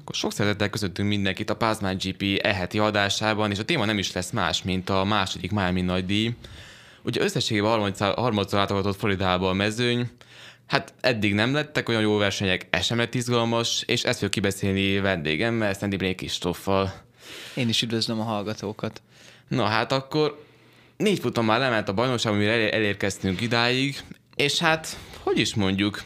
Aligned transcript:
Akkor 0.00 0.14
sok 0.14 0.32
szeretettel 0.32 0.70
köszöntünk 0.70 1.08
mindenkit 1.08 1.50
a 1.50 1.56
Pázmány 1.56 1.96
GP 1.96 2.40
eheti 2.42 2.78
adásában, 2.78 3.50
és 3.50 3.58
a 3.58 3.64
téma 3.64 3.84
nem 3.84 3.98
is 3.98 4.12
lesz 4.12 4.30
más, 4.30 4.62
mint 4.62 4.90
a 4.90 5.04
második 5.04 5.50
Miami 5.50 5.80
nagy 5.80 6.06
díj. 6.06 6.34
Ugye 7.02 7.20
összességében 7.20 7.94
harmadszor 7.98 8.58
látogatott 8.58 8.98
Floridába 8.98 9.48
a 9.48 9.52
mezőny, 9.52 10.10
Hát 10.68 10.94
eddig 11.00 11.34
nem 11.34 11.52
lettek 11.52 11.88
olyan 11.88 12.00
jó 12.00 12.16
versenyek, 12.16 12.66
ez 12.70 12.84
sem 12.84 12.98
lett 12.98 13.14
izgalmas, 13.14 13.82
és 13.86 14.02
ezt 14.02 14.18
fog 14.18 14.28
kibeszélni 14.28 15.00
vendégemmel, 15.00 15.74
Szendi 15.74 15.96
Brék. 15.96 16.24
Én 17.54 17.68
is 17.68 17.82
üdvözlöm 17.82 18.20
a 18.20 18.22
hallgatókat. 18.22 19.02
Na 19.48 19.64
hát 19.64 19.92
akkor 19.92 20.44
négy 20.96 21.18
futam 21.18 21.44
már 21.44 21.58
lement 21.58 21.88
a 21.88 21.92
bajnokság, 21.92 22.32
amire 22.32 22.72
elérkeztünk 22.72 23.40
idáig, 23.40 24.00
és 24.34 24.58
hát, 24.58 24.96
hogy 25.22 25.38
is 25.38 25.54
mondjuk, 25.54 26.02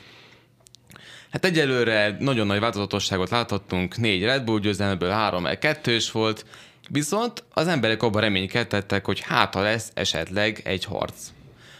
Hát 1.32 1.44
egyelőre 1.44 2.16
nagyon 2.18 2.46
nagy 2.46 2.60
változatosságot 2.60 3.30
láthattunk, 3.30 3.96
négy 3.96 4.22
Red 4.22 4.44
Bull 4.44 4.60
győzelmeből 4.60 5.10
három 5.10 5.46
el 5.46 5.58
kettős 5.58 6.10
volt, 6.10 6.44
viszont 6.88 7.44
az 7.50 7.66
emberek 7.66 8.02
abban 8.02 8.20
reménykedtek, 8.20 9.04
hogy 9.04 9.20
hát 9.20 9.54
lesz 9.54 9.90
esetleg 9.94 10.60
egy 10.64 10.84
harc. 10.84 11.28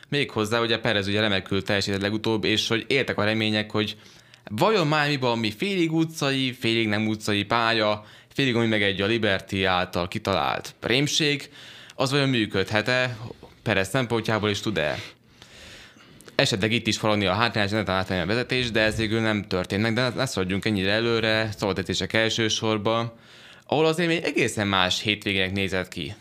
Méghozzá 0.08 0.60
ugye 0.60 0.78
Perez 0.78 1.06
ugye 1.06 1.20
remekül 1.20 1.62
teljesített 1.62 2.00
legutóbb, 2.00 2.44
és 2.44 2.68
hogy 2.68 2.84
éltek 2.88 3.18
a 3.18 3.24
remények, 3.24 3.70
hogy 3.70 3.96
vajon 4.50 4.86
Miami-ban 4.86 5.38
mi 5.38 5.50
félig 5.50 5.92
utcai, 5.92 6.52
félig 6.52 6.88
nem 6.88 7.06
utcai 7.06 7.44
pálya, 7.44 8.04
félig 8.34 8.56
ami 8.56 8.66
meg 8.66 8.82
egy 8.82 9.00
a 9.00 9.06
Liberty 9.06 9.64
által 9.64 10.08
kitalált 10.08 10.74
rémség, 10.80 11.50
az 11.94 12.10
vajon 12.10 12.28
működhet-e, 12.28 13.16
Perez 13.62 13.88
szempontjából 13.88 14.50
is 14.50 14.60
tud-e 14.60 14.98
esetleg 16.42 16.72
itt 16.72 16.86
is 16.86 16.98
falani 16.98 17.26
a 17.26 17.32
hátrányos, 17.32 17.70
ne 17.70 17.80
a 18.22 18.26
vezetés, 18.26 18.70
de 18.70 18.80
ez 18.80 18.96
végül 18.96 19.20
nem 19.20 19.44
történt 19.46 19.94
de 19.94 20.08
ne 20.08 20.26
szaladjunk 20.26 20.64
ennyire 20.64 20.90
előre, 20.90 21.50
szabadetések 21.56 22.12
elsősorban, 22.12 23.12
ahol 23.66 23.86
azért 23.86 24.08
még 24.08 24.22
egészen 24.22 24.66
más 24.66 25.00
hétvégének 25.00 25.52
nézett 25.52 25.88
ki. 25.88 26.14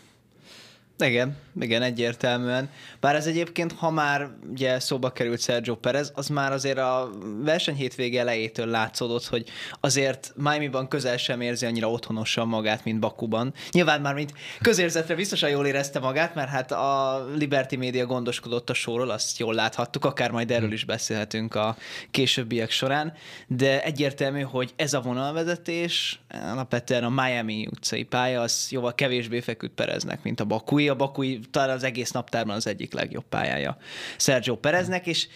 Igen, 0.98 1.36
igen, 1.60 1.82
egyértelműen. 1.82 2.70
Bár 3.00 3.14
ez 3.14 3.26
egyébként, 3.26 3.72
ha 3.72 3.90
már 3.90 4.28
ugye 4.50 4.80
szóba 4.80 5.10
került 5.10 5.40
Sergio 5.40 5.76
Perez, 5.76 6.12
az 6.14 6.28
már 6.28 6.52
azért 6.52 6.78
a 6.78 7.10
verseny 7.44 7.74
hétvége 7.74 8.20
elejétől 8.20 8.66
látszódott, 8.66 9.26
hogy 9.26 9.48
azért 9.80 10.32
Miami-ban 10.36 10.88
közel 10.88 11.16
sem 11.16 11.40
érzi 11.40 11.66
annyira 11.66 11.90
otthonosan 11.90 12.48
magát, 12.48 12.84
mint 12.84 13.00
Bakuban. 13.00 13.54
Nyilván 13.70 14.00
már 14.00 14.14
mint 14.14 14.32
közérzetre 14.60 15.14
biztosan 15.14 15.50
jól 15.50 15.66
érezte 15.66 15.98
magát, 15.98 16.34
mert 16.34 16.48
hát 16.48 16.72
a 16.72 17.24
Liberty 17.34 17.76
Media 17.76 18.06
gondoskodott 18.06 18.70
a 18.70 18.74
sorról, 18.74 19.10
azt 19.10 19.38
jól 19.38 19.54
láthattuk, 19.54 20.04
akár 20.04 20.30
majd 20.30 20.50
erről 20.50 20.72
is 20.72 20.84
beszélhetünk 20.84 21.54
a 21.54 21.76
későbbiek 22.10 22.70
során, 22.70 23.12
de 23.46 23.82
egyértelmű, 23.82 24.40
hogy 24.40 24.72
ez 24.76 24.94
a 24.94 25.00
vonalvezetés, 25.00 26.20
alapvetően 26.52 27.04
a 27.04 27.08
Miami 27.22 27.66
utcai 27.70 28.02
pálya, 28.02 28.40
az 28.40 28.66
jóval 28.70 28.94
kevésbé 28.94 29.40
feküdt 29.40 29.74
Pereznek, 29.74 30.22
mint 30.22 30.40
a 30.40 30.44
Bakui. 30.44 30.88
A 30.88 30.94
Bakui 30.94 31.40
talán 31.50 31.76
az 31.76 31.82
egész 31.82 32.10
naptárban 32.10 32.56
az 32.56 32.66
egyik 32.66 32.92
legjobb 32.92 33.24
pályája 33.28 33.76
Sergio 34.16 34.56
Pereznek, 34.56 35.06
és 35.06 35.28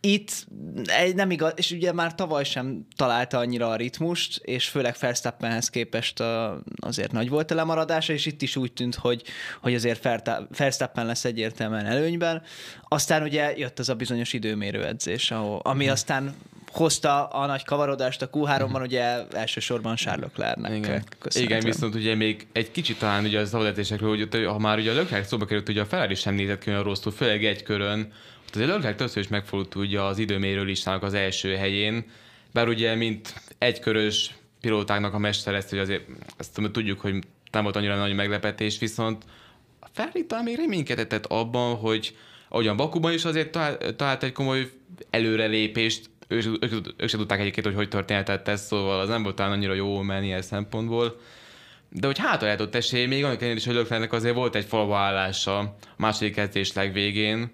itt 0.00 0.46
nem 1.14 1.30
igaz, 1.30 1.52
és 1.56 1.70
ugye 1.70 1.92
már 1.92 2.14
tavaly 2.14 2.44
sem 2.44 2.86
találta 2.96 3.38
annyira 3.38 3.68
a 3.68 3.76
ritmust, 3.76 4.40
és 4.44 4.68
főleg 4.68 4.96
Verstappenhez 5.00 5.70
képest 5.70 6.22
azért 6.76 7.12
nagy 7.12 7.28
volt 7.28 7.50
a 7.50 7.54
lemaradása, 7.54 8.12
és 8.12 8.26
itt 8.26 8.42
is 8.42 8.56
úgy 8.56 8.72
tűnt, 8.72 8.94
hogy, 8.94 9.22
hogy 9.60 9.74
azért 9.74 10.08
Verstappen 10.56 11.06
lesz 11.06 11.24
egyértelműen 11.24 11.86
előnyben. 11.86 12.42
Aztán 12.88 13.22
ugye 13.22 13.56
jött 13.56 13.78
az 13.78 13.88
a 13.88 13.94
bizonyos 13.94 14.32
időmérő 14.32 14.84
edzés, 14.84 15.30
ahol, 15.30 15.60
ami 15.62 15.84
hmm. 15.84 15.92
aztán 15.92 16.34
hozta 16.72 17.26
a 17.26 17.46
nagy 17.46 17.64
kavarodást 17.64 18.22
a 18.22 18.30
Q3-ban, 18.30 18.62
uh-huh. 18.62 18.82
ugye 18.82 19.26
elsősorban 19.30 19.96
Charles 19.96 20.30
Leclerc-nek 20.36 20.76
Igen. 20.76 21.02
Igen, 21.34 21.60
viszont 21.60 21.94
ugye 21.94 22.14
még 22.14 22.46
egy 22.52 22.70
kicsit 22.70 22.98
talán 22.98 23.24
ugye 23.24 23.40
az 23.40 23.48
szabadetésekről, 23.48 24.08
hogy 24.08 24.44
ha 24.44 24.58
már 24.58 24.78
ugye 24.78 24.90
a 24.90 24.94
Leclerc 24.94 25.28
szóba 25.28 25.44
került, 25.44 25.68
ugye 25.68 25.80
a 25.80 25.86
Ferrari 25.86 26.14
sem 26.14 26.34
nézett 26.34 26.62
ki 26.62 26.70
olyan 26.70 26.82
rosszul, 26.82 27.12
főleg 27.12 27.44
egy 27.44 27.62
körön, 27.62 28.12
azért 28.54 28.68
Leclerc 28.68 28.96
többször 28.96 29.22
is 29.22 29.28
megfordult 29.28 29.74
ugye 29.74 30.00
az 30.00 30.18
időmérő 30.18 30.64
listának 30.64 31.02
az 31.02 31.14
első 31.14 31.54
helyén, 31.56 32.04
bár 32.52 32.68
ugye 32.68 32.94
mint 32.94 33.34
egykörös 33.58 34.34
pilótáknak 34.60 35.14
a 35.14 35.18
mester 35.18 35.54
ezt, 35.54 35.70
hogy 35.70 35.78
azért 35.78 36.02
ezt 36.36 36.60
tudjuk, 36.72 37.00
hogy 37.00 37.14
nem 37.52 37.62
volt 37.62 37.76
annyira 37.76 37.96
nagy 37.96 38.14
meglepetés, 38.14 38.78
viszont 38.78 39.24
a 39.80 39.86
Ferrari 39.92 40.26
talán 40.26 40.44
még 40.44 40.56
reménykedett 40.56 41.26
abban, 41.26 41.76
hogy 41.76 42.16
ahogyan 42.48 42.76
Bakuban 42.76 43.12
is 43.12 43.24
azért 43.24 43.50
talált, 43.50 43.96
talált 43.96 44.22
egy 44.22 44.32
komoly 44.32 44.70
előrelépést, 45.10 46.10
ők, 46.28 46.44
ők, 46.64 46.72
ők 46.96 47.08
sem 47.08 47.18
tudták 47.18 47.40
egyébként, 47.40 47.66
hogy 47.66 47.74
hogy 47.74 47.88
történhetett 47.88 48.48
ez, 48.48 48.66
szóval 48.66 49.00
az 49.00 49.08
nem 49.08 49.22
volt 49.22 49.34
talán 49.34 49.52
annyira 49.52 49.74
jó 49.74 50.00
menni 50.00 50.26
ilyen 50.26 50.42
szempontból. 50.42 51.20
De 51.90 52.06
hogy 52.06 52.18
hát 52.18 52.40
lehetett 52.40 52.74
esély, 52.74 53.06
még 53.06 53.24
annak 53.24 53.36
ellenére 53.36 53.58
is, 53.58 53.66
hogy 53.66 53.74
Löklernek 53.74 54.12
azért 54.12 54.34
volt 54.34 54.54
egy 54.54 54.64
falva 54.64 54.96
állása 54.96 55.58
a 55.58 55.76
második 55.96 56.34
kezdés 56.34 56.72
legvégén. 56.72 57.50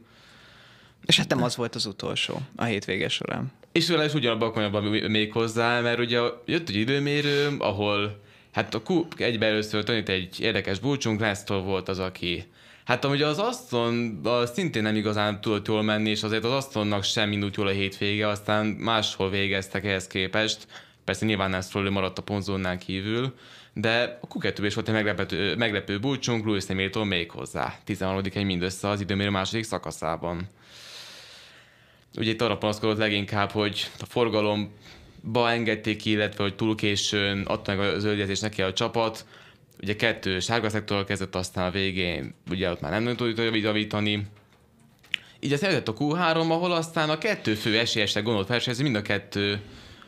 És 1.07 1.17
hát 1.17 1.29
nem 1.29 1.43
az 1.43 1.57
volt 1.57 1.75
az 1.75 1.87
utolsó 1.87 2.41
a 2.57 2.65
hétvége 2.65 3.09
során. 3.09 3.53
És 3.73 3.89
is 3.89 4.15
ugyanabban 4.15 4.49
a 4.49 4.53
konyabban 4.53 4.85
még 4.85 5.33
hozzá, 5.33 5.81
mert 5.81 5.99
ugye 5.99 6.21
jött 6.45 6.69
egy 6.69 6.77
időmérő, 6.77 7.57
ahol 7.59 8.21
hát 8.53 8.75
a 8.75 8.83
Q 8.89 9.07
egybe 9.17 9.47
először 9.47 9.85
tanít 9.85 10.09
egy 10.09 10.41
érdekes 10.41 10.79
búcsunk, 10.79 11.21
Lesztól 11.21 11.63
volt 11.63 11.89
az, 11.89 11.99
aki 11.99 12.45
Hát 12.85 13.05
amúgy 13.05 13.23
az 13.23 13.39
Aston 13.39 14.21
szintén 14.55 14.83
nem 14.83 14.97
igazán 14.97 15.41
tudott 15.41 15.67
jól 15.67 15.83
menni, 15.83 16.11
és 16.11 16.23
azért 16.23 16.45
az 16.45 16.51
Astonnak 16.51 17.05
sem 17.05 17.33
indult 17.33 17.57
jól 17.57 17.67
a 17.67 17.71
hétvége, 17.71 18.29
aztán 18.29 18.67
máshol 18.67 19.31
végeztek 19.31 19.85
ehhez 19.85 20.07
képest. 20.07 20.67
Persze 21.05 21.27
nyilván 21.27 21.51
nem 21.51 21.61
Stroll 21.61 21.91
maradt 21.91 22.19
a 22.19 22.23
ponzónál 22.23 22.79
kívül, 22.79 23.35
de 23.73 24.19
a 24.23 24.39
q 24.39 24.65
is 24.65 24.75
volt 24.75 24.89
egy 24.89 24.95
meglepő, 24.95 25.57
meglepő 25.57 25.99
búcsunk, 25.99 26.45
Louis 26.45 26.67
Hamilton 26.67 27.07
még 27.07 27.31
hozzá. 27.31 27.79
13 27.85 28.23
egy 28.35 28.45
mindössze 28.45 28.89
az 28.89 29.01
időmérő 29.01 29.31
második 29.31 29.65
szakaszában. 29.65 30.49
Ugye 32.17 32.31
itt 32.31 32.43
arra 32.43 32.59
panaszkodott 32.59 32.99
leginkább, 32.99 33.51
hogy 33.51 33.91
a 34.01 34.05
forgalomba 34.05 35.51
engedték 35.51 35.97
ki, 35.97 36.11
illetve 36.11 36.43
hogy 36.43 36.55
túl 36.55 36.75
későn 36.75 37.43
adta 37.43 37.75
meg 37.75 37.95
a 37.95 37.99
zöldjelzést 37.99 38.43
neki 38.43 38.63
a 38.63 38.73
csapat, 38.73 39.27
ugye 39.85 39.97
kettő 39.97 40.41
sárga 40.41 40.69
szektorral 40.69 41.05
kezdett, 41.05 41.35
aztán 41.35 41.67
a 41.67 41.71
végén 41.71 42.35
ugye 42.51 42.71
ott 42.71 42.81
már 42.81 42.91
nem 42.91 43.03
nagyon 43.03 43.17
tudott 43.17 43.55
javítani. 43.55 44.27
Így 45.41 45.53
az 45.53 45.63
a 45.63 45.67
Q3, 45.67 46.51
ahol 46.51 46.73
aztán 46.73 47.11
a 47.11 47.19
kettő 47.19 47.55
fő 47.55 47.79
esélyesre 47.79 48.21
gondolt 48.21 48.49
versenyző, 48.49 48.83
mind 48.83 48.97
a 48.97 49.03
kettő 49.03 49.61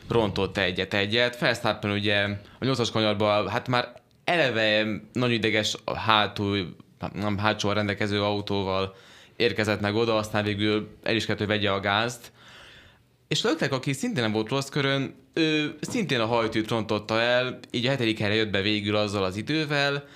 rontott 0.07 0.57
egyet-egyet. 0.57 1.35
Felsztappen 1.35 1.91
ugye 1.91 2.23
a 2.59 2.65
nyolcas 2.65 2.91
kanyarban, 2.91 3.49
hát 3.49 3.67
már 3.67 3.93
eleve 4.23 4.85
nagyon 5.13 5.35
ideges 5.35 5.75
hátul, 5.95 6.75
nem 7.13 7.37
hátsó 7.37 7.71
rendelkező 7.71 8.23
autóval 8.23 8.95
érkezett 9.35 9.81
meg 9.81 9.95
oda, 9.95 10.15
aztán 10.15 10.43
végül 10.43 10.97
el 11.03 11.15
is 11.15 11.25
kellett, 11.25 11.39
hogy 11.39 11.49
vegye 11.49 11.71
a 11.71 11.79
gázt. 11.79 12.31
És 13.27 13.41
Löktek, 13.41 13.71
aki 13.71 13.93
szintén 13.93 14.23
nem 14.23 14.31
volt 14.31 14.49
rossz 14.49 14.69
körön, 14.69 15.15
ő 15.33 15.77
szintén 15.81 16.19
a 16.19 16.25
hajtűt 16.25 16.69
rontotta 16.69 17.21
el, 17.21 17.59
így 17.71 17.85
a 17.85 17.89
hetedik 17.89 18.19
helyre 18.19 18.35
jött 18.35 18.49
be 18.49 18.61
végül 18.61 18.95
azzal 18.95 19.23
az 19.23 19.35
idővel, 19.35 20.07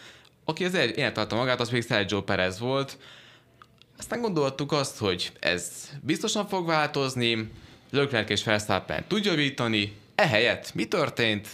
aki 0.46 0.66
az 0.66 0.76
eltartta 0.76 1.36
magát, 1.36 1.60
az 1.60 1.70
még 1.70 1.86
Sergio 1.86 2.22
Perez 2.22 2.60
volt. 2.60 2.98
Aztán 3.98 4.22
gondoltuk 4.22 4.72
azt, 4.72 4.98
hogy 4.98 5.32
ez 5.40 5.90
biztosan 6.02 6.48
fog 6.48 6.66
változni, 6.66 7.52
Leclerc 7.90 8.30
és 8.30 8.44
Verstappen 8.44 9.04
tudja 9.08 9.32
javítani, 9.32 9.94
ehelyett 10.16 10.74
mi 10.74 10.86
történt? 10.86 11.48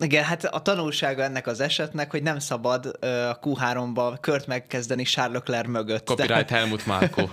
Igen, 0.00 0.24
hát 0.24 0.44
a 0.44 0.62
tanulsága 0.62 1.22
ennek 1.22 1.46
az 1.46 1.60
esetnek, 1.60 2.10
hogy 2.10 2.22
nem 2.22 2.38
szabad 2.38 2.86
a 3.04 3.38
Q3-ba 3.42 4.16
kört 4.20 4.46
megkezdeni 4.46 5.02
Charles 5.02 5.36
Leclerc 5.38 5.68
mögött. 5.68 6.06
Copyright 6.06 6.48
De... 6.48 6.56
Helmut 6.56 6.86
Márko. 6.86 7.28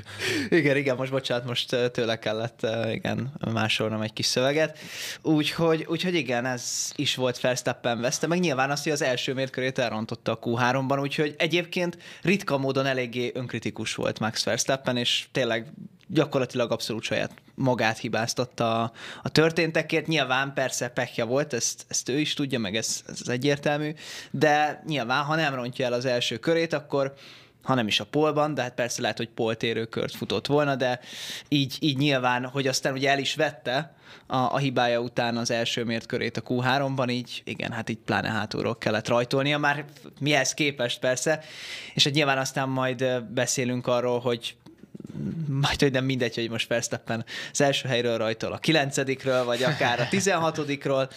igen, 0.48 0.76
igen, 0.76 0.96
most 0.96 1.10
bocsánat, 1.10 1.46
most 1.46 1.76
tőle 1.92 2.18
kellett 2.18 2.66
igen, 2.92 3.32
másolnom 3.52 4.00
egy 4.00 4.12
kis 4.12 4.26
szöveget. 4.26 4.78
Úgyhogy, 5.22 5.86
úgyhogy 5.88 6.14
igen, 6.14 6.46
ez 6.46 6.92
is 6.96 7.14
volt 7.14 7.40
Verstappen 7.40 8.00
veszte, 8.00 8.26
meg 8.26 8.40
nyilván 8.40 8.70
azt, 8.70 8.82
hogy 8.82 8.92
az 8.92 9.02
első 9.02 9.34
mérkörét 9.34 9.78
elrontotta 9.78 10.32
a 10.32 10.38
Q3-ban, 10.38 11.00
úgyhogy 11.00 11.34
egyébként 11.38 11.98
ritka 12.22 12.58
módon 12.58 12.86
eléggé 12.86 13.30
önkritikus 13.34 13.94
volt 13.94 14.18
Max 14.18 14.44
Verstappen, 14.44 14.96
és 14.96 15.26
tényleg 15.32 15.72
gyakorlatilag 16.12 16.72
abszolút 16.72 17.02
saját 17.02 17.32
magát 17.54 17.98
hibáztatta 17.98 18.82
a, 18.82 18.92
a 19.22 19.28
történtekért. 19.28 20.06
Nyilván 20.06 20.52
persze 20.54 20.88
pekja 20.88 21.26
volt, 21.26 21.52
ezt, 21.52 21.84
ezt 21.88 22.08
ő 22.08 22.18
is 22.18 22.34
tudja, 22.34 22.58
meg 22.58 22.76
ez, 22.76 23.02
ez 23.06 23.28
egyértelmű, 23.28 23.94
de 24.30 24.82
nyilván, 24.86 25.24
ha 25.24 25.34
nem 25.34 25.54
rontja 25.54 25.84
el 25.84 25.92
az 25.92 26.04
első 26.04 26.36
körét, 26.36 26.72
akkor 26.72 27.14
ha 27.62 27.74
nem 27.74 27.86
is 27.86 28.00
a 28.00 28.04
polban, 28.04 28.54
de 28.54 28.62
hát 28.62 28.74
persze 28.74 29.00
lehet, 29.00 29.16
hogy 29.16 29.28
poltérő 29.28 29.84
kört 29.84 30.14
futott 30.14 30.46
volna, 30.46 30.76
de 30.76 31.00
így, 31.48 31.76
így 31.80 31.96
nyilván, 31.96 32.46
hogy 32.46 32.66
aztán 32.66 32.92
ugye 32.92 33.10
el 33.10 33.18
is 33.18 33.34
vette 33.34 33.94
a, 34.26 34.36
a 34.36 34.58
hibája 34.58 35.00
után 35.00 35.36
az 35.36 35.50
első 35.50 35.84
mért 35.84 36.06
körét 36.06 36.36
a 36.36 36.42
Q3-ban, 36.42 37.10
így 37.10 37.42
igen, 37.44 37.72
hát 37.72 37.88
így 37.88 37.98
pláne 37.98 38.28
hátulról 38.28 38.78
kellett 38.78 39.08
rajtolnia, 39.08 39.58
már 39.58 39.84
mihez 40.20 40.54
képest 40.54 40.98
persze, 40.98 41.44
és 41.94 42.04
hát 42.04 42.12
nyilván 42.12 42.38
aztán 42.38 42.68
majd 42.68 43.22
beszélünk 43.22 43.86
arról, 43.86 44.20
hogy 44.20 44.56
majd 45.48 45.80
hogy 45.80 45.92
nem 45.92 46.04
mindegy, 46.04 46.34
hogy 46.34 46.50
most 46.50 46.68
Verstappen 46.68 47.24
az 47.52 47.60
első 47.60 47.88
helyről 47.88 48.18
rajtol 48.18 48.52
a 48.52 48.58
kilencedikről, 48.58 49.44
vagy 49.44 49.62
akár 49.62 50.00
a 50.00 50.08
tizenhatodikról, 50.08 51.08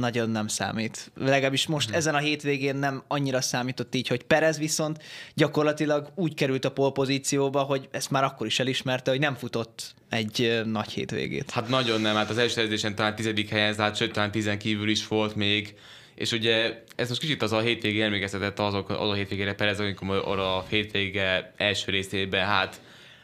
nagyon 0.00 0.30
nem 0.30 0.48
számít. 0.48 1.10
Legalábbis 1.16 1.66
most 1.66 1.90
ezen 1.90 2.14
a 2.14 2.18
hétvégén 2.18 2.76
nem 2.76 3.02
annyira 3.08 3.40
számított 3.40 3.94
így, 3.94 4.08
hogy 4.08 4.22
Perez 4.22 4.58
viszont 4.58 5.02
gyakorlatilag 5.34 6.12
úgy 6.14 6.34
került 6.34 6.64
a 6.64 6.70
polpozícióba, 6.70 7.60
hogy 7.60 7.88
ezt 7.90 8.10
már 8.10 8.24
akkor 8.24 8.46
is 8.46 8.58
elismerte, 8.58 9.10
hogy 9.10 9.20
nem 9.20 9.34
futott 9.34 9.94
egy 10.08 10.62
nagy 10.64 10.90
hétvégét. 10.90 11.50
Hát 11.50 11.68
nagyon 11.68 12.00
nem, 12.00 12.14
hát 12.14 12.30
az 12.30 12.38
első 12.38 12.60
edzésen 12.60 12.94
talán 12.94 13.14
tizedik 13.14 13.48
helyen 13.48 13.72
zárt, 13.72 13.96
sőt 13.96 14.12
talán 14.12 14.30
tizen 14.30 14.58
kívül 14.58 14.88
is 14.88 15.06
volt 15.06 15.34
még, 15.34 15.74
és 16.14 16.32
ugye 16.32 16.82
ez 16.96 17.08
most 17.08 17.20
kicsit 17.20 17.42
az 17.42 17.52
a 17.52 17.60
hétvége 17.60 18.04
emlékeztetett 18.04 18.58
azok, 18.58 18.90
az 18.90 19.10
a 19.10 19.14
hétvégére 19.14 19.54
Perez, 19.54 19.80
amikor 19.80 20.22
arra 20.24 20.56
a 20.56 20.66
hétvége 20.68 21.52
első 21.56 21.90
részében, 21.90 22.46
hát 22.46 22.80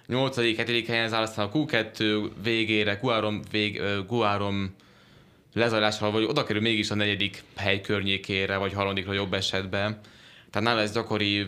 8. 0.07 0.37
7. 0.37 0.87
helyen 0.87 1.09
zárt, 1.09 1.29
aztán 1.29 1.47
a 1.47 1.51
Q2 1.53 2.31
végére, 2.43 2.99
Q3, 3.03 3.43
vég, 3.51 3.81
Q3 3.83 4.67
lezajlással, 5.55 6.11
vagy 6.11 6.25
oda 6.25 6.45
kerül 6.45 6.63
mégis 6.63 6.91
a 6.91 6.95
negyedik 6.95 7.43
hely 7.57 7.81
környékére, 7.81 8.57
vagy 8.57 8.73
harmadikra 8.73 9.13
jobb 9.13 9.33
esetben. 9.33 10.01
Tehát 10.51 10.69
nála 10.69 10.81
ez 10.81 10.93
gyakori 10.93 11.47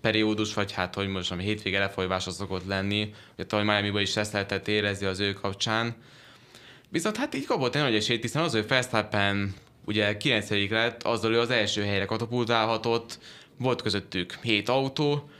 periódus, 0.00 0.54
vagy 0.54 0.72
hát, 0.72 0.94
hogy 0.94 1.08
most 1.08 1.30
ami 1.30 1.42
hétvége 1.42 1.78
lefolyvása 1.78 2.30
szokott 2.30 2.66
lenni. 2.66 3.14
Ugye 3.34 3.46
tavaly 3.46 3.64
miami 3.64 4.00
is 4.00 4.16
ezt 4.16 4.32
lehetett 4.32 4.68
érezni 4.68 5.06
az 5.06 5.20
ő 5.20 5.32
kapcsán. 5.32 5.94
Viszont 6.88 7.16
hát 7.16 7.34
így 7.34 7.46
kapott 7.46 7.74
egy 7.74 7.82
nagy 7.82 7.94
esélyt, 7.94 8.22
hiszen 8.22 8.42
az, 8.42 8.52
hogy 8.52 8.66
Verstappen 8.66 9.54
ugye 9.84 10.16
9 10.16 10.70
lett, 10.70 11.02
azzal 11.02 11.32
ő 11.32 11.40
az 11.40 11.50
első 11.50 11.82
helyre 11.82 12.04
katapultálhatott, 12.04 13.18
volt 13.58 13.82
közöttük 13.82 14.38
7 14.42 14.68
autó, 14.68 15.30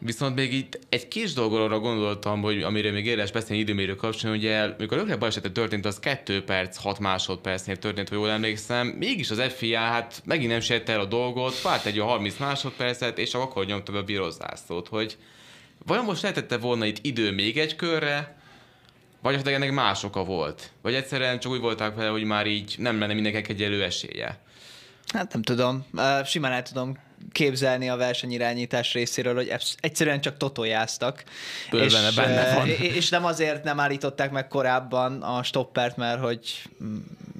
Viszont 0.00 0.34
még 0.34 0.52
itt 0.52 0.78
egy 0.88 1.08
kis 1.08 1.32
dolgokra 1.32 1.78
gondoltam, 1.78 2.40
hogy 2.40 2.62
amire 2.62 2.90
még 2.90 3.06
érdemes 3.06 3.30
beszélni 3.30 3.62
időmérő 3.62 3.94
kapcsolatban, 3.94 4.44
ugye 4.44 4.60
amikor 4.60 4.96
a 4.96 5.00
Leclerc 5.00 5.18
balesete 5.18 5.50
történt, 5.50 5.86
az 5.86 5.98
2 5.98 6.44
perc, 6.44 6.76
6 6.76 6.98
másodpercnél 6.98 7.76
történt, 7.76 8.08
ha 8.08 8.14
jól 8.14 8.30
emlékszem. 8.30 8.86
Mégis 8.86 9.30
az 9.30 9.42
FIA 9.56 9.78
hát 9.78 10.22
megint 10.24 10.50
nem 10.50 10.60
sérte 10.60 10.92
el 10.92 11.00
a 11.00 11.04
dolgot, 11.04 11.62
várt 11.62 11.86
egy 11.86 11.98
a 11.98 12.04
30 12.04 12.38
másodpercet, 12.38 13.18
és 13.18 13.34
akkor 13.34 13.66
nyomta 13.66 13.92
be 13.92 13.98
a 13.98 14.02
bírozászót, 14.02 14.88
hogy 14.88 15.16
vajon 15.86 16.04
most 16.04 16.22
lehetette 16.22 16.58
volna 16.58 16.84
itt 16.84 17.04
idő 17.04 17.32
még 17.32 17.58
egy 17.58 17.76
körre, 17.76 18.36
vagy 19.22 19.32
esetleg 19.32 19.54
ennek 19.54 19.72
más 19.72 20.04
oka 20.04 20.24
volt? 20.24 20.70
Vagy 20.82 20.94
egyszerűen 20.94 21.38
csak 21.38 21.52
úgy 21.52 21.60
voltak 21.60 21.96
vele, 21.96 22.08
hogy 22.08 22.24
már 22.24 22.46
így 22.46 22.74
nem 22.78 22.98
lenne 22.98 23.14
mindenkinek 23.14 23.48
egy 23.48 23.62
elő 23.62 23.82
esélye? 23.82 24.38
Hát 25.06 25.32
nem 25.32 25.42
tudom. 25.42 25.86
Simán 26.24 26.52
el 26.52 26.62
tudom 26.62 26.96
képzelni 27.32 27.88
a 27.88 27.96
versenyirányítás 27.96 28.92
részéről, 28.92 29.34
hogy 29.34 29.52
egyszerűen 29.80 30.20
csak 30.20 30.36
totojáztak. 30.36 31.24
És, 31.70 31.94
benne 32.14 32.54
van. 32.54 32.68
és 32.68 33.08
nem 33.08 33.24
azért 33.24 33.64
nem 33.64 33.80
állították 33.80 34.30
meg 34.30 34.48
korábban 34.48 35.22
a 35.22 35.42
stoppert, 35.42 35.96
mert 35.96 36.20
hogy, 36.20 36.62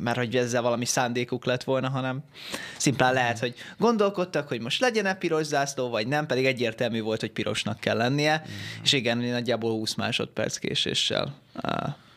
mert 0.03 0.17
hogy 0.17 0.37
ezzel 0.37 0.63
valami 0.63 0.85
szándékuk 0.85 1.45
lett 1.45 1.65
volna, 1.65 1.89
hanem 1.89 2.21
szimplán 2.77 3.13
lehet, 3.13 3.39
hogy 3.39 3.55
gondolkodtak, 3.79 4.49
hogy 4.49 4.61
most 4.61 4.81
legyen-e 4.81 5.15
piros 5.15 5.47
zászló, 5.47 5.89
vagy 5.89 6.07
nem, 6.07 6.27
pedig 6.27 6.47
egyértelmű 6.47 7.01
volt, 7.01 7.21
hogy 7.21 7.31
pirosnak 7.31 7.81
kell 7.81 7.97
lennie, 7.97 8.43
mm. 8.47 8.83
és 8.83 8.93
igen, 8.93 9.19
nagyjából 9.19 9.71
20 9.71 9.95
másodperc 9.95 10.57
késéssel 10.57 11.35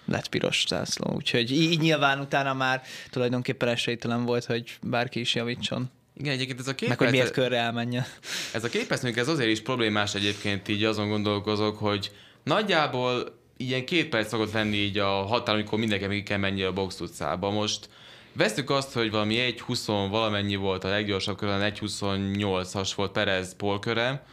lett 0.06 0.28
piros 0.28 0.66
zászló. 0.68 1.14
Úgyhogy 1.16 1.52
így 1.52 1.80
nyilván 1.80 2.20
utána 2.20 2.54
már 2.54 2.82
tulajdonképpen 3.10 3.70
esélytelen 3.70 4.26
volt, 4.26 4.46
hogy 4.46 4.78
bárki 4.82 5.20
is 5.20 5.36
javítson. 5.36 5.92
Igen, 6.18 6.34
egyébként 6.34 6.60
ez 6.60 6.68
a 6.68 6.76
két 6.76 6.90
Meg 6.90 6.98
hogy 6.98 7.10
miért 7.10 7.32
körre 7.32 7.58
elmenjen. 7.58 8.06
Ez 8.54 8.64
a 8.64 8.70
képeszmények, 8.70 9.18
ez 9.18 9.28
azért 9.28 9.50
is 9.50 9.62
problémás 9.62 10.16
egyébként, 10.16 10.68
így 10.68 10.84
azon 10.84 11.10
gondolkozok, 11.10 11.78
hogy 11.78 12.12
nagyjából 12.44 13.40
ilyen 13.58 13.86
két 13.86 14.10
perc 14.10 14.30
szokott 14.30 14.52
venni 14.52 14.78
így 14.78 14.98
a 14.98 15.26
határ, 15.26 15.56
amikor 15.56 15.80
mindenki 15.80 16.24
kell 16.24 16.38
menni 16.38 16.64
a 16.64 16.74
box 16.74 17.00
utcába. 17.00 17.50
Most 17.50 17.90
vesztük 18.34 18.70
azt, 18.70 18.94
hogy 18.94 19.12
valami 19.12 19.36
1.20 19.36 20.08
valamennyi 20.10 20.56
volt 20.56 20.84
a 20.84 20.90
leggyorsabb 20.90 21.38
körön, 21.38 21.74
1.28-as 21.76 22.92
volt 22.96 23.12
Perez 23.12 23.56
polköre. 23.56 24.24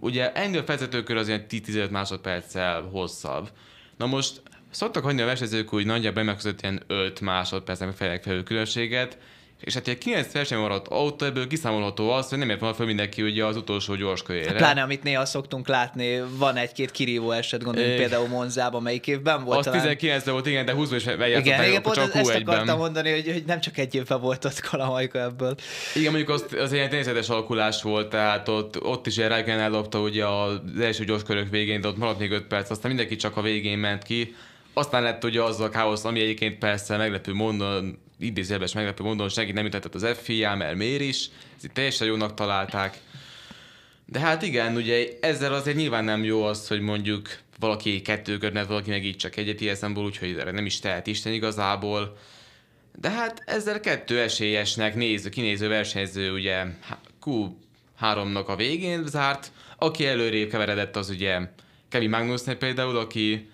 Ugye 0.00 0.32
ennél 0.32 0.64
vezetőkör 0.64 1.16
az 1.16 1.28
ilyen 1.28 1.46
10-15 1.50 1.90
másodperccel 1.90 2.82
hosszabb. 2.82 3.50
Na 3.96 4.06
most 4.06 4.42
szoktak 4.70 5.04
hagyni 5.04 5.22
a 5.22 5.26
versenyzők 5.26 5.68
hogy 5.68 5.86
nagyjából 5.86 6.22
megközött 6.22 6.62
ilyen 6.62 6.82
5 6.86 7.20
másodpercnek 7.20 8.20
felül 8.20 8.42
különbséget, 8.42 9.18
és 9.64 9.74
hát 9.74 9.88
egy 9.88 9.98
9 9.98 10.32
verseny 10.32 10.58
maradt 10.58 10.88
autó, 10.88 11.26
ebből 11.26 11.46
kiszámolható 11.46 12.10
az, 12.10 12.28
hogy 12.28 12.38
nem 12.38 12.50
ért 12.50 12.60
volna 12.60 12.74
fel 12.74 12.86
mindenki 12.86 13.22
ugye 13.22 13.44
az 13.44 13.56
utolsó 13.56 13.94
gyors 13.94 14.22
körére. 14.22 14.52
Pláne, 14.52 14.82
amit 14.82 15.02
néha 15.02 15.24
szoktunk 15.24 15.68
látni, 15.68 16.22
van 16.36 16.56
egy-két 16.56 16.90
kirívó 16.90 17.30
eset, 17.30 17.62
gondolom, 17.62 17.96
például 17.96 18.28
Monzában, 18.28 18.82
melyik 18.82 19.06
évben 19.06 19.44
volt. 19.44 19.58
Az 19.58 19.64
talán... 19.64 19.80
19 19.80 20.24
volt, 20.24 20.46
igen, 20.46 20.64
de 20.64 20.72
20 20.72 20.90
is 20.90 21.06
eljátszott 21.06 21.46
igen, 21.46 21.64
igen, 21.64 21.82
pont 21.82 21.96
csak 21.96 22.14
ezt 22.14 22.34
akartam 22.34 22.78
mondani, 22.78 23.10
hogy, 23.10 23.32
hogy, 23.32 23.44
nem 23.46 23.60
csak 23.60 23.78
egy 23.78 23.94
évben 23.94 24.20
volt 24.20 24.44
ott 24.44 24.60
Kalamajka 24.60 25.18
ebből. 25.18 25.54
Igen, 25.94 26.12
mondjuk 26.12 26.30
az, 26.30 26.46
az 26.58 26.72
egy 26.72 26.88
természetes 26.88 27.28
alakulás 27.28 27.82
volt, 27.82 28.08
tehát 28.08 28.48
ott, 28.48 28.82
ott 28.82 29.06
is 29.06 29.16
Rijken 29.16 29.60
ellopta 29.60 30.00
ugye 30.00 30.26
az 30.26 30.60
első 30.80 31.04
gyors 31.04 31.22
körök 31.22 31.50
végén, 31.50 31.80
de 31.80 31.88
ott 31.88 31.96
maradt 31.96 32.18
még 32.18 32.30
5 32.30 32.46
perc, 32.46 32.70
aztán 32.70 32.90
mindenki 32.90 33.16
csak 33.16 33.36
a 33.36 33.42
végén 33.42 33.78
ment 33.78 34.02
ki. 34.02 34.34
Aztán 34.74 35.02
lett 35.02 35.24
ugye 35.24 35.42
az 35.42 35.60
a 35.60 35.68
káosz, 35.68 36.04
ami 36.04 36.20
egyébként 36.20 36.58
persze 36.58 36.96
meglepő 36.96 37.32
módon 37.32 37.98
idézőjelben 38.22 38.68
meglepő 38.74 39.04
módon 39.04 39.28
senki 39.28 39.52
nem 39.52 39.64
jutott 39.64 39.94
az 39.94 40.06
FIA, 40.22 40.54
mert 40.54 40.76
miért 40.76 41.00
is, 41.00 41.28
ezt 41.54 41.64
itt 41.64 41.72
teljesen 41.72 42.06
jónak 42.06 42.34
találták. 42.34 42.98
De 44.06 44.18
hát 44.18 44.42
igen, 44.42 44.76
ugye 44.76 45.06
ezzel 45.20 45.54
azért 45.54 45.76
nyilván 45.76 46.04
nem 46.04 46.24
jó 46.24 46.42
az, 46.42 46.68
hogy 46.68 46.80
mondjuk 46.80 47.38
valaki 47.58 48.02
kettő 48.02 48.38
körnet, 48.38 48.66
valaki 48.66 48.90
meg 48.90 49.04
így 49.04 49.16
csak 49.16 49.36
egyet 49.36 49.60
ilyen 49.60 49.96
úgyhogy 49.96 50.36
erre 50.38 50.50
nem 50.50 50.66
is 50.66 50.78
tehet 50.78 51.06
Isten 51.06 51.32
igazából. 51.32 52.18
De 52.96 53.10
hát 53.10 53.42
ezzel 53.46 53.80
kettő 53.80 54.20
esélyesnek 54.20 54.94
néző, 54.94 55.28
kinéző 55.28 55.68
versenyző 55.68 56.32
ugye 56.32 56.64
Q3-nak 57.24 58.46
a 58.46 58.56
végén 58.56 59.06
zárt, 59.06 59.52
aki 59.76 60.06
előrébb 60.06 60.50
keveredett 60.50 60.96
az 60.96 61.10
ugye 61.10 61.40
Kevin 61.88 62.10
Magnusnek 62.10 62.58
például, 62.58 62.96
aki 62.96 63.50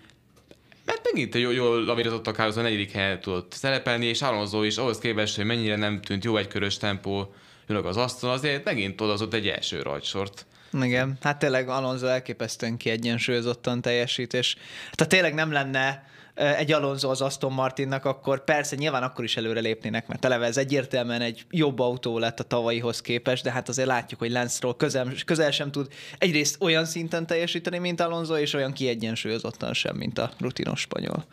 megint 1.11 1.35
jól, 1.35 1.53
jól 1.53 1.83
lavírozott 1.83 2.27
a 2.27 2.43
a 2.55 2.61
negyedik 2.61 2.91
helyen 2.91 3.19
tudott 3.19 3.51
szerepelni, 3.51 4.05
és 4.05 4.21
Alonso 4.21 4.63
is 4.63 4.77
ahhoz 4.77 4.97
képest, 4.97 5.35
hogy 5.35 5.45
mennyire 5.45 5.75
nem 5.75 6.01
tűnt 6.01 6.23
jó 6.23 6.37
egykörös 6.37 6.77
tempó 6.77 7.33
ülök 7.67 7.85
az 7.85 7.97
asztal, 7.97 8.31
azért 8.31 8.63
megint 8.63 9.01
odazott 9.01 9.33
egy 9.33 9.47
első 9.47 9.81
rajtsort. 9.81 10.45
Igen, 10.81 11.17
hát 11.21 11.39
tényleg 11.39 11.69
Alonso 11.69 12.05
elképesztően 12.05 12.77
kiegyensúlyozottan 12.77 13.81
teljesít, 13.81 14.33
és 14.33 14.55
tehát 14.91 15.11
tényleg 15.11 15.33
nem 15.33 15.51
lenne 15.51 16.09
egy 16.39 16.71
Alonso 16.71 17.09
az 17.09 17.21
Aston 17.21 17.51
Martinnak, 17.51 18.05
akkor 18.05 18.43
persze 18.43 18.75
nyilván 18.75 19.03
akkor 19.03 19.23
is 19.23 19.37
előre 19.37 19.59
lépnének, 19.59 20.07
mert 20.07 20.25
eleve 20.25 20.45
ez 20.45 20.57
egyértelműen 20.57 21.21
egy 21.21 21.45
jobb 21.49 21.79
autó 21.79 22.17
lett 22.19 22.39
a 22.39 22.43
tavalyihoz 22.43 23.01
képest, 23.01 23.43
de 23.43 23.51
hát 23.51 23.69
azért 23.69 23.87
látjuk, 23.87 24.19
hogy 24.19 24.31
Lance 24.31 24.55
Stroll 24.55 24.75
közel, 24.75 25.11
közel 25.25 25.51
sem 25.51 25.71
tud 25.71 25.87
egyrészt 26.17 26.61
olyan 26.61 26.85
szinten 26.85 27.27
teljesíteni, 27.27 27.77
mint 27.77 28.01
Alonso, 28.01 28.37
és 28.37 28.53
olyan 28.53 28.73
kiegyensúlyozottan 28.73 29.73
sem, 29.73 29.95
mint 29.95 30.17
a 30.17 30.31
rutinos 30.39 30.79
spanyol. 30.79 31.25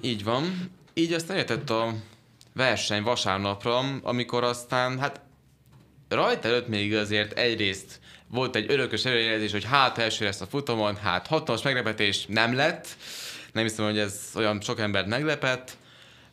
Így 0.00 0.24
van. 0.24 0.70
Így 0.94 1.12
aztán 1.12 1.36
értett 1.36 1.70
a 1.70 1.94
verseny 2.54 3.02
vasárnapra, 3.02 3.78
amikor 4.02 4.44
aztán, 4.44 4.98
hát 4.98 5.20
rajta 6.08 6.48
előtt 6.48 6.68
még 6.68 6.94
azért 6.94 7.38
egyrészt 7.38 8.00
volt 8.30 8.56
egy 8.56 8.70
örökös 8.70 9.04
előjelzés, 9.04 9.52
hogy 9.52 9.64
hát 9.64 9.98
első 9.98 10.24
lesz 10.24 10.40
a 10.40 10.46
futamon, 10.46 10.96
hát 10.96 11.26
hatalmas 11.26 11.62
meglepetés 11.62 12.26
nem 12.26 12.54
lett, 12.54 12.96
nem 13.52 13.64
hiszem, 13.64 13.84
hogy 13.84 13.98
ez 13.98 14.30
olyan 14.34 14.60
sok 14.60 14.80
embert 14.80 15.06
meglepett. 15.06 15.76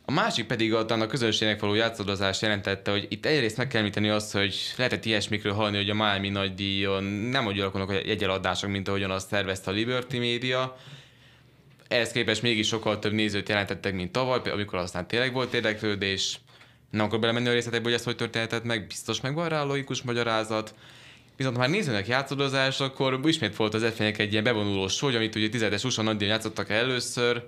A 0.08 0.12
másik 0.12 0.46
pedig 0.46 0.74
a, 0.74 0.86
a 0.88 1.06
közönségnek 1.06 1.60
való 1.60 1.74
játszadozás 1.74 2.42
jelentette, 2.42 2.90
hogy 2.90 3.06
itt 3.08 3.26
egyrészt 3.26 3.56
meg 3.56 3.68
kell 3.68 3.80
említeni 3.80 4.08
azt, 4.08 4.32
hogy 4.32 4.56
lehetett 4.76 5.04
ilyesmikről 5.04 5.52
hallani, 5.52 5.76
hogy 5.76 5.90
a 5.90 5.94
Miami 5.94 6.28
nagydíjon 6.28 7.04
nem 7.04 7.46
úgy 7.46 7.60
alakulnak 7.60 7.90
a 7.90 7.92
jegyeladások, 7.92 8.70
mint 8.70 8.88
ahogyan 8.88 9.10
azt 9.10 9.30
tervezte 9.30 9.70
a 9.70 9.74
Liberty 9.74 10.16
Media. 10.18 10.76
Ehhez 11.88 12.12
képest 12.12 12.42
mégis 12.42 12.66
sokkal 12.66 12.98
több 12.98 13.12
nézőt 13.12 13.48
jelentettek, 13.48 13.94
mint 13.94 14.12
tavaly, 14.12 14.50
amikor 14.50 14.78
aztán 14.78 15.06
tényleg 15.06 15.32
volt 15.32 15.54
érdeklődés. 15.54 16.38
Nem 16.90 17.04
akkor 17.04 17.18
belemenni 17.18 17.48
a 17.48 17.52
részletekbe, 17.52 17.88
hogy 17.88 17.98
ez 17.98 18.04
hogy 18.04 18.16
történhetett 18.16 18.64
meg, 18.64 18.86
biztos 18.86 19.20
meg 19.20 19.34
van 19.34 19.48
rá 19.48 19.62
logikus 19.62 20.02
magyarázat. 20.02 20.74
Viszont 21.36 21.56
ha 21.56 21.62
már 21.62 21.70
nézőnek 21.70 22.06
játszadozás, 22.06 22.80
akkor 22.80 23.20
ismét 23.24 23.56
volt 23.56 23.74
az 23.74 23.92
f 23.94 24.00
egy 24.00 24.32
ilyen 24.32 24.44
bevonulós 24.44 24.92
sor, 24.92 25.14
amit 25.14 25.34
ugye 25.34 25.48
10-es 25.52 25.84
USA 25.84 26.02
nagydíjon 26.02 26.32
játszottak 26.32 26.70
először. 26.70 27.42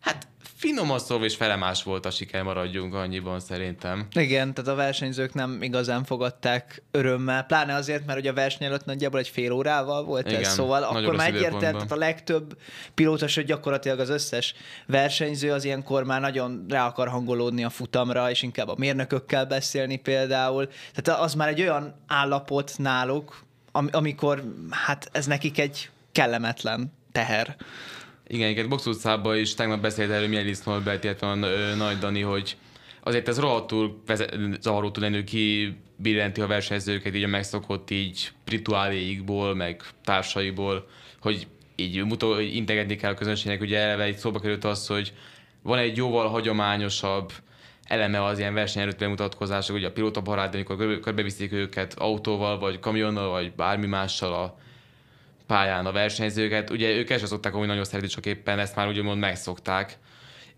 Hát 0.00 0.28
finoman 0.60 0.98
szólva 0.98 1.24
és 1.24 1.36
felemás 1.36 1.82
volt 1.82 2.06
a 2.06 2.10
siker, 2.10 2.42
maradjunk 2.42 2.94
annyiban 2.94 3.40
szerintem. 3.40 4.06
Igen, 4.12 4.54
tehát 4.54 4.70
a 4.70 4.74
versenyzők 4.74 5.34
nem 5.34 5.62
igazán 5.62 6.04
fogadták 6.04 6.82
örömmel, 6.90 7.42
pláne 7.42 7.74
azért, 7.74 8.06
mert 8.06 8.18
ugye 8.18 8.30
a 8.30 8.34
verseny 8.34 8.66
előtt 8.66 8.84
nagyjából 8.84 9.18
egy 9.18 9.28
fél 9.28 9.52
órával 9.52 10.04
volt 10.04 10.26
Igen, 10.26 10.40
ez, 10.40 10.52
szóval 10.52 10.82
akkor 10.82 11.16
már 11.16 11.28
egyértelmű, 11.34 11.76
tehát 11.76 11.92
a 11.92 11.96
legtöbb 11.96 12.58
pilóta, 12.94 13.28
sőt 13.28 13.46
gyakorlatilag 13.46 13.98
az 13.98 14.08
összes 14.08 14.54
versenyző 14.86 15.52
az 15.52 15.64
ilyenkor 15.64 16.04
már 16.04 16.20
nagyon 16.20 16.64
rá 16.68 16.86
akar 16.86 17.08
hangolódni 17.08 17.64
a 17.64 17.70
futamra, 17.70 18.30
és 18.30 18.42
inkább 18.42 18.68
a 18.68 18.74
mérnökökkel 18.78 19.46
beszélni 19.46 19.96
például. 19.96 20.68
Tehát 20.94 21.20
az 21.20 21.34
már 21.34 21.48
egy 21.48 21.60
olyan 21.60 21.94
állapot 22.06 22.72
náluk, 22.76 23.44
am, 23.72 23.88
amikor 23.92 24.42
hát 24.70 25.08
ez 25.12 25.26
nekik 25.26 25.58
egy 25.58 25.90
kellemetlen 26.12 26.92
teher. 27.12 27.56
Igen, 28.32 28.50
igen, 28.50 28.68
Box 28.68 28.86
utcában 28.86 29.36
is 29.36 29.54
tegnap 29.54 29.80
beszélt 29.80 30.10
erről 30.10 30.28
Mielis 30.28 30.60
Norbert, 30.60 31.04
illetve 31.04 31.26
a 31.26 31.34
Nagy 31.74 31.98
Dani, 31.98 32.20
hogy 32.20 32.56
azért 33.02 33.28
ez 33.28 33.38
rohadtul 33.38 34.02
zavaró 34.60 34.90
tud 34.90 35.02
lenni, 35.02 35.24
ki 35.24 35.76
billenti 35.96 36.40
a 36.40 36.46
versenyzőket 36.46 37.14
így 37.14 37.22
a 37.22 37.26
megszokott 37.26 37.90
így 37.90 38.30
rituáléikból, 38.46 39.54
meg 39.54 39.82
társaiból, 40.04 40.86
hogy 41.20 41.46
így 41.76 42.04
mutó, 42.04 42.34
hogy 42.34 42.54
integetni 42.54 42.96
kell 42.96 43.10
a 43.10 43.14
közönségnek, 43.14 43.60
ugye 43.60 43.78
eleve 43.78 44.02
egy 44.02 44.16
szóba 44.16 44.40
került 44.40 44.64
az, 44.64 44.86
hogy 44.86 45.12
van 45.62 45.78
egy 45.78 45.96
jóval 45.96 46.28
hagyományosabb 46.28 47.32
eleme 47.84 48.24
az 48.24 48.38
ilyen 48.38 48.54
verseny 48.54 48.82
előtt 48.82 48.98
bemutatkozások, 48.98 49.76
ugye 49.76 49.86
a 49.86 49.92
pilóta 49.92 50.20
barát, 50.20 50.54
amikor 50.54 51.00
körbeviszik 51.00 51.52
őket 51.52 51.94
autóval, 51.98 52.58
vagy 52.58 52.78
kamionnal, 52.78 53.30
vagy 53.30 53.52
bármi 53.52 53.86
mással 53.86 54.32
a 54.32 54.58
pályán 55.50 55.86
a 55.86 55.92
versenyzőket. 55.92 56.70
Ugye 56.70 56.90
ők 56.90 57.10
ezt 57.10 57.26
szokták 57.26 57.52
hogy 57.52 57.66
nagyon 57.66 57.84
szeretni, 57.84 58.08
csak 58.08 58.26
éppen 58.26 58.58
ezt 58.58 58.76
már 58.76 58.88
úgymond 58.88 59.20
megszokták. 59.20 59.98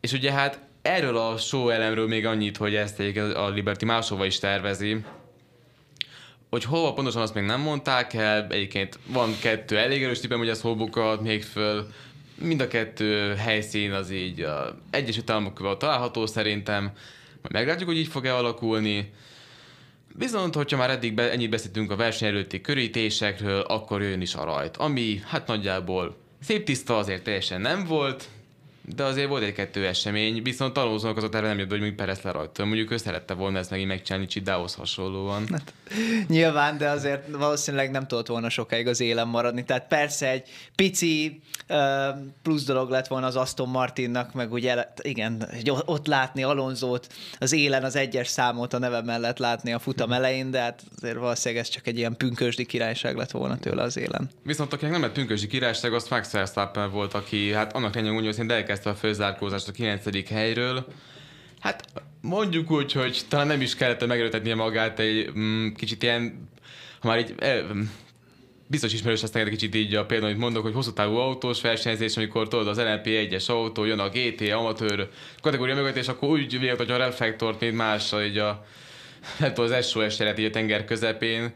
És 0.01 0.13
ugye 0.13 0.33
hát 0.33 0.61
erről 0.83 1.17
a 1.17 1.37
show 1.37 1.69
elemről 1.69 2.07
még 2.09 2.27
annyit, 2.27 2.57
hogy 2.57 2.75
ezt 2.75 3.01
a 3.35 3.49
Liberty 3.49 3.85
máshova 3.85 4.27
is 4.27 4.39
tervezi, 4.39 5.05
hogy 6.51 6.65
hova 6.65 6.93
pontosan 6.93 7.23
azt 7.23 7.35
még 7.35 7.45
nem 7.45 7.61
mondták 7.61 8.15
el, 8.15 8.47
egyébként 8.51 8.99
van 9.07 9.39
kettő 9.41 9.79
elég 9.79 10.03
erős 10.03 10.21
tippem, 10.21 10.39
hogy 10.39 10.49
ez 10.49 10.61
hol 10.61 11.21
még 11.23 11.43
föl, 11.43 11.87
mind 12.35 12.61
a 12.61 12.69
kettő 12.69 13.35
helyszín 13.35 13.93
az 13.93 14.11
így 14.11 14.41
a 14.41 14.79
Egyesült 14.91 15.31
Államok 15.31 15.79
található 15.79 16.27
szerintem, 16.27 16.83
majd 17.43 17.53
meglátjuk, 17.53 17.89
hogy 17.89 17.99
így 17.99 18.09
fog-e 18.09 18.35
alakulni. 18.35 19.13
Viszont, 20.15 20.55
hogyha 20.55 20.77
már 20.77 20.91
eddig 20.91 21.15
be, 21.15 21.31
ennyit 21.31 21.51
beszéltünk 21.51 21.91
a 21.91 21.97
verseny 21.97 22.29
előtti 22.29 22.61
körítésekről, 22.61 23.61
akkor 23.61 24.03
jön 24.03 24.21
is 24.21 24.35
a 24.35 24.45
rajt, 24.45 24.77
ami 24.77 25.21
hát 25.25 25.47
nagyjából 25.47 26.17
szép 26.41 26.65
tiszta 26.65 26.97
azért 26.97 27.23
teljesen 27.23 27.61
nem 27.61 27.85
volt, 27.85 28.29
de 28.95 29.05
azért 29.05 29.29
volt 29.29 29.43
egy-kettő 29.43 29.87
esemény, 29.87 30.43
viszont 30.43 30.73
tanulzónak 30.73 31.17
azok 31.17 31.35
erre 31.35 31.47
nem 31.47 31.59
jött, 31.59 31.69
hogy 31.69 31.79
mondjuk 31.79 31.99
Perez 31.99 32.21
lerajta. 32.21 32.65
Mondjuk 32.65 32.91
ő 32.91 32.97
szerette 32.97 33.35
volna 33.35 33.59
ezt 33.59 33.71
megint 33.71 33.89
megcsinálni 33.89 34.27
Csidához 34.27 34.75
hasonlóan. 34.75 35.47
Hát, 35.51 35.73
nyilván, 36.29 36.79
de 36.79 36.89
azért 36.89 37.31
valószínűleg 37.31 37.91
nem 37.91 38.07
tudott 38.07 38.27
volna 38.27 38.49
sokáig 38.49 38.87
az 38.87 39.01
élen 39.01 39.29
maradni. 39.29 39.65
Tehát 39.65 39.87
persze 39.87 40.31
egy 40.31 40.49
pici 40.75 41.41
uh, 41.69 41.79
plusz 42.43 42.65
dolog 42.65 42.91
lett 42.91 43.07
volna 43.07 43.27
az 43.27 43.37
Aston 43.37 43.69
Martinnak, 43.69 44.35
meg 44.35 44.53
ugye 44.53 44.87
igen, 45.03 45.49
ott 45.85 46.07
látni 46.07 46.43
Alonzót 46.43 47.07
az 47.39 47.53
élen 47.53 47.85
az 47.85 47.97
egyes 47.97 48.29
számot 48.29 48.73
a 48.73 48.79
neve 48.79 49.03
mellett 49.03 49.39
látni 49.39 49.73
a 49.73 49.79
futam 49.79 50.13
elején, 50.13 50.51
de 50.51 50.61
hát 50.61 50.83
azért 50.97 51.17
valószínűleg 51.17 51.65
ez 51.65 51.71
csak 51.71 51.87
egy 51.87 51.99
ilyen 51.99 52.17
pünkösdi 52.17 52.67
királyság 52.67 53.17
lett 53.17 53.31
volna 53.31 53.59
tőle 53.59 53.83
az 53.83 53.97
élen. 53.97 54.31
Viszont 54.43 54.73
akinek 54.73 54.93
nem 54.93 55.03
lett 55.03 55.13
pünkösdi 55.13 55.47
királyság, 55.47 55.93
az 55.93 56.09
Max 56.09 56.31
Verstappen 56.31 56.91
volt, 56.91 57.15
aki 57.15 57.53
hát 57.53 57.73
annak 57.73 57.95
lényeg 57.95 58.13
úgy, 58.13 58.37
hogy 58.37 58.51
elkezdte 58.51 58.82
a 58.87 58.95
főzárkózást 58.95 59.69
a 59.69 59.73
9. 59.73 60.29
helyről. 60.29 60.87
Hát 61.61 61.85
mondjuk 62.21 62.71
úgy, 62.71 62.93
hogy 62.93 63.21
talán 63.29 63.47
nem 63.47 63.61
is 63.61 63.75
kellett 63.75 64.07
megerőtetnie 64.07 64.55
magát 64.55 64.99
egy 64.99 65.31
mm, 65.39 65.69
kicsit 65.69 66.03
ilyen, 66.03 66.49
ha 67.01 67.09
már 67.09 67.19
így 67.19 67.35
eh, 67.39 67.65
biztos 68.73 68.93
ismerős 68.93 69.21
lesz 69.21 69.31
neked 69.31 69.49
kicsit 69.49 69.75
így 69.75 69.95
a 69.95 70.07
például, 70.07 70.31
amit 70.31 70.43
mondok, 70.43 70.63
hogy 70.63 70.75
hosszú 70.75 70.93
távú 70.93 71.15
autós 71.15 71.61
versenyzés, 71.61 72.17
amikor 72.17 72.49
tudod 72.49 72.69
az 72.69 72.79
LMP 72.79 73.07
1-es 73.07 73.47
autó, 73.47 73.85
jön 73.85 73.99
a 73.99 74.09
GT, 74.09 74.51
amatőr 74.51 75.09
kategória 75.41 75.75
mögött, 75.75 75.97
és 75.97 76.09
akkor 76.09 76.29
úgy 76.29 76.75
hogy 76.77 76.91
a 76.91 76.97
reflektort, 76.97 77.61
mint 77.61 77.77
más, 77.77 78.15
így 78.25 78.39
a, 78.39 78.65
nem 79.39 79.55
tudom, 79.55 79.73
az 79.73 79.89
SOS 79.89 80.19
jelenet 80.19 80.39
így 80.39 80.45
a 80.45 80.51
tenger 80.51 80.85
közepén. 80.85 81.53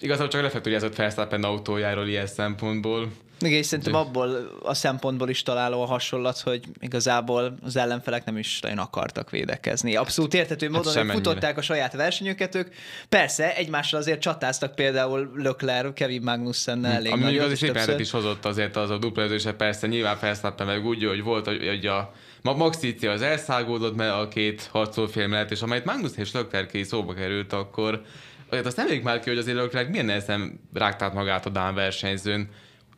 Igazából 0.00 0.28
csak 0.28 0.40
reflektoriázott 0.40 0.96
Verstappen 0.96 1.44
autójáról 1.44 2.08
ilyen 2.08 2.26
szempontból. 2.26 3.08
Igen, 3.46 3.58
és 3.58 3.66
szerintem 3.66 3.94
abból 3.94 4.58
a 4.62 4.74
szempontból 4.74 5.28
is 5.28 5.42
találó 5.42 5.82
a 5.82 5.86
hasonlat, 5.86 6.40
hogy 6.40 6.64
igazából 6.80 7.54
az 7.62 7.76
ellenfelek 7.76 8.24
nem 8.24 8.36
is 8.36 8.60
nagyon 8.60 8.78
akartak 8.78 9.30
védekezni. 9.30 9.96
Abszolút 9.96 10.34
értető 10.34 10.66
hát 10.66 10.74
módon, 10.74 11.06
hogy 11.06 11.14
futották 11.14 11.58
a 11.58 11.62
saját 11.62 11.92
versenyüket, 11.92 12.54
ők 12.54 12.74
persze 13.08 13.56
egymással 13.56 14.00
azért 14.00 14.20
csatáztak 14.20 14.74
például 14.74 15.30
Lökler, 15.34 15.92
Kevin 15.92 16.22
Magnussen 16.22 16.78
hm. 16.78 16.84
elég 16.84 17.12
Ami 17.12 17.38
az 17.38 17.52
is 17.52 17.62
éppen 17.62 18.00
is 18.00 18.10
hozott 18.10 18.44
azért 18.44 18.76
az 18.76 18.90
a 18.90 18.98
dupla 18.98 19.52
persze 19.56 19.86
nyilván 19.86 20.16
felszállt 20.16 20.64
meg 20.64 20.86
úgy, 20.86 21.04
hogy 21.04 21.22
volt, 21.22 21.46
hogy 21.46 21.86
a 21.86 22.12
Ma 22.42 22.52
Max 22.52 22.78
az 23.02 23.22
elszágódott, 23.22 23.96
mert 23.96 24.12
a 24.12 24.28
két 24.28 24.68
harcolfél 24.72 25.26
mellett, 25.26 25.50
és 25.50 25.62
amelyet 25.62 25.84
Magnus 25.84 26.10
és 26.16 26.32
Lökler 26.32 26.66
ki 26.66 26.82
szóba 26.82 27.14
került, 27.14 27.52
akkor 27.52 28.02
azért 28.48 28.66
azt 28.66 28.76
nem 28.76 29.00
már 29.02 29.20
ki, 29.20 29.28
hogy 29.28 29.38
azért 29.38 29.56
Lökler 29.56 29.88
milyen 29.88 30.04
nehezen 30.04 30.60
rágtált 30.72 31.14
magát 31.14 31.46
a 31.46 31.50
Dán 31.50 31.74
versenyzőn 31.74 32.48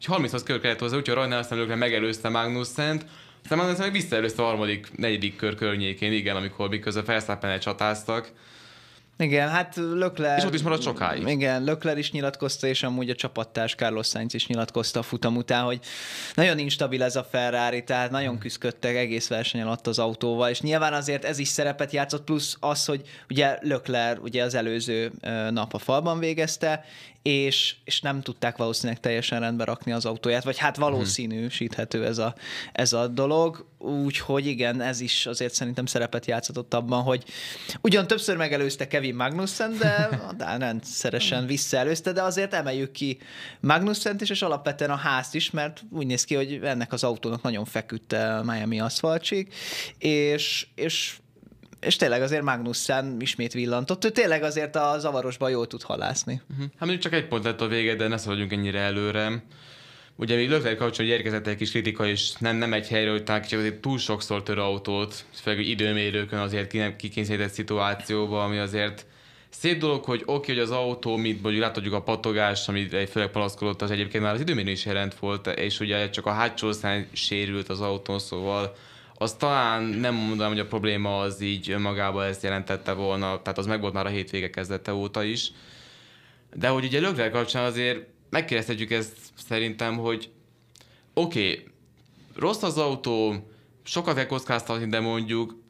hogy 0.07 0.15
30 0.15 0.43
kör 0.43 0.61
kellett 0.61 0.79
hozzá, 0.79 0.97
úgyhogy 0.97 1.15
Rajnál 1.15 1.39
aztán 1.39 1.59
őkre 1.59 1.75
megelőzte 1.75 2.29
Magnussen-t, 2.29 3.07
aztán 3.43 3.59
Magnussen 3.59 3.85
meg 3.85 3.93
visszaelőzte 3.93 4.43
a 4.43 4.47
harmadik, 4.47 4.97
negyedik 4.97 5.37
kör 5.37 5.55
környékén, 5.55 6.13
igen, 6.13 6.37
amikor 6.37 6.69
miközben 6.69 7.05
felszáppen 7.05 7.61
csatáztak. 7.61 8.33
Igen, 9.19 9.49
hát 9.49 9.77
Lökler... 9.77 10.39
És 10.39 10.45
ott 10.45 10.55
is 10.55 10.63
maradt 10.63 10.83
sokáig. 10.83 11.29
Igen, 11.29 11.65
Lökler 11.65 11.99
is 11.99 12.11
nyilatkozta, 12.11 12.67
és 12.67 12.83
amúgy 12.83 13.11
a 13.11 13.15
csapattárs 13.15 13.75
Carlos 13.75 14.07
Sainz 14.07 14.35
is 14.35 14.47
nyilatkozta 14.47 14.99
a 14.99 15.03
futam 15.03 15.37
után, 15.37 15.65
hogy 15.65 15.81
nagyon 16.35 16.59
instabil 16.59 17.03
ez 17.03 17.17
a 17.17 17.25
Ferrari, 17.31 17.85
tehát 17.85 18.11
nagyon 18.11 18.39
küzdöttek 18.39 18.97
egész 18.97 19.29
verseny 19.29 19.61
alatt 19.61 19.87
az 19.87 19.99
autóval, 19.99 20.51
és 20.51 20.61
nyilván 20.61 20.93
azért 20.93 21.25
ez 21.25 21.39
is 21.39 21.49
szerepet 21.49 21.93
játszott, 21.93 22.25
plusz 22.25 22.57
az, 22.61 22.85
hogy 22.85 23.03
ugye 23.31 23.59
Lökler 23.61 24.19
ugye 24.19 24.43
az 24.43 24.55
előző 24.55 25.13
nap 25.51 25.75
a 25.75 25.79
falban 25.79 26.19
végezte, 26.19 26.85
és, 27.25 27.75
és 27.85 28.01
nem 28.01 28.21
tudták 28.21 28.57
valószínűleg 28.57 29.01
teljesen 29.01 29.41
rendbe 29.41 29.65
rakni 29.65 29.93
az 29.93 30.05
autóját, 30.05 30.45
vagy 30.45 30.59
hát 30.59 30.77
valószínűsíthető 30.77 32.05
ez 32.05 32.19
a, 32.19 32.35
ez 32.73 32.93
a 32.93 33.07
dolog, 33.07 33.67
úgyhogy 33.79 34.47
igen, 34.47 34.81
ez 34.81 35.01
is 35.01 35.27
azért 35.27 35.55
szerintem 35.55 35.87
szerepet 35.87 36.27
játszott 36.27 36.75
abban, 36.75 37.03
hogy 37.03 37.25
ugyan 37.81 38.07
többször 38.07 38.37
megelőzte 38.37 38.87
Kevin 38.87 39.15
Magnussen, 39.15 39.79
de 39.79 40.09
Dán 40.37 40.59
rendszeresen 40.59 41.47
visszaelőzte, 41.47 42.13
de 42.13 42.23
azért 42.23 42.55
emeljük 42.55 42.93
ki 42.93 43.19
Magnussen-t 43.61 44.21
is, 44.21 44.31
és 44.31 44.43
alapvetően 44.43 44.91
a 44.91 44.97
házt 44.97 45.35
is, 45.35 45.51
mert 45.51 45.83
úgy 45.91 46.07
néz 46.07 46.25
ki, 46.25 46.35
hogy 46.35 46.61
ennek 46.63 46.93
az 46.93 47.05
autónak 47.05 47.43
nagyon 47.43 47.65
feküdt 47.65 48.13
a 48.13 48.43
Miami 48.47 48.81
aszfaltsig, 48.81 49.53
és, 49.99 50.67
és 50.75 51.17
és 51.85 51.97
tényleg 51.97 52.23
azért 52.23 52.43
Magnussen 52.43 53.17
ismét 53.21 53.53
villantott. 53.53 54.05
Ő 54.05 54.11
tényleg 54.11 54.43
azért 54.43 54.77
a 54.77 54.99
zavarosban 54.99 55.51
jól 55.51 55.67
tud 55.67 55.83
halászni. 55.83 56.41
Uh-huh. 56.51 56.67
Hát 56.67 56.79
mondjuk 56.81 57.01
csak 57.01 57.13
egy 57.13 57.27
pont 57.27 57.45
lett 57.45 57.61
a 57.61 57.67
vége, 57.67 57.95
de 57.95 58.09
ne 58.09 58.17
szaladjunk 58.17 58.53
ennyire 58.53 58.79
előre. 58.79 59.43
Ugye 60.17 60.37
még 60.37 60.49
Lökler 60.49 60.77
kapcsolatban 60.77 61.19
érkezett 61.19 61.47
egy 61.47 61.57
kis 61.57 61.71
kritika, 61.71 62.07
és 62.07 62.33
nem, 62.33 62.57
nem 62.57 62.73
egy 62.73 62.89
helyre, 62.89 63.11
hogy 63.11 63.25
talán 63.25 63.45
azért 63.51 63.81
túl 63.81 63.99
sokszor 63.99 64.43
tör 64.43 64.59
autót, 64.59 65.25
főleg 65.43 65.67
időmérőkön 65.67 66.39
azért 66.39 66.97
kikényszerített 66.97 67.53
szituációba, 67.53 68.45
ami 68.45 68.59
azért 68.59 69.07
szép 69.49 69.79
dolog, 69.79 70.05
hogy 70.05 70.23
oké, 70.25 70.33
okay, 70.33 70.55
hogy 70.55 70.65
az 70.65 70.71
autó, 70.71 71.17
mit 71.17 71.43
mondjuk 71.43 71.65
láthatjuk 71.65 71.95
a 71.95 72.03
patogás, 72.03 72.69
ami 72.69 72.89
egy 72.95 73.09
főleg 73.09 73.31
palaszkodott, 73.31 73.83
az 73.83 73.91
egyébként 73.91 74.25
már 74.25 74.35
az 74.35 74.41
időmérő 74.41 74.71
is 74.71 74.85
jelent 74.85 75.15
volt, 75.15 75.47
és 75.47 75.81
ugye 75.81 76.11
csak 76.11 76.27
a 76.27 76.33
hátsó 76.33 76.73
szán 76.73 77.07
sérült 77.13 77.69
az 77.69 77.81
autón, 77.81 78.19
szóval 78.19 78.77
az 79.25 79.33
talán 79.33 79.83
nem 79.83 80.15
mondanám, 80.15 80.53
hogy 80.53 80.61
a 80.61 80.67
probléma 80.67 81.21
az 81.21 81.41
így 81.41 81.71
önmagában 81.71 82.25
ezt 82.25 82.43
jelentette 82.43 82.93
volna, 82.93 83.43
tehát 83.43 83.59
az 83.59 83.67
megvolt 83.67 83.93
már 83.93 84.07
a 84.07 84.09
hétvége 84.09 84.51
kezdete 84.51 84.95
óta 84.95 85.23
is. 85.23 85.53
De 86.53 86.69
hogy 86.69 86.85
ugye 86.85 87.01
Lökler 87.01 87.31
kapcsán 87.31 87.65
azért 87.65 88.07
megkérdezhetjük 88.31 88.91
ezt 88.91 89.17
szerintem, 89.47 89.97
hogy 89.97 90.31
oké, 91.15 91.51
okay, 91.51 91.67
rossz 92.35 92.63
az 92.63 92.79
autó, 92.79 93.35
sokat 93.83 94.15
kell 94.15 94.27
kockáztatni, 94.27 94.87
de 94.87 95.01
mondjuk 95.01 95.64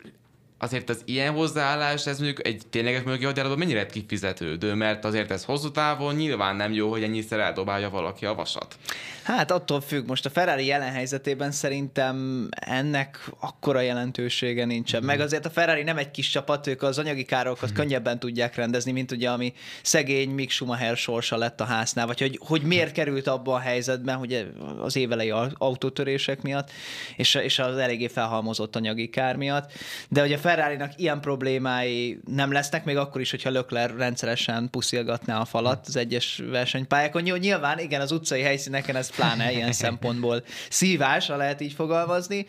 azért 0.58 0.88
az 0.88 1.02
ilyen 1.04 1.32
hozzáállás, 1.32 2.06
ez 2.06 2.18
mondjuk 2.18 2.46
egy 2.46 2.62
tényleges 2.70 3.02
mögé 3.02 3.24
hadjáratban 3.24 3.58
mennyire 3.58 3.86
kifizetődő, 3.86 4.74
mert 4.74 5.04
azért 5.04 5.30
ez 5.30 5.44
hosszú 5.44 5.70
távon 5.70 6.14
nyilván 6.14 6.56
nem 6.56 6.72
jó, 6.72 6.90
hogy 6.90 7.02
ennyiszer 7.02 7.38
eldobálja 7.38 7.90
valaki 7.90 8.26
a 8.26 8.34
vasat. 8.34 8.76
Hát 9.22 9.50
attól 9.50 9.80
függ, 9.80 10.06
most 10.06 10.26
a 10.26 10.30
Ferrari 10.30 10.66
jelen 10.66 10.92
helyzetében 10.92 11.50
szerintem 11.50 12.48
ennek 12.50 13.30
akkora 13.40 13.80
jelentősége 13.80 14.64
nincsen. 14.64 15.02
Mm. 15.02 15.06
Meg 15.06 15.20
azért 15.20 15.46
a 15.46 15.50
Ferrari 15.50 15.82
nem 15.82 15.96
egy 15.96 16.10
kis 16.10 16.28
csapat, 16.28 16.66
ők 16.66 16.82
az 16.82 16.98
anyagi 16.98 17.24
károkat 17.24 17.70
mm. 17.70 17.74
könnyebben 17.74 18.18
tudják 18.18 18.54
rendezni, 18.54 18.92
mint 18.92 19.10
ugye 19.10 19.30
ami 19.30 19.52
szegény 19.82 20.30
Mick 20.30 20.50
Schumacher 20.50 20.96
sorsa 20.96 21.36
lett 21.36 21.60
a 21.60 21.64
háznál, 21.64 22.06
vagy 22.06 22.20
hogy, 22.20 22.38
hogy 22.42 22.62
miért 22.62 22.92
került 22.92 23.26
abba 23.26 23.54
a 23.54 23.58
helyzetben, 23.58 24.16
hogy 24.16 24.52
az 24.80 24.96
évelei 24.96 25.32
autótörések 25.54 26.42
miatt, 26.42 26.70
és, 27.16 27.34
és 27.34 27.58
az 27.58 27.76
eléggé 27.76 28.06
felhalmozott 28.06 28.76
anyagi 28.76 29.08
kár 29.08 29.36
miatt. 29.36 29.72
De 30.08 30.20
hogy 30.20 30.32
a 30.44 30.48
Ferrari-nak 30.48 30.92
ilyen 30.96 31.20
problémái 31.20 32.20
nem 32.26 32.52
lesznek, 32.52 32.84
még 32.84 32.96
akkor 32.96 33.20
is, 33.20 33.30
hogyha 33.30 33.50
Lökler 33.50 33.94
rendszeresen 33.96 34.68
puszilgatná 34.70 35.40
a 35.40 35.44
falat 35.44 35.86
az 35.86 35.96
egyes 35.96 36.42
versenypályákon. 36.50 37.22
Nyilván, 37.22 37.78
igen, 37.78 38.00
az 38.00 38.12
utcai 38.12 38.40
helyszíneken 38.40 38.96
ez 38.96 39.14
pláne 39.14 39.52
ilyen 39.52 39.72
szempontból 39.84 40.44
szívás, 40.70 41.26
ha 41.26 41.36
lehet 41.36 41.60
így 41.60 41.72
fogalmazni. 41.72 42.46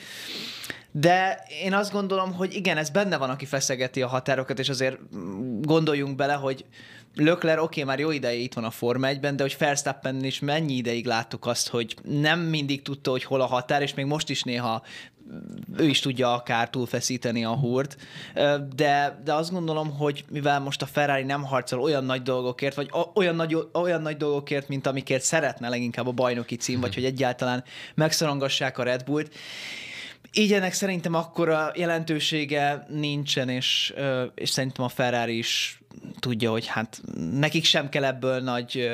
De 0.92 1.44
én 1.64 1.74
azt 1.74 1.92
gondolom, 1.92 2.34
hogy 2.34 2.54
igen, 2.54 2.78
ez 2.78 2.90
benne 2.90 3.18
van, 3.18 3.30
aki 3.30 3.46
feszegeti 3.46 4.02
a 4.02 4.08
határokat, 4.08 4.60
és 4.60 4.70
azért 4.70 4.98
gondoljunk 5.62 6.16
bele, 6.16 6.34
hogy 6.34 6.66
Lökler, 7.16 7.60
oké, 7.60 7.64
okay, 7.64 7.84
már 7.84 8.00
jó 8.00 8.12
ideje 8.12 8.38
itt 8.38 8.54
van 8.54 8.64
a 8.64 8.70
Forma 8.70 9.08
1-ben, 9.12 9.36
de 9.36 9.44
hogy 9.44 9.56
Verstappen 9.60 10.24
is 10.24 10.40
mennyi 10.40 10.74
ideig 10.74 11.06
láttuk 11.06 11.46
azt, 11.46 11.68
hogy 11.68 11.96
nem 12.04 12.40
mindig 12.40 12.82
tudta, 12.82 13.12
hogy 13.12 13.24
hol 13.24 13.42
a 13.42 13.46
határ, 13.46 13.82
és 13.82 13.94
még 13.94 14.06
most 14.06 14.30
is 14.30 14.44
néha 14.44 14.84
ő 15.78 15.88
is 15.88 16.00
tudja 16.00 16.34
akár 16.34 16.70
túlfeszíteni 16.70 17.46
a 17.46 17.56
húrt, 17.56 17.98
de, 18.76 19.22
de 19.24 19.34
azt 19.34 19.52
gondolom, 19.52 19.98
hogy 19.98 20.26
mivel 20.30 20.60
most 20.60 20.82
a 20.82 20.86
Ferrari 20.86 21.24
nem 21.24 21.44
harcol 21.44 21.82
olyan 21.82 22.06
nagy 22.06 22.22
dolgokért, 22.22 22.76
vagy 22.76 22.90
olyan 23.14 23.36
nagy, 23.36 23.58
olyan 23.74 24.02
nagy 24.02 24.18
dolgokért, 24.18 24.68
mint 24.68 24.88
amikért 24.88 25.24
szeretne 25.24 25.70
leginkább 25.70 26.08
a 26.08 26.12
bajnoki 26.12 26.56
cím, 26.56 26.80
vagy 26.80 26.94
hogy 26.94 27.06
egyáltalán 27.06 27.64
megszorongassák 27.96 28.78
a 28.78 28.84
Red 28.84 29.04
Bullt, 29.04 29.34
így 30.38 30.54
ennek 30.54 30.74
szerintem 30.74 31.14
akkora 31.14 31.72
jelentősége 31.76 32.86
nincsen, 32.90 33.50
és, 33.50 33.94
és 34.36 34.50
szerintem 34.50 34.86
a 34.86 34.90
Ferrari 34.90 35.38
is 35.38 35.80
tudja, 36.20 36.52
hogy 36.52 36.66
hát 36.66 37.02
nekik 37.32 37.64
sem 37.64 37.90
kell 37.90 38.04
ebből 38.04 38.40
nagy, 38.40 38.90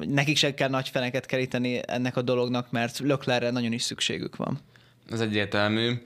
nekik 0.00 0.36
sem 0.36 0.54
kell 0.54 0.68
nagy 0.68 0.88
feneket 0.88 1.26
keríteni 1.26 1.80
ennek 1.86 2.16
a 2.16 2.22
dolognak, 2.22 2.70
mert 2.70 2.98
Löklerre 2.98 3.50
nagyon 3.50 3.72
is 3.72 3.82
szükségük 3.82 4.36
van. 4.36 4.60
Ez 5.10 5.20
egyértelmű. 5.20 6.02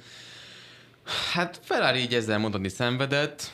Hát 1.32 1.60
Ferrari 1.62 1.98
így 1.98 2.14
ezzel 2.14 2.38
mondani 2.38 2.68
szenvedett. 2.68 3.50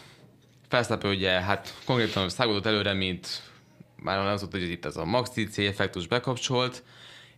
Felszlápő 0.68 1.08
ugye, 1.08 1.30
hát 1.30 1.74
konkrétan 1.84 2.28
szágodott 2.28 2.66
előre, 2.66 2.92
mint 2.92 3.42
már 3.96 4.18
az 4.18 4.42
ott, 4.42 4.50
hogy 4.50 4.70
itt 4.70 4.84
ez 4.84 4.96
a 4.96 5.04
maxi 5.04 5.44
C 5.44 5.58
effektus 5.58 6.06
bekapcsolt, 6.06 6.82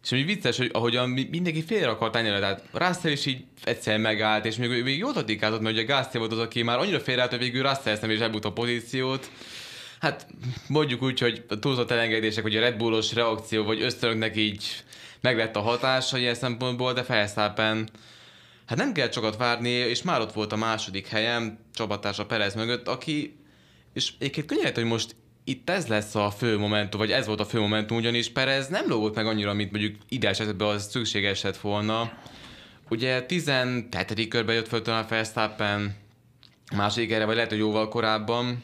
és 0.03 0.13
ami 0.13 0.23
vicces, 0.23 0.57
hogy 0.57 0.71
ahogyan 0.73 1.09
mindenki 1.09 1.63
félre 1.63 1.89
akart 1.89 2.17
ennyire, 2.17 2.39
tehát 2.39 2.65
Russell 2.73 3.13
is 3.13 3.27
így 3.27 3.45
egyszer 3.65 3.99
megállt, 3.99 4.45
és 4.45 4.57
még, 4.57 4.83
még 4.83 4.99
jól 4.99 5.13
tatíkázott, 5.13 5.61
mert 5.61 5.75
ugye 5.75 5.85
Gasly 5.85 6.19
volt 6.19 6.33
az, 6.33 6.39
aki 6.39 6.63
már 6.63 6.79
annyira 6.79 7.01
félreállt, 7.01 7.31
hogy 7.31 7.41
végül 7.41 7.63
Russell 7.63 7.99
nem 8.01 8.11
is 8.11 8.19
elbújt 8.19 8.45
a 8.45 8.53
pozíciót. 8.53 9.31
Hát 10.01 10.27
mondjuk 10.69 11.03
úgy, 11.03 11.19
hogy 11.19 11.45
túlzott 11.61 11.91
elengedések, 11.91 12.43
hogy 12.43 12.57
a 12.57 12.61
Red 12.61 12.77
Bullos 12.77 13.15
reakció, 13.15 13.65
vagy 13.65 13.83
ösztönöknek 13.83 14.37
így 14.37 14.65
meg 15.21 15.37
lett 15.37 15.57
a 15.57 15.61
hatása 15.61 16.19
ilyen 16.19 16.35
szempontból, 16.35 16.93
de 16.93 17.03
felszápen 17.03 17.89
hát 18.67 18.79
nem 18.79 18.93
kell 18.93 19.11
sokat 19.11 19.37
várni, 19.37 19.71
és 19.71 20.03
már 20.03 20.21
ott 20.21 20.33
volt 20.33 20.53
a 20.53 20.57
második 20.57 21.07
helyem, 21.07 21.59
a 21.79 22.27
Perez 22.27 22.55
mögött, 22.55 22.89
aki, 22.89 23.37
és 23.93 24.13
egyébként 24.19 24.47
könnyen 24.47 24.75
hogy 24.75 24.85
most 24.85 25.17
itt 25.51 25.71
ez 25.71 25.87
lesz 25.87 26.15
a 26.15 26.31
fő 26.31 26.59
momentum, 26.59 27.01
vagy 27.01 27.11
ez 27.11 27.27
volt 27.27 27.41
a 27.41 27.45
fő 27.45 27.61
momentum, 27.61 27.97
ugyanis 27.97 28.31
Perez 28.31 28.69
nem 28.69 28.89
lógott 28.89 29.15
meg 29.15 29.27
annyira, 29.27 29.53
mint 29.53 29.71
mondjuk 29.71 29.97
ideális 30.09 30.39
esetben 30.39 30.69
az 30.69 30.91
szükséges 30.91 31.43
lett 31.43 31.57
volna. 31.57 32.13
Ugye 32.89 33.23
17. 33.23 34.29
körben 34.29 34.55
jött 34.55 34.69
föl 34.69 34.83
talán 34.83 35.07
Verstappen 35.09 35.97
második 36.77 37.11
erre, 37.11 37.25
vagy 37.25 37.35
lehet, 37.35 37.51
hogy 37.51 37.59
jóval 37.59 37.89
korábban, 37.89 38.63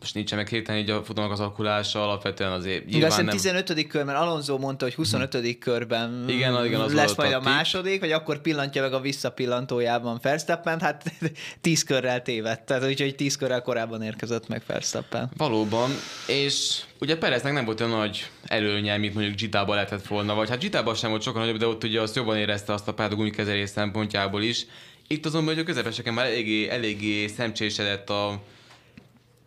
most 0.00 0.14
nincsen 0.14 0.38
meg 0.38 0.48
hirtelen 0.48 0.80
így 0.80 0.90
a 0.90 1.04
futamnak 1.04 1.32
az 1.32 1.40
alakulása, 1.40 2.02
alapvetően 2.02 2.52
azért 2.52 2.86
nyilván 2.86 3.10
igen, 3.10 3.24
nem... 3.24 3.34
15. 3.34 3.86
kör, 3.86 4.04
mert 4.04 4.18
Alonso 4.18 4.58
mondta, 4.58 4.84
hogy 4.84 4.94
25. 4.94 5.34
Hmm. 5.34 5.58
körben 5.58 6.24
igen, 6.28 6.64
igen, 6.64 6.80
az 6.80 6.94
lesz 6.94 7.16
majd 7.16 7.32
a, 7.32 7.36
a 7.36 7.40
második, 7.40 8.00
vagy 8.00 8.12
akkor 8.12 8.40
pillantja 8.40 8.82
meg 8.82 8.92
a 8.92 9.00
visszapillantójában 9.00 10.18
Verstappen, 10.22 10.80
hát 10.80 11.12
10 11.60 11.82
körrel 11.82 12.22
tévedt, 12.22 12.66
tehát 12.66 12.84
úgyhogy 12.84 13.14
10 13.14 13.36
körrel 13.36 13.62
korábban 13.62 14.02
érkezett 14.02 14.48
meg 14.48 14.62
Verstappen. 14.66 15.30
Valóban, 15.36 15.90
és 16.26 16.82
ugye 17.00 17.18
Pereznek 17.18 17.52
nem 17.52 17.64
volt 17.64 17.80
olyan 17.80 17.98
nagy 17.98 18.30
előnye, 18.44 18.96
mint 18.96 19.14
mondjuk 19.14 19.36
Gitába 19.36 19.74
lehetett 19.74 20.06
volna, 20.06 20.34
vagy 20.34 20.48
hát 20.48 20.58
Gitába 20.58 20.94
sem 20.94 21.10
volt 21.10 21.22
sokkal 21.22 21.40
nagyobb, 21.40 21.58
de 21.58 21.66
ott 21.66 21.84
ugye 21.84 22.00
azt 22.00 22.16
jobban 22.16 22.36
érezte 22.36 22.72
azt 22.72 22.88
a 22.88 22.94
párt 22.94 23.30
kezelés 23.30 23.68
szempontjából 23.68 24.42
is. 24.42 24.66
Itt 25.08 25.26
azonban, 25.26 25.54
hogy 25.54 25.62
a 25.62 25.66
közepeseken 25.66 26.14
már 26.14 26.26
eléggé, 26.26 26.68
eléggé 26.68 27.26
szemcsésedett 27.26 28.10
a 28.10 28.42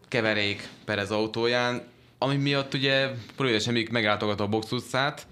keverék 0.09 0.67
Perez 0.85 1.11
autóján, 1.11 1.83
ami 2.17 2.35
miatt 2.35 2.73
ugye 2.73 3.09
Providesen 3.35 3.73
még 3.73 3.89
meglátogatta 3.89 4.43
a 4.43 4.47
box 4.47 4.71
utcát, 4.71 5.27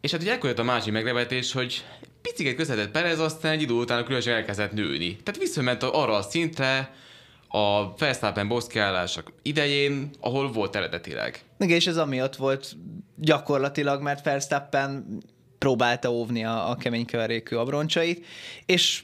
és 0.00 0.10
hát 0.10 0.20
ugye 0.20 0.32
ekkor 0.32 0.54
a 0.56 0.62
másik 0.62 0.92
meglevetés, 0.92 1.52
hogy 1.52 1.84
picit 2.22 2.56
közvetett 2.56 2.90
Perez, 2.90 3.18
aztán 3.18 3.52
egy 3.52 3.62
idő 3.62 3.74
után 3.74 3.98
a 3.98 4.04
különbség 4.04 4.32
elkezdett 4.32 4.72
nőni. 4.72 5.16
Tehát 5.16 5.40
visszament 5.40 5.82
arra 5.82 6.14
a 6.14 6.22
szintre, 6.22 6.94
a 7.48 7.94
Verstappen 7.96 8.48
box 8.48 8.66
idején, 9.42 10.10
ahol 10.20 10.52
volt 10.52 10.76
eredetileg. 10.76 11.40
Igen, 11.58 11.76
és 11.76 11.86
ez 11.86 11.96
amiatt 11.96 12.36
volt 12.36 12.76
gyakorlatilag, 13.16 14.02
mert 14.02 14.24
Verstappen 14.24 15.22
próbálta 15.58 16.10
óvni 16.10 16.44
a, 16.44 16.70
a 16.70 16.76
kemény 16.76 17.06
keverékű 17.06 17.56
abroncsait, 17.56 18.26
és 18.66 19.02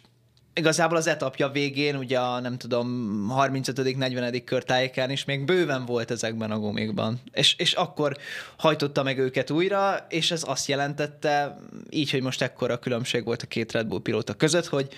igazából 0.59 0.97
az 0.97 1.07
etapja 1.07 1.49
végén, 1.49 1.97
ugye 1.97 2.19
a 2.19 2.41
nem 2.41 2.59
tudom, 2.59 3.29
35 3.29 3.97
40 3.97 4.45
kör 4.45 4.65
tájékán 4.65 5.11
is 5.11 5.25
még 5.25 5.45
bőven 5.45 5.85
volt 5.85 6.11
ezekben 6.11 6.51
a 6.51 6.59
gumikban. 6.59 7.21
És, 7.33 7.55
és 7.59 7.73
akkor 7.73 8.17
hajtotta 8.57 9.03
meg 9.03 9.19
őket 9.19 9.51
újra, 9.51 10.07
és 10.09 10.31
ez 10.31 10.43
azt 10.47 10.69
jelentette, 10.69 11.59
így, 11.91 12.11
hogy 12.11 12.23
most 12.23 12.43
ekkora 12.43 12.79
különbség 12.79 13.25
volt 13.25 13.43
a 13.43 13.47
két 13.47 13.73
Red 13.73 13.87
Bull 13.87 14.03
pilóta 14.03 14.35
között, 14.35 14.67
hogy 14.67 14.89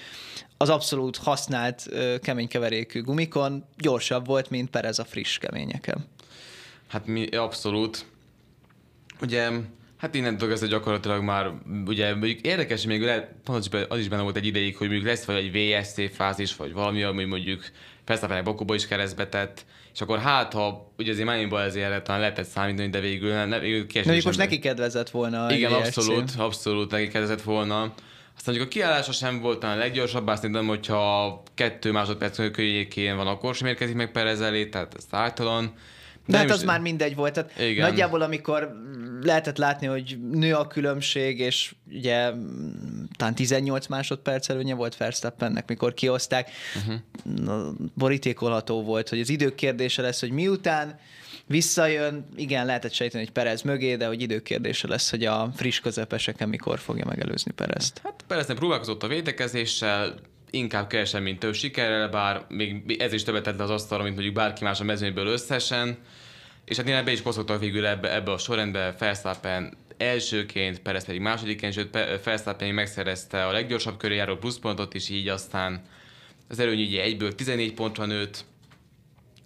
az 0.56 0.68
abszolút 0.68 1.16
használt 1.16 1.88
kemény 2.22 2.48
keverékű 2.48 3.02
gumikon 3.02 3.64
gyorsabb 3.76 4.26
volt, 4.26 4.50
mint 4.50 4.70
Perez 4.70 4.98
a 4.98 5.04
friss 5.04 5.38
keményeken. 5.38 6.04
Hát 6.88 7.06
mi 7.06 7.26
abszolút. 7.26 8.06
Ugye 9.20 9.50
Hát 10.00 10.14
innentől 10.14 10.48
kezdve 10.48 10.68
gyakorlatilag 10.68 11.22
már, 11.22 11.50
ugye 11.86 12.14
mondjuk 12.14 12.40
érdekes, 12.40 12.84
még 12.84 13.02
lehet, 13.02 13.34
az 13.88 13.98
is 13.98 14.08
benne 14.08 14.22
volt 14.22 14.36
egy 14.36 14.46
ideig, 14.46 14.76
hogy 14.76 14.86
mondjuk 14.88 15.08
lesz 15.08 15.24
vagy 15.24 15.36
egy 15.36 15.52
VSC 15.52 16.14
fázis, 16.14 16.56
vagy 16.56 16.72
valami, 16.72 17.02
ami 17.02 17.24
mondjuk 17.24 17.64
Verstappen 18.06 18.44
Bokuba 18.44 18.74
is 18.74 18.86
keresztbe 18.86 19.28
tett, 19.28 19.64
és 19.94 20.00
akkor 20.00 20.18
hát, 20.18 20.52
ha 20.52 20.92
ugye 20.98 21.10
azért 21.10 21.28
Miami-ból 21.28 21.60
ezért 21.60 22.02
talán 22.02 22.20
lehetett 22.20 22.46
számítani, 22.46 22.88
de 22.88 23.00
végül, 23.00 23.32
ne, 23.32 23.58
végül 23.58 23.86
kiesés. 23.86 24.24
most 24.24 24.38
neki 24.38 24.58
kedvezett 24.58 25.10
volna 25.10 25.44
a 25.44 25.52
Igen, 25.52 25.70
VSC. 25.70 25.86
abszolút, 25.96 26.30
abszolút 26.38 26.90
neki 26.90 27.08
kedvezett 27.08 27.42
volna. 27.42 27.82
Aztán 28.36 28.54
mondjuk 28.54 28.66
a 28.66 28.68
kiállása 28.68 29.12
sem 29.12 29.40
volt 29.40 29.60
talán 29.60 29.76
a 29.76 29.80
leggyorsabb, 29.80 30.26
azt 30.26 30.40
szerintem, 30.40 30.66
hogyha 30.66 31.42
kettő 31.54 31.92
másodperc 31.92 32.36
környékén 32.36 33.16
van, 33.16 33.26
akkor 33.26 33.54
sem 33.54 33.68
érkezik 33.68 33.94
meg 33.94 34.12
Perez 34.12 34.40
elé, 34.40 34.66
tehát 34.66 34.94
ez 34.96 35.04
általán. 35.10 35.72
De, 36.26 36.36
hát 36.36 36.50
az 36.50 36.60
is... 36.60 36.66
már 36.66 36.80
mindegy 36.80 37.14
volt. 37.14 37.32
Tehát 37.32 37.58
Igen. 37.58 37.88
Nagyjából, 37.88 38.20
amikor 38.20 38.72
lehetett 39.22 39.56
látni, 39.56 39.86
hogy 39.86 40.18
nő 40.32 40.54
a 40.54 40.66
különbség, 40.66 41.38
és 41.38 41.74
ugye 41.92 42.32
talán 43.16 43.34
18 43.34 43.86
másodperc 43.86 44.48
előnye 44.48 44.74
volt 44.74 44.96
Verstappennek, 44.96 45.68
mikor 45.68 45.94
kioszták. 45.94 46.50
Uh-huh. 46.76 47.74
Borítékolható 47.94 48.82
volt, 48.82 49.08
hogy 49.08 49.20
az 49.20 49.28
idők 49.28 49.54
kérdése 49.54 50.02
lesz, 50.02 50.20
hogy 50.20 50.30
miután 50.30 50.98
visszajön, 51.46 52.28
igen, 52.36 52.66
lehetett 52.66 52.92
sejteni, 52.92 53.24
hogy 53.24 53.32
Perez 53.32 53.62
mögé, 53.62 53.96
de 53.96 54.06
hogy 54.06 54.22
időkérdése 54.22 54.88
lesz, 54.88 55.10
hogy 55.10 55.24
a 55.24 55.50
friss 55.56 55.80
közepeseken 55.80 56.48
mikor 56.48 56.78
fogja 56.78 57.04
megelőzni 57.06 57.52
Perezt. 57.52 58.00
Hát 58.04 58.24
Pereznek 58.26 58.56
próbálkozott 58.56 59.02
a 59.02 59.08
védekezéssel, 59.08 60.14
inkább 60.50 60.88
kevesebb, 60.88 61.22
mint 61.22 61.38
több 61.38 61.54
sikerrel, 61.54 62.08
bár 62.08 62.44
még 62.48 62.96
ez 62.98 63.12
is 63.12 63.22
többet 63.22 63.42
tett 63.42 63.60
az 63.60 63.70
asztalra, 63.70 64.02
mint 64.02 64.14
mondjuk 64.14 64.36
bárki 64.36 64.64
más 64.64 64.80
a 64.80 64.84
mezőnyből 64.84 65.26
összesen. 65.26 65.98
És 66.64 66.76
hát 66.76 66.84
nyilván 66.84 67.04
be 67.04 67.12
is 67.12 67.22
koszoltak 67.22 67.60
végül 67.60 67.86
ebbe, 67.86 68.14
ebbe 68.14 68.32
a 68.32 68.38
sorrendbe, 68.38 68.94
Verstappen 68.98 69.76
elsőként, 69.96 70.80
Perez 70.80 71.04
pedig 71.04 71.20
másodikként, 71.20 71.72
sőt 71.72 71.98
Verstappen 72.24 72.74
megszerezte 72.74 73.46
a 73.46 73.52
leggyorsabb 73.52 73.96
köré 73.96 74.14
járó 74.14 74.36
pluszpontot, 74.36 74.94
és 74.94 75.08
így 75.08 75.28
aztán 75.28 75.82
az 76.48 76.58
előny 76.58 76.78
így 76.78 76.96
egyből 76.96 77.34
14 77.34 77.74
pontra 77.74 78.06
nőtt, 78.06 78.44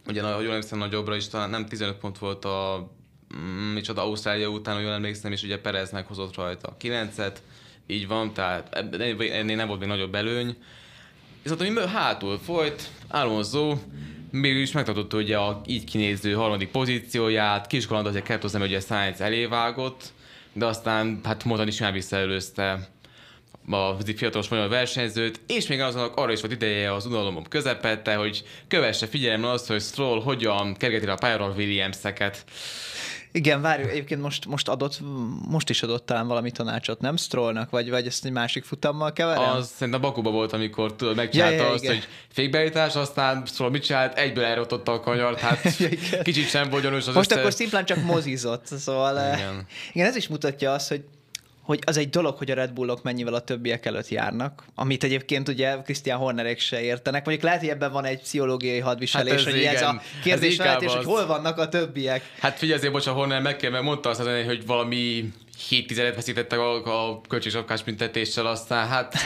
ugye 0.06 0.20
jól 0.20 0.40
emlékszem 0.40 0.78
nagyobbra 0.78 1.16
is, 1.16 1.28
talán 1.28 1.50
nem 1.50 1.66
15 1.66 1.96
pont 1.96 2.18
volt 2.18 2.44
a 2.44 2.90
mm, 3.36 3.72
micsoda 3.72 4.02
Ausztrália 4.02 4.48
után, 4.48 4.80
jól 4.80 4.92
emlékszem, 4.92 5.32
és 5.32 5.42
ugye 5.42 5.60
Pereznek 5.60 6.06
hozott 6.06 6.36
rajta 6.36 6.76
9-et, 6.80 7.36
így 7.86 8.06
van, 8.06 8.32
tehát 8.32 8.74
ennél 9.18 9.56
nem 9.56 9.68
volt 9.68 9.80
még 9.80 9.88
nagyobb 9.88 10.14
előny. 10.14 10.56
Viszont 11.44 11.60
ami 11.60 11.88
hátul 11.92 12.38
folyt, 12.38 12.88
Alonso 13.08 13.76
mégis 14.30 14.72
megtartotta 14.72 15.16
ugye 15.16 15.36
a 15.36 15.60
így 15.66 15.84
kinéző 15.84 16.32
harmadik 16.32 16.70
pozícióját, 16.70 17.66
kis 17.66 17.86
kaland 17.86 18.06
azért 18.06 18.42
hozzá, 18.42 18.58
hogy 18.58 18.74
a 18.74 18.80
Sainz 18.80 19.20
elévágott, 19.20 20.12
de 20.52 20.66
aztán 20.66 21.20
hát 21.24 21.44
módon 21.44 21.68
is 21.68 21.80
már 21.80 21.92
visszaelőzte 21.92 22.88
a 23.70 23.96
fiatalos 24.16 24.48
magyar 24.48 24.68
versenyzőt, 24.68 25.40
és 25.46 25.66
még 25.66 25.80
azonnak 25.80 26.16
arra 26.16 26.32
is 26.32 26.40
volt 26.40 26.52
ideje 26.52 26.94
az 26.94 27.06
unalomom 27.06 27.48
közepette, 27.48 28.14
hogy 28.14 28.44
kövesse 28.68 29.06
figyelemmel 29.06 29.50
azt, 29.50 29.66
hogy 29.66 29.80
Stroll 29.80 30.22
hogyan 30.22 30.74
kergeti 30.74 31.06
a 31.06 31.14
pályára 31.14 31.52
Williams-eket. 31.56 32.44
Igen, 33.36 33.60
várj, 33.60 33.82
egyébként 33.82 34.20
most, 34.20 34.46
most 34.46 34.68
adott, 34.68 35.00
most 35.48 35.70
is 35.70 35.82
adott 35.82 36.06
talán 36.06 36.26
valami 36.26 36.50
tanácsot, 36.50 37.00
nem 37.00 37.16
Strollnak, 37.16 37.70
vagy, 37.70 37.90
vagy 37.90 38.06
ezt 38.06 38.24
egy 38.24 38.32
másik 38.32 38.64
futammal 38.64 39.12
keverem? 39.12 39.50
Az 39.50 39.70
szerintem 39.76 40.00
Bakuba 40.00 40.30
volt, 40.30 40.52
amikor 40.52 40.94
tudod, 40.94 41.16
megcsinálta 41.16 41.54
ja, 41.54 41.62
ja, 41.62 41.70
azt, 41.70 41.82
igen. 41.82 41.94
hogy 41.94 42.08
fékbeállítás, 42.28 42.96
aztán 42.96 43.42
Stroll 43.46 43.70
mit 43.70 43.84
csinált, 43.84 44.18
egyből 44.18 44.44
elrototta 44.44 44.92
a 44.92 45.00
kanyart, 45.00 45.40
hát 45.40 45.76
ja, 45.78 46.22
kicsit 46.22 46.48
sem 46.48 46.70
volt 46.70 46.82
gyanús 46.82 47.06
az 47.06 47.14
Most 47.14 47.30
össze... 47.30 47.40
akkor 47.40 47.52
szimplán 47.52 47.84
csak 47.84 48.02
mozizott, 48.02 48.66
szóval 48.66 49.34
igen. 49.34 49.66
igen, 49.92 50.06
ez 50.06 50.16
is 50.16 50.28
mutatja 50.28 50.72
azt, 50.72 50.88
hogy 50.88 51.04
hogy 51.64 51.78
az 51.86 51.96
egy 51.96 52.10
dolog, 52.10 52.36
hogy 52.36 52.50
a 52.50 52.54
Red 52.54 52.72
Bullok 52.72 53.02
mennyivel 53.02 53.34
a 53.34 53.40
többiek 53.40 53.86
előtt 53.86 54.08
járnak, 54.08 54.64
amit 54.74 55.04
egyébként 55.04 55.48
ugye 55.48 55.76
Christian 55.82 56.18
Hornerek 56.18 56.58
se 56.58 56.80
értenek. 56.80 57.24
Mondjuk 57.24 57.46
lehet, 57.46 57.60
hogy 57.60 57.68
ebben 57.68 57.92
van 57.92 58.04
egy 58.04 58.20
pszichológiai 58.20 58.78
hadviselés, 58.78 59.30
hát 59.30 59.38
ez 59.38 59.44
hogy 59.44 59.56
igen, 59.56 59.74
ez 59.74 59.82
a 59.82 60.02
kérdés 60.22 60.58
ez 60.58 60.82
és 60.82 60.92
hogy 60.92 61.04
hol 61.04 61.26
vannak 61.26 61.58
a 61.58 61.68
többiek. 61.68 62.22
Hát 62.40 62.58
figyelj, 62.58 62.78
azért 62.78 62.92
bocs, 62.92 63.06
a 63.06 63.12
Horner 63.12 63.42
meg 63.42 63.56
kell, 63.56 63.70
mert 63.70 63.84
mondta 63.84 64.08
azt, 64.08 64.20
hogy 64.46 64.66
valami 64.66 65.32
7 65.68 65.86
tizedet 65.86 66.14
veszítettek 66.14 66.58
a, 66.58 67.08
a 67.08 67.20
költségsapkás 67.28 67.82
büntetéssel, 67.82 68.46
aztán 68.46 68.88
hát 68.88 69.16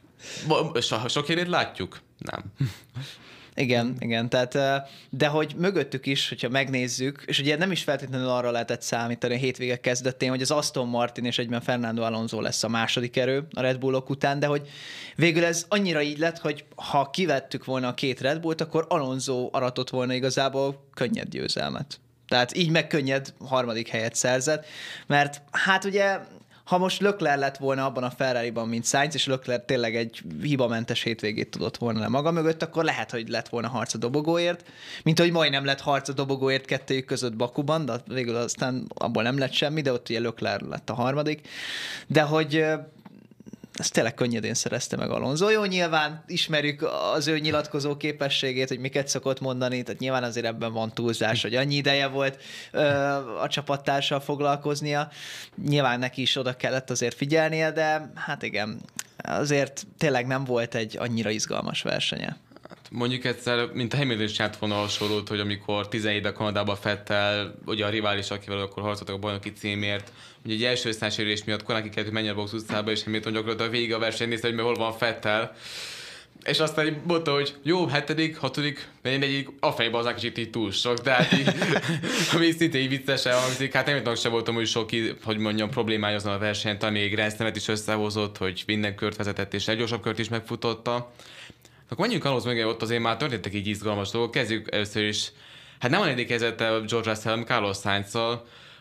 so, 0.80 1.08
sok 1.08 1.28
érét 1.28 1.48
látjuk? 1.48 2.00
Nem. 2.18 2.44
Igen, 3.58 3.96
igen, 3.98 4.28
tehát, 4.28 4.58
de 5.10 5.26
hogy 5.26 5.54
mögöttük 5.56 6.06
is, 6.06 6.28
hogyha 6.28 6.48
megnézzük, 6.48 7.22
és 7.26 7.38
ugye 7.38 7.56
nem 7.56 7.70
is 7.70 7.82
feltétlenül 7.82 8.28
arra 8.28 8.50
lehetett 8.50 8.82
számítani 8.82 9.34
a 9.34 9.38
hétvége 9.38 9.76
kezdetén, 9.76 10.28
hogy 10.28 10.42
az 10.42 10.50
Aston 10.50 10.88
Martin 10.88 11.24
és 11.24 11.38
egyben 11.38 11.60
Fernando 11.60 12.02
Alonso 12.02 12.40
lesz 12.40 12.62
a 12.62 12.68
második 12.68 13.16
erő 13.16 13.46
a 13.50 13.60
Red 13.60 13.78
Bullok 13.78 14.10
után, 14.10 14.38
de 14.38 14.46
hogy 14.46 14.68
végül 15.16 15.44
ez 15.44 15.64
annyira 15.68 16.02
így 16.02 16.18
lett, 16.18 16.38
hogy 16.38 16.64
ha 16.76 17.10
kivettük 17.10 17.64
volna 17.64 17.88
a 17.88 17.94
két 17.94 18.20
Red 18.20 18.40
Bullt, 18.40 18.60
akkor 18.60 18.86
Alonso 18.88 19.48
aratott 19.52 19.90
volna 19.90 20.14
igazából 20.14 20.88
könnyed 20.94 21.28
győzelmet. 21.28 22.00
Tehát 22.28 22.56
így 22.56 22.70
meg 22.70 22.86
könnyed 22.86 23.32
harmadik 23.38 23.88
helyet 23.88 24.14
szerzett, 24.14 24.66
mert 25.06 25.42
hát 25.50 25.84
ugye 25.84 26.18
ha 26.68 26.78
most 26.78 27.00
Lökler 27.00 27.38
lett 27.38 27.56
volna 27.56 27.84
abban 27.84 28.02
a 28.04 28.10
Ferrari-ban, 28.10 28.68
mint 28.68 28.86
Sainz, 28.86 29.14
és 29.14 29.26
Lökler 29.26 29.60
tényleg 29.60 29.96
egy 29.96 30.22
hibamentes 30.42 31.02
hétvégét 31.02 31.50
tudott 31.50 31.76
volna 31.76 32.00
le 32.00 32.08
maga 32.08 32.30
mögött, 32.30 32.62
akkor 32.62 32.84
lehet, 32.84 33.10
hogy 33.10 33.28
lett 33.28 33.48
volna 33.48 33.68
harc 33.68 33.94
a 33.94 33.98
dobogóért, 33.98 34.64
mint 35.02 35.18
hogy 35.18 35.30
majdnem 35.30 35.64
lett 35.64 35.80
harc 35.80 36.08
a 36.08 36.12
dobogóért 36.12 36.64
kettőjük 36.64 37.04
között 37.04 37.36
Bakuban, 37.36 37.84
de 37.84 37.92
végül 38.06 38.36
aztán 38.36 38.86
abból 38.94 39.22
nem 39.22 39.38
lett 39.38 39.52
semmi, 39.52 39.80
de 39.80 39.92
ott 39.92 40.08
ugye 40.08 40.20
Lökler 40.20 40.60
lett 40.60 40.90
a 40.90 40.94
harmadik. 40.94 41.48
De 42.06 42.22
hogy 42.22 42.64
ezt 43.80 43.92
tényleg 43.92 44.14
könnyedén 44.14 44.54
szerezte 44.54 44.96
meg 44.96 45.10
Alonso. 45.10 45.50
Jó, 45.50 45.64
nyilván 45.64 46.24
ismerjük 46.26 46.88
az 47.14 47.26
ő 47.26 47.38
nyilatkozó 47.38 47.96
képességét, 47.96 48.68
hogy 48.68 48.78
miket 48.78 49.08
szokott 49.08 49.40
mondani, 49.40 49.82
tehát 49.82 50.00
nyilván 50.00 50.24
azért 50.24 50.46
ebben 50.46 50.72
van 50.72 50.94
túlzás, 50.94 51.42
hogy 51.42 51.54
annyi 51.54 51.74
ideje 51.74 52.06
volt 52.06 52.42
ö, 52.72 52.80
a 53.40 53.48
csapattársal 53.48 54.20
foglalkoznia. 54.20 55.10
Nyilván 55.68 55.98
neki 55.98 56.22
is 56.22 56.36
oda 56.36 56.56
kellett 56.56 56.90
azért 56.90 57.16
figyelnie, 57.16 57.72
de 57.72 58.10
hát 58.14 58.42
igen, 58.42 58.80
azért 59.16 59.86
tényleg 59.98 60.26
nem 60.26 60.44
volt 60.44 60.74
egy 60.74 60.96
annyira 60.98 61.30
izgalmas 61.30 61.82
versenye. 61.82 62.36
Mondjuk 62.90 63.24
egyszer, 63.24 63.70
mint 63.72 63.94
a 63.94 64.02
is 64.02 64.32
csinált 64.32 64.56
volna 64.56 64.74
hasonlót, 64.74 65.28
hogy 65.28 65.40
amikor 65.40 65.88
17 65.88 66.32
Kanadába 66.32 66.76
Fettel, 66.76 67.54
ugye 67.66 67.86
a 67.86 67.88
rivális, 67.88 68.30
akivel 68.30 68.58
akkor 68.58 68.82
harcoltak 68.82 69.14
a 69.14 69.18
bajnoki 69.18 69.52
címért, 69.52 70.12
Ugye 70.44 70.54
egy 70.54 70.64
első 70.64 70.88
összásérés 70.88 71.44
miatt 71.44 71.62
Konaki 71.62 71.88
kellett, 71.88 72.04
hogy 72.04 72.14
menjen 72.14 72.32
a 72.32 72.36
box 72.36 72.52
utcába, 72.52 72.90
és 72.90 73.04
Hamilton 73.04 73.32
gyakorlatilag 73.32 73.70
végig 73.70 73.92
a 73.92 73.98
verseny 73.98 74.28
nézte, 74.28 74.48
hogy 74.48 74.60
hol 74.60 74.74
van 74.74 74.92
Fettel. 74.92 75.56
És 76.44 76.58
aztán 76.58 77.02
mondta, 77.06 77.32
hogy 77.32 77.54
jó, 77.62 77.86
hetedik, 77.86 78.36
hatodik, 78.36 78.88
egyik 79.02 79.48
a 79.60 79.70
fejbe 79.70 79.98
az 79.98 80.12
kicsit 80.14 80.38
így 80.38 80.50
túl 80.50 80.72
sok, 80.72 80.98
de 80.98 81.10
hát 81.10 81.32
így, 81.32 81.48
ami 82.34 82.50
szintén 82.50 82.82
így 82.82 82.88
viccesen 82.88 83.34
hangzik, 83.34 83.72
hát 83.72 83.86
nem 83.86 84.14
sem 84.14 84.30
voltam 84.30 84.54
hogy 84.54 84.66
sok, 84.66 84.90
hogy 85.24 85.38
mondjam, 85.38 85.70
problémája 85.70 86.16
azon 86.16 86.32
a 86.32 86.38
versenyt, 86.38 86.82
ami 86.82 86.98
még 86.98 87.10
Grenznemet 87.10 87.56
is 87.56 87.68
összehozott, 87.68 88.36
hogy 88.36 88.62
minden 88.66 88.94
kört 88.94 89.16
vezetett, 89.16 89.54
és 89.54 89.68
egy 89.68 89.76
gyorsabb 89.76 90.02
kört 90.02 90.18
is 90.18 90.28
megfutotta. 90.28 91.12
Akkor 91.88 92.04
menjünk 92.04 92.24
ahhoz 92.24 92.44
meg, 92.44 92.66
ott 92.66 92.82
azért 92.82 93.02
már 93.02 93.16
történtek 93.16 93.54
így 93.54 93.66
izgalmas 93.66 94.10
dolgok. 94.10 94.30
Kezdjük 94.30 94.72
először 94.72 95.02
is, 95.02 95.32
hát 95.78 95.90
nem 95.90 96.00
a 96.00 96.04
negyedik 96.04 96.28
helyzettel 96.28 96.80
George 96.80 97.10
Russell, 97.10 97.44
Carlos 97.44 97.76
sainz 97.76 98.16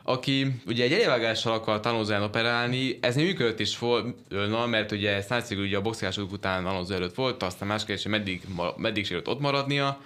aki 0.10 0.48
ugye 0.67 0.84
egy 0.84 0.93
elvágással 0.93 1.54
akart 1.54 1.86
Alonso 1.86 2.24
operálni, 2.24 2.98
ez 3.02 3.15
nem 3.15 3.26
működött 3.26 3.60
is 3.60 3.80
volna, 3.80 4.65
mert 4.65 4.91
ugye 4.91 5.22
Sainz 5.22 5.52
ugye 5.52 5.78
a 5.78 5.82
boxolások 5.82 6.32
után 6.32 6.65
Alonso 6.65 6.93
előtt 6.93 7.15
volt, 7.15 7.43
aztán 7.43 7.67
más 7.67 7.86
kérdés, 7.86 8.04
hogy 8.04 8.12
meddig, 8.12 8.41
meddig 8.78 9.04
sikerült 9.04 9.28
ott 9.28 9.39
maradnia, 9.39 10.02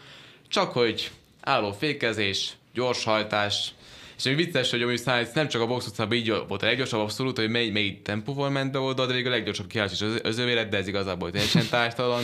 csak 0.48 0.72
hogy 0.72 1.12
álló 1.42 1.72
fékezés, 1.72 2.52
gyors 2.74 3.04
hajtás, 3.04 3.74
és 4.18 4.26
egy 4.26 4.36
vicces, 4.36 4.70
hogy 4.70 4.82
amúgy 4.82 5.02
Sainz 5.02 5.34
nem 5.34 5.48
csak 5.48 5.62
a 5.62 5.68
box 5.68 5.88
utcában 5.88 6.18
így 6.18 6.34
volt 6.48 6.64
a 6.64 6.66
leggyorsabb 6.66 7.02
abszolút, 7.02 7.38
hogy 7.38 7.50
mely, 7.50 7.70
mely 7.70 8.00
tempóval 8.04 8.50
ment 8.50 8.72
be 8.72 8.80
oda, 8.80 9.06
de 9.06 9.14
még 9.14 9.28
a 9.28 9.30
leggyorsabb 9.30 9.68
kiállás 9.68 9.92
is 9.92 10.02
az, 10.02 10.20
az 10.24 10.38
övé 10.38 10.54
de 10.54 10.78
ez 10.78 10.88
igazából 10.88 11.32
teljesen 11.32 11.68
tártalan. 11.80 12.24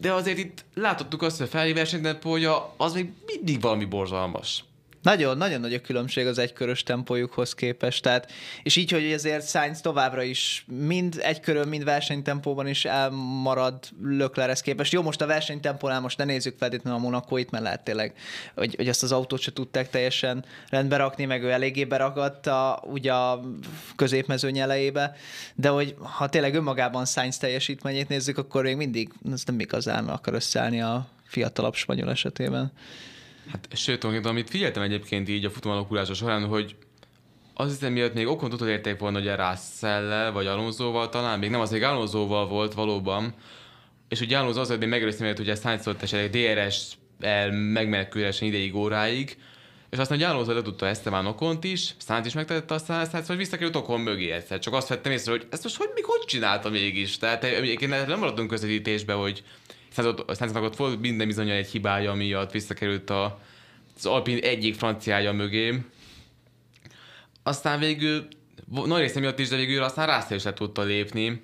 De 0.00 0.12
azért 0.12 0.38
itt 0.38 0.64
látottuk 0.74 1.22
azt, 1.22 1.36
hogy 1.36 1.46
a 1.46 1.50
felhívás 1.50 1.76
versenytempója 1.78 2.74
az 2.76 2.92
még 2.92 3.12
mindig 3.26 3.60
valami 3.60 3.84
borzalmas. 3.84 4.64
Nagyon, 5.02 5.36
nagyon 5.36 5.60
nagy 5.60 5.74
a 5.74 5.80
különbség 5.80 6.26
az 6.26 6.38
egykörös 6.38 6.82
tempójukhoz 6.82 7.54
képest. 7.54 8.02
Tehát, 8.02 8.32
és 8.62 8.76
így, 8.76 8.90
hogy 8.90 9.04
ezért 9.04 9.48
Sainz 9.48 9.80
továbbra 9.80 10.22
is 10.22 10.64
mind 10.66 11.18
egykörön, 11.20 11.68
mind 11.68 11.84
versenytempóban 11.84 12.66
is 12.66 12.84
elmarad 12.84 13.78
Löklerhez 14.02 14.60
képest. 14.60 14.92
Jó, 14.92 15.02
most 15.02 15.20
a 15.20 15.26
versenytempónál 15.26 16.00
most 16.00 16.18
ne 16.18 16.24
nézzük 16.24 16.58
feltétlenül 16.58 16.98
a 16.98 17.02
Monakóit, 17.02 17.50
mert 17.50 17.64
lehet 17.64 17.84
tényleg, 17.84 18.12
hogy, 18.54 18.74
hogy 18.74 18.88
ezt 18.88 19.02
az 19.02 19.12
autót 19.12 19.40
se 19.40 19.52
tudták 19.52 19.90
teljesen 19.90 20.44
rendbe 20.68 20.96
rakni, 20.96 21.24
meg 21.24 21.42
ő 21.42 21.50
eléggé 21.50 21.84
beragadt 21.84 22.46
a, 22.46 22.82
ugye 22.84 23.12
a 23.12 23.40
középmezőny 23.96 24.58
elejébe, 24.58 25.16
de 25.54 25.68
hogy 25.68 25.94
ha 25.98 26.28
tényleg 26.28 26.54
önmagában 26.54 27.06
Sainz 27.06 27.38
teljesítményét 27.38 28.08
nézzük, 28.08 28.38
akkor 28.38 28.62
még 28.62 28.76
mindig 28.76 29.12
ez 29.32 29.42
nem 29.44 29.60
igazán 29.60 30.08
akar 30.08 30.34
összeállni 30.34 30.80
a 30.80 31.06
fiatalabb 31.24 31.74
spanyol 31.74 32.10
esetében. 32.10 32.72
Hát 33.50 33.68
sőt, 33.72 34.04
amit 34.04 34.50
figyeltem 34.50 34.82
egyébként 34.82 35.28
így 35.28 35.44
a 35.44 35.50
futamalakulása 35.50 36.14
során, 36.14 36.46
hogy 36.46 36.76
az 37.54 37.70
hiszem, 37.70 37.92
miatt 37.92 38.14
még 38.14 38.26
okon 38.26 38.50
tudod 38.50 38.68
érték 38.68 38.98
volna, 38.98 39.18
hogy 39.18 39.28
a 39.28 39.50
russell 39.50 40.30
vagy 40.30 40.46
Alonsoval 40.46 41.08
talán, 41.08 41.38
még 41.38 41.50
nem, 41.50 41.60
az 41.60 41.70
még 41.70 41.82
Alonsoval 41.82 42.48
volt 42.48 42.74
valóban, 42.74 43.34
és 44.08 44.20
ugye 44.20 44.38
Alonso 44.38 44.60
az, 44.60 44.68
hogy 44.68 44.88
megelőzte, 44.88 45.24
mert 45.24 45.38
ugye 45.38 45.54
Sainz 45.54 45.84
volt 45.84 46.02
esetleg 46.02 46.30
DRS 46.30 46.96
el 47.20 47.50
megmenekülesen 47.50 48.48
ideig 48.48 48.74
óráig, 48.74 49.36
és 49.90 49.98
aztán, 49.98 50.18
hogy 50.18 50.26
Alonso 50.26 50.52
le 50.52 50.62
tudta 50.62 50.86
Esteban 50.86 51.26
Okont 51.26 51.64
is, 51.64 51.94
Sainz 52.06 52.26
is 52.26 52.32
megtette 52.32 52.74
a 52.74 52.78
Sainz, 52.78 53.26
hogy 53.26 53.36
visszakerült 53.36 53.76
Okon 53.76 54.00
mögé 54.00 54.30
egyszer. 54.30 54.58
Csak 54.58 54.74
azt 54.74 54.88
vettem 54.88 55.12
észre, 55.12 55.30
hogy 55.30 55.46
ezt 55.50 55.62
most 55.62 55.76
hogy, 55.76 55.90
mikor 55.94 56.24
csinálta 56.24 56.70
mégis? 56.70 57.16
Tehát 57.16 57.44
egyébként 57.44 58.06
nem 58.06 58.18
maradtunk 58.18 58.48
közvetítésbe, 58.48 59.12
hogy 59.12 59.42
Sainznak 60.36 60.62
ott 60.62 60.76
volt 60.76 61.00
minden 61.00 61.26
bizony 61.26 61.50
egy 61.50 61.70
hibája 61.70 62.14
miatt 62.14 62.50
visszakerült 62.50 63.10
a, 63.10 63.40
az 63.96 64.06
Alpin 64.06 64.38
egyik 64.38 64.74
franciája 64.74 65.32
mögé. 65.32 65.82
Aztán 67.42 67.78
végül, 67.78 68.26
nagy 68.84 69.00
része 69.00 69.20
miatt 69.20 69.38
is, 69.38 69.48
de 69.48 69.56
végül 69.56 69.82
aztán 69.82 70.06
Russell 70.06 70.36
is 70.36 70.42
le 70.42 70.52
tudta 70.52 70.82
lépni. 70.82 71.40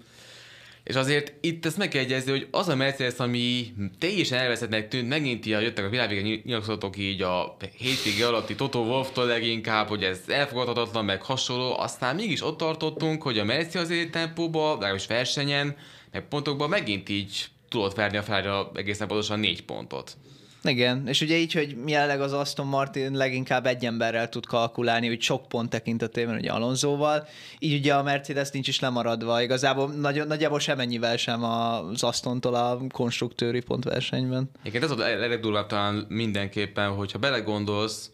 És 0.84 0.94
azért 0.94 1.32
itt 1.40 1.66
ezt 1.66 1.76
meg 1.76 1.88
kell 1.88 2.02
egyezni, 2.02 2.30
hogy 2.30 2.48
az 2.50 2.68
a 2.68 2.76
Mercedes, 2.76 3.18
ami 3.18 3.74
teljesen 3.98 4.38
elveszettnek 4.38 4.88
tűnt, 4.88 5.08
megint 5.08 5.46
ilyen 5.46 5.60
jöttek 5.60 5.84
a 5.84 5.88
világvége 5.88 6.40
nyilatkozatok 6.44 6.98
így 6.98 7.22
a 7.22 7.56
hétvége 7.76 8.26
alatti 8.26 8.54
Toto 8.54 8.78
Wolf-tól 8.78 9.26
leginkább, 9.26 9.88
hogy 9.88 10.04
ez 10.04 10.20
elfogadhatatlan, 10.26 11.04
meg 11.04 11.22
hasonló, 11.22 11.78
aztán 11.78 12.16
mégis 12.16 12.42
ott 12.42 12.58
tartottunk, 12.58 13.22
hogy 13.22 13.38
a 13.38 13.44
Mercedes 13.44 13.82
azért 13.82 14.10
tempóban, 14.10 14.72
legalábbis 14.72 15.06
versenyen, 15.06 15.76
meg 16.12 16.28
pontokban 16.28 16.68
megint 16.68 17.08
így 17.08 17.46
tudott 17.74 17.94
verni 17.94 18.16
a 18.16 18.22
Ferrari 18.22 18.68
egészen 18.74 19.08
pontosan 19.08 19.40
négy 19.40 19.64
pontot. 19.64 20.16
Igen, 20.64 21.08
és 21.08 21.20
ugye 21.20 21.36
így, 21.36 21.52
hogy 21.52 21.76
jelenleg 21.86 22.20
az 22.20 22.32
Aston 22.32 22.66
Martin 22.66 23.12
leginkább 23.12 23.66
egy 23.66 23.84
emberrel 23.84 24.28
tud 24.28 24.46
kalkulálni, 24.46 25.08
hogy 25.08 25.20
sok 25.20 25.48
pont 25.48 25.70
tekintetében, 25.70 26.36
ugye 26.36 26.50
Alonsoval, 26.50 27.26
így 27.58 27.78
ugye 27.78 27.94
a 27.94 28.02
Mercedes 28.02 28.50
nincs 28.50 28.68
is 28.68 28.80
lemaradva, 28.80 29.42
igazából 29.42 29.88
nagy, 29.88 30.26
nagyjából 30.26 30.58
semennyivel 30.58 31.16
sem 31.16 31.42
az 31.42 32.02
Astontól 32.02 32.54
a 32.54 32.80
konstruktőri 32.88 33.60
pontversenyben. 33.60 34.50
Igen, 34.62 34.82
ez 34.82 34.90
a 34.90 34.96
legdurvább 34.96 35.66
talán 35.66 36.06
mindenképpen, 36.08 36.90
hogyha 36.90 37.18
belegondolsz, 37.18 38.10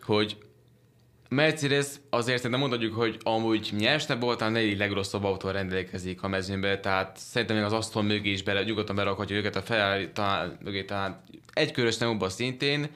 hogy 0.00 0.36
Mercedes 1.30 1.86
azért 2.08 2.48
nem 2.48 2.60
mondhatjuk, 2.60 2.94
hogy 2.94 3.18
amúgy 3.22 3.72
nyersebb 3.78 4.20
volt, 4.20 4.40
a 4.40 4.48
negyedik 4.48 4.78
legrosszabb 4.78 5.24
autó 5.24 5.50
rendelkezik 5.50 6.22
a 6.22 6.28
mezőnbe, 6.28 6.80
tehát 6.80 7.16
szerintem 7.16 7.56
még 7.56 7.64
az 7.64 7.72
Aston 7.72 8.04
mögé 8.04 8.30
is 8.30 8.42
bele, 8.42 8.62
nyugodtan 8.62 8.96
berakhatja 8.96 9.36
őket 9.36 9.56
a 9.56 9.62
Ferrari 9.62 10.10
talán, 10.10 10.58
mögé 10.64 10.84
talán 10.84 11.22
egy 11.52 11.72
körös 11.72 11.96
nem 11.96 12.18
szintén, 12.28 12.88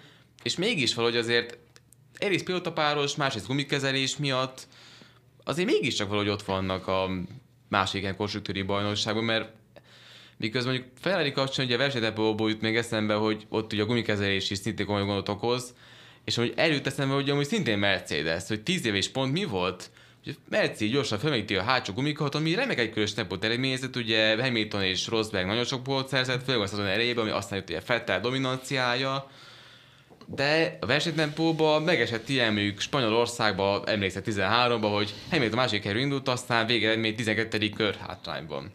és 0.42 0.56
mégis 0.56 0.94
valahogy 0.94 1.16
azért 1.16 1.58
egyrészt 2.18 2.44
pilotapáros, 2.44 3.16
másrészt 3.16 3.46
gumikezelés 3.46 4.16
miatt 4.16 4.66
azért 5.44 5.70
mégiscsak 5.70 6.08
valahogy 6.08 6.30
ott 6.30 6.42
vannak 6.42 6.86
a 6.86 7.10
másik 7.68 8.02
ilyen 8.02 8.16
konstruktúri 8.16 8.62
bajnokságban, 8.62 9.24
mert 9.24 9.52
miközben 10.36 10.72
mondjuk 10.72 10.92
Ferrari 11.00 11.32
kapcsán 11.32 11.66
ugye 11.66 11.74
a 11.74 11.78
versenytempóból 11.78 12.50
jut 12.50 12.60
még 12.60 12.76
eszembe, 12.76 13.14
hogy 13.14 13.46
ott 13.48 13.72
ugye 13.72 13.82
a 13.82 13.86
gumikezelés 13.86 14.50
is 14.50 14.58
szintén 14.58 14.86
komoly 14.86 15.04
gondot 15.04 15.28
okoz, 15.28 15.74
és 16.24 16.34
hogy 16.34 16.52
előtt 16.56 16.86
eszembe, 16.86 17.14
hogy 17.14 17.30
amúgy 17.30 17.46
szintén 17.46 17.78
Mercedes, 17.78 18.48
hogy 18.48 18.62
10 18.62 18.86
éves 18.86 19.08
pont 19.08 19.32
mi 19.32 19.44
volt, 19.44 19.90
hogy 20.24 20.36
Merci 20.48 20.88
gyorsan 20.88 21.18
felmegíti 21.18 21.56
a 21.56 21.62
hátsó 21.62 21.92
gumikat, 21.92 22.34
ami 22.34 22.54
remek 22.54 22.78
egy 22.78 22.90
körös 22.90 23.14
tempót 23.14 23.44
eredményezett, 23.44 23.96
ugye 23.96 24.42
Hamilton 24.42 24.82
és 24.82 25.06
Rosberg 25.06 25.46
nagyon 25.46 25.64
sok 25.64 25.86
volt 25.86 26.08
szerzett, 26.08 26.44
főleg 26.44 26.60
az 26.60 26.72
azon 26.72 26.86
erejében, 26.86 27.24
ami 27.24 27.32
aztán 27.32 27.58
jött 27.58 27.68
ugye 27.68 27.80
Fettel 27.80 28.20
dominanciája. 28.20 29.30
de 30.26 30.78
a 30.80 30.86
versenytempóban 30.86 31.82
megesett 31.82 32.28
ilyen 32.28 32.52
mondjuk 32.52 32.80
Spanyolországba, 32.80 33.82
emlékszem 33.86 34.22
13-ba, 34.26 34.90
hogy 34.94 35.14
Hamilton 35.30 35.58
a 35.58 35.60
másik 35.60 35.82
helyről 35.82 36.02
indult, 36.02 36.28
aztán 36.28 36.66
végeredmény 36.66 37.14
12. 37.14 37.68
kör 37.68 37.94
hátrányban. 37.94 38.72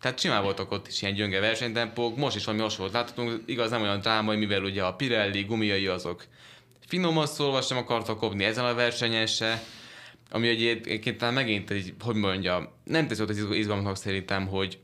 Tehát 0.00 0.18
simán 0.20 0.42
voltak 0.42 0.72
ott 0.72 0.88
is 0.88 1.02
ilyen 1.02 1.14
gyönge 1.14 1.40
versenytempók, 1.40 2.16
most 2.16 2.36
is 2.36 2.44
valami 2.44 2.62
hasonlót 2.62 2.94
láthatunk, 2.94 3.42
igaz 3.46 3.70
nem 3.70 3.82
olyan 3.82 4.00
drámai, 4.00 4.36
mivel 4.36 4.62
ugye 4.62 4.82
a 4.82 4.94
Pirelli 4.94 5.42
gumiai 5.42 5.86
azok 5.86 6.24
finoman 6.88 7.26
szólva 7.26 7.60
sem 7.60 7.76
akartak 7.76 8.18
kopni 8.18 8.44
ezen 8.44 8.64
a 8.64 8.74
versenyen 8.74 9.26
se, 9.26 9.62
ami 10.30 10.48
egyébként 10.48 11.18
talán 11.18 11.34
megint, 11.34 11.70
egy, 11.70 11.94
hogy 12.00 12.14
mondja, 12.14 12.72
nem 12.84 13.06
teszi 13.06 13.22
ott 13.22 13.28
az 13.28 13.46
izgalomnak 13.52 13.96
szerintem, 13.96 14.46
hogy 14.46 14.78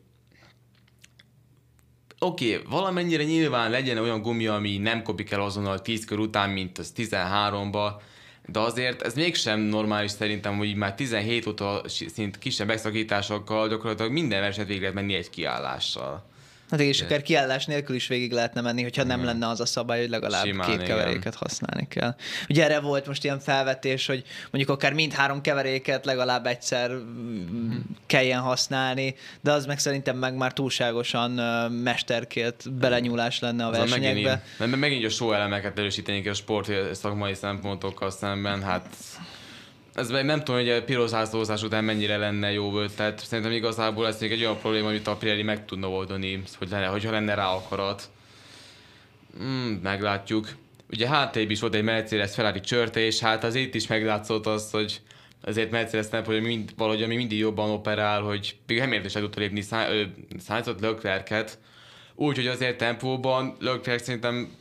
oké, 2.18 2.54
okay, 2.54 2.66
valamennyire 2.70 3.22
nyilván 3.24 3.70
legyen 3.70 3.98
olyan 3.98 4.22
gumi, 4.22 4.46
ami 4.46 4.78
nem 4.78 5.02
kopik 5.02 5.30
el 5.30 5.40
azonnal 5.40 5.80
10 5.80 6.04
kör 6.04 6.18
után, 6.18 6.50
mint 6.50 6.78
az 6.78 6.92
13-ba, 6.96 7.90
de 8.46 8.58
azért 8.58 9.02
ez 9.02 9.14
mégsem 9.14 9.60
normális 9.60 10.10
szerintem, 10.10 10.56
hogy 10.56 10.74
már 10.74 10.94
17 10.94 11.46
óta 11.46 11.82
szint 11.86 12.38
kisebb 12.38 12.66
megszakításokkal 12.66 13.68
gyakorlatilag 13.68 14.12
minden 14.12 14.40
versenyt 14.40 14.66
végig 14.66 14.82
lehet 14.82 14.96
menni 14.96 15.14
egy 15.14 15.30
kiállással. 15.30 16.32
Hát 16.74 16.82
és 16.82 17.00
akár 17.00 17.22
kiállás 17.22 17.66
nélkül 17.66 17.96
is 17.96 18.06
végig 18.06 18.32
lehetne 18.32 18.60
menni, 18.60 18.82
hogyha 18.82 19.02
igen. 19.02 19.16
nem 19.16 19.26
lenne 19.26 19.48
az 19.48 19.60
a 19.60 19.66
szabály, 19.66 20.00
hogy 20.00 20.08
legalább 20.08 20.44
Simán, 20.44 20.66
két 20.66 20.74
igen. 20.74 20.86
keveréket 20.86 21.34
használni 21.34 21.88
kell. 21.88 22.14
Ugye 22.48 22.64
erre 22.64 22.80
volt 22.80 23.06
most 23.06 23.24
ilyen 23.24 23.38
felvetés, 23.38 24.06
hogy 24.06 24.24
mondjuk 24.50 24.76
akár 24.76 24.92
mindhárom 24.92 25.40
keveréket 25.40 26.04
legalább 26.04 26.46
egyszer 26.46 26.90
hmm. 26.90 27.84
kelljen 28.06 28.40
használni, 28.40 29.14
de 29.40 29.52
az 29.52 29.66
meg 29.66 29.78
szerintem 29.78 30.16
meg 30.16 30.34
már 30.36 30.52
túlságosan 30.52 31.30
mesterkélt 31.70 32.72
belenyúlás 32.72 33.38
lenne 33.38 33.64
a 33.64 33.68
az 33.68 33.76
versenyekbe. 33.76 34.30
Megint, 34.30 34.58
mert 34.58 34.76
megint 34.76 35.04
a 35.04 35.08
show 35.08 35.32
elemeket 35.32 35.78
erősíteni 35.78 36.28
a 36.28 36.34
sport 36.34 36.94
szakmai 36.94 37.34
szempontokkal 37.34 38.10
szemben, 38.10 38.62
hát 38.62 38.86
ez 39.94 40.08
nem 40.08 40.38
tudom, 40.38 40.60
hogy 40.60 40.70
a 40.70 40.84
pirozászlózás 40.84 41.62
után 41.62 41.84
mennyire 41.84 42.16
lenne 42.16 42.52
jó 42.52 42.78
ötlet. 42.78 43.24
Szerintem 43.24 43.52
igazából 43.52 44.06
ez 44.06 44.20
még 44.20 44.32
egy 44.32 44.40
olyan 44.40 44.58
probléma, 44.58 44.88
amit 44.88 45.06
a 45.06 45.16
Pirelli 45.16 45.42
meg 45.42 45.64
tudna 45.64 45.90
oldani, 45.90 46.42
hogy 46.58 46.68
lenne, 46.70 46.86
hogyha 46.86 47.10
lenne 47.10 47.34
rá 47.34 47.46
akarat. 47.46 48.10
Mm, 49.42 49.72
meglátjuk. 49.82 50.48
Ugye 50.90 51.08
hátrébb 51.08 51.50
is 51.50 51.60
volt 51.60 51.74
egy 51.74 51.82
Mercedes 51.82 52.34
Ferrari 52.34 52.60
csörte, 52.60 53.00
és 53.00 53.18
hát 53.18 53.44
az 53.44 53.54
itt 53.54 53.74
is 53.74 53.86
meglátszott 53.86 54.46
az, 54.46 54.70
hogy 54.70 55.00
azért 55.40 55.70
Mercedes 55.70 56.08
nem, 56.08 56.24
hogy 56.24 56.42
mind, 56.42 56.72
valahogy 56.76 57.02
ami 57.02 57.16
mindig 57.16 57.38
jobban 57.38 57.70
operál, 57.70 58.20
hogy 58.20 58.56
még 58.66 58.80
Hamilton 58.80 59.08
sem 59.08 59.22
tudta 59.22 59.40
lépni 59.40 59.64
Sainzot 60.46 60.80
Leclerc-et, 60.80 61.58
úgyhogy 62.14 62.46
azért 62.46 62.78
tempóban 62.78 63.56
Leclerc 63.60 64.04
szerintem 64.04 64.52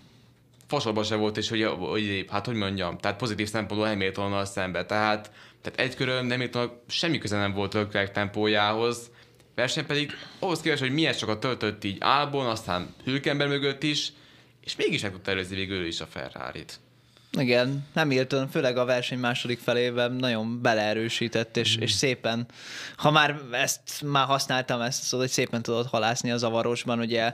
fasorban 0.73 1.03
se 1.03 1.15
volt, 1.15 1.38
és 1.38 1.49
hogy, 1.49 1.63
hogy, 1.63 2.25
hát 2.29 2.45
hogy 2.45 2.55
mondjam, 2.55 2.97
tehát 2.97 3.17
pozitív 3.17 3.47
szempontból 3.47 3.89
Hamiltonnal 3.89 4.45
szembe. 4.45 4.86
Tehát, 4.86 5.31
tehát 5.62 5.79
egy 5.79 5.95
körön 5.95 6.29
Hamilton 6.29 6.71
semmi 6.88 7.17
köze 7.17 7.38
nem 7.38 7.53
volt 7.53 7.73
Leclerc 7.73 8.13
tempójához, 8.13 9.12
verseny 9.55 9.86
pedig 9.86 10.12
ahhoz 10.39 10.62
képest, 10.62 10.81
hogy 10.81 10.93
milyen 10.93 11.13
sokat 11.13 11.39
töltött 11.39 11.83
így 11.83 11.97
Albon, 11.99 12.45
aztán 12.45 12.95
Hülkenberg 13.03 13.49
mögött 13.49 13.83
is, 13.83 14.12
és 14.62 14.75
mégis 14.75 15.01
meg 15.01 15.12
tudta 15.12 15.31
előzni 15.31 15.55
végül 15.55 15.86
is 15.86 16.01
a 16.01 16.05
Ferrari-t. 16.05 16.79
Igen, 17.39 17.86
nem 17.93 18.12
írtam, 18.12 18.48
főleg 18.48 18.78
a 18.78 18.86
verseny 18.86 19.19
második 19.19 19.60
felében 19.60 20.12
nagyon 20.12 20.62
beleerősített, 20.62 21.58
és, 21.58 21.78
mm. 21.78 21.82
és 21.82 21.91
szépen, 21.91 22.46
ha 22.96 23.12
már 23.12 23.39
ezt 23.52 24.02
már 24.06 24.26
használtam 24.26 24.82
ezt, 24.82 25.04
szóval, 25.04 25.26
hogy 25.26 25.36
szépen 25.36 25.62
tudod 25.62 25.86
halászni 25.86 26.32
a 26.32 26.38
zavarosban, 26.38 27.00
ugye 27.00 27.34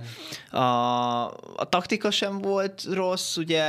a, 0.52 1.26
a 1.56 1.70
taktika 1.70 2.12
sem 2.12 2.38
volt 2.38 2.84
rossz, 2.92 3.38
ugye 3.38 3.64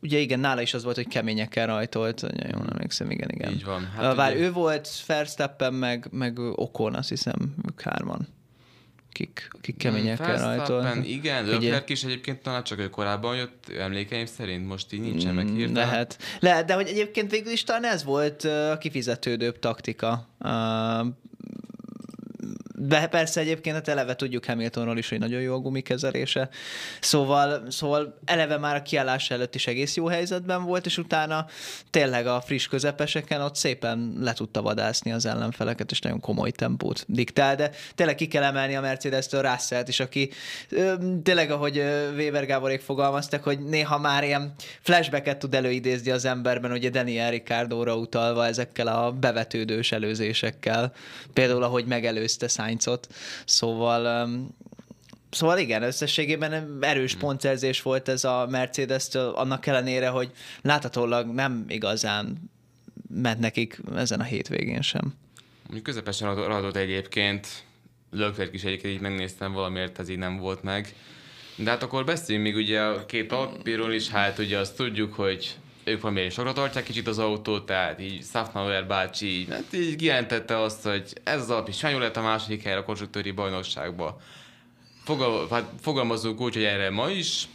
Ugye 0.00 0.18
igen, 0.18 0.40
nála 0.40 0.60
is 0.60 0.74
az 0.74 0.84
volt, 0.84 0.96
hogy 0.96 1.08
keményekkel 1.08 1.66
rajtolt, 1.66 2.20
jól 2.52 2.66
emlékszem, 2.70 3.10
igen, 3.10 3.28
igen. 3.28 3.52
Így 3.52 3.64
van. 3.64 3.90
Hát 3.96 4.14
Vár, 4.14 4.32
ugye... 4.32 4.44
ő 4.44 4.52
volt 4.52 4.88
Verstappen, 5.06 5.74
meg, 5.74 6.08
meg 6.10 6.38
Okon, 6.38 6.94
azt 6.94 7.08
hiszem, 7.08 7.54
ők 7.68 7.80
hárman 7.80 8.28
akik, 9.10 9.48
akik 9.58 9.76
kemények 9.76 10.18
kell 10.18 10.38
rajta. 10.38 10.94
Igen, 11.02 11.46
Leclerc 11.46 11.90
is 11.90 12.04
egyébként 12.04 12.42
talán 12.42 12.64
csak 12.64 12.78
ő 12.78 12.90
korábban 12.90 13.36
jött, 13.36 13.68
emlékeim 13.78 14.26
szerint, 14.26 14.66
most 14.66 14.92
így 14.92 15.00
nincsen 15.00 15.34
meg 15.34 15.50
mm, 15.50 15.74
Lehet. 15.74 16.18
Lehet, 16.40 16.66
de 16.66 16.74
hogy 16.74 16.88
egyébként 16.88 17.30
végül 17.30 17.52
is 17.52 17.64
talán 17.64 17.84
ez 17.84 18.04
volt 18.04 18.44
a 18.44 18.78
kifizetődőbb 18.78 19.58
taktika 19.58 20.28
de 22.80 23.06
persze 23.06 23.40
egyébként 23.40 23.74
hát 23.74 23.88
eleve 23.88 24.16
tudjuk 24.16 24.44
Hamiltonról 24.44 24.98
is, 24.98 25.08
hogy 25.08 25.18
nagyon 25.18 25.40
jó 25.40 25.54
a 25.54 25.58
gumikezelése. 25.58 26.48
Szóval, 27.00 27.62
szóval 27.70 28.18
eleve 28.24 28.58
már 28.58 28.76
a 28.76 28.82
kiállás 28.82 29.30
előtt 29.30 29.54
is 29.54 29.66
egész 29.66 29.96
jó 29.96 30.06
helyzetben 30.06 30.64
volt, 30.64 30.86
és 30.86 30.98
utána 30.98 31.46
tényleg 31.90 32.26
a 32.26 32.40
friss 32.40 32.66
közepeseken 32.66 33.40
ott 33.40 33.56
szépen 33.56 34.14
le 34.20 34.32
tudta 34.32 34.62
vadászni 34.62 35.12
az 35.12 35.26
ellenfeleket, 35.26 35.90
és 35.90 36.00
nagyon 36.00 36.20
komoly 36.20 36.50
tempót 36.50 37.04
diktál, 37.08 37.56
de 37.56 37.70
tényleg 37.94 38.14
ki 38.14 38.28
kell 38.28 38.42
emelni 38.42 38.76
a 38.76 38.80
Mercedes-től 38.80 39.42
Russell-t 39.42 39.88
is, 39.88 40.00
aki 40.00 40.30
tényleg, 41.22 41.50
ahogy 41.50 41.76
Weber 42.16 42.46
Gáborék 42.46 42.80
fogalmaztak, 42.80 43.42
hogy 43.42 43.58
néha 43.58 43.98
már 43.98 44.24
ilyen 44.24 44.54
flashbacket 44.80 45.38
tud 45.38 45.54
előidézni 45.54 46.10
az 46.10 46.24
emberben, 46.24 46.72
ugye 46.72 46.90
Daniel 46.90 47.30
Ricciardo-ra 47.30 47.96
utalva 47.96 48.46
ezekkel 48.46 48.86
a 48.86 49.12
bevetődős 49.12 49.92
előzésekkel. 49.92 50.92
Például, 51.32 51.62
ahogy 51.62 51.84
megelőzte 51.84 52.48
Sainzot, 52.68 53.08
szóval 53.44 54.28
Szóval 55.30 55.58
igen, 55.58 55.82
összességében 55.82 56.78
erős 56.80 57.12
hmm. 57.12 57.20
pontszerzés 57.20 57.82
volt 57.82 58.08
ez 58.08 58.24
a 58.24 58.46
Mercedes-től, 58.50 59.30
annak 59.30 59.66
ellenére, 59.66 60.08
hogy 60.08 60.30
láthatólag 60.62 61.26
nem 61.26 61.64
igazán 61.68 62.50
ment 63.08 63.38
nekik 63.38 63.80
ezen 63.96 64.20
a 64.20 64.22
hétvégén 64.22 64.82
sem. 64.82 65.14
Mondjuk 65.62 65.82
közepesen 65.82 66.28
adott 66.28 66.76
egyébként, 66.76 67.46
Löklerk 68.10 68.54
is 68.54 68.64
egyébként 68.64 68.94
így 68.94 69.00
megnéztem, 69.00 69.52
valamiért 69.52 69.98
ez 69.98 70.08
így 70.08 70.18
nem 70.18 70.36
volt 70.36 70.62
meg. 70.62 70.94
De 71.56 71.70
hát 71.70 71.82
akkor 71.82 72.04
beszéljünk 72.04 72.46
még 72.46 72.56
ugye 72.56 72.80
a 72.80 73.06
két 73.06 73.32
alapíról 73.32 73.92
is, 73.92 74.08
hát 74.08 74.38
ugye 74.38 74.58
azt 74.58 74.76
tudjuk, 74.76 75.14
hogy 75.14 75.56
ők 75.88 76.00
valamiért 76.00 76.32
sokra 76.32 76.52
tartják 76.52 76.84
kicsit 76.84 77.06
az 77.06 77.18
autót, 77.18 77.66
tehát 77.66 78.00
így 78.00 78.24
Safnauer 78.24 78.86
bácsi 78.86 79.26
így, 79.26 79.48
hát 79.48 79.72
így 79.72 79.96
kijelentette 79.96 80.60
azt, 80.62 80.82
hogy 80.82 81.12
ez 81.24 81.40
az 81.40 81.50
alap 81.50 81.68
is 81.68 81.82
jól 81.82 82.00
lett 82.00 82.16
a 82.16 82.22
második 82.22 82.62
helyre 82.62 82.78
a 82.78 82.84
konstruktőri 82.84 83.30
bajnokságba. 83.30 84.20
Fogal, 85.04 85.48
hát 85.50 85.70
fogalmazunk 85.80 86.40
úgy, 86.40 86.54
hogy 86.54 86.64
erre 86.64 86.90
ma 86.90 87.10
is 87.10 87.48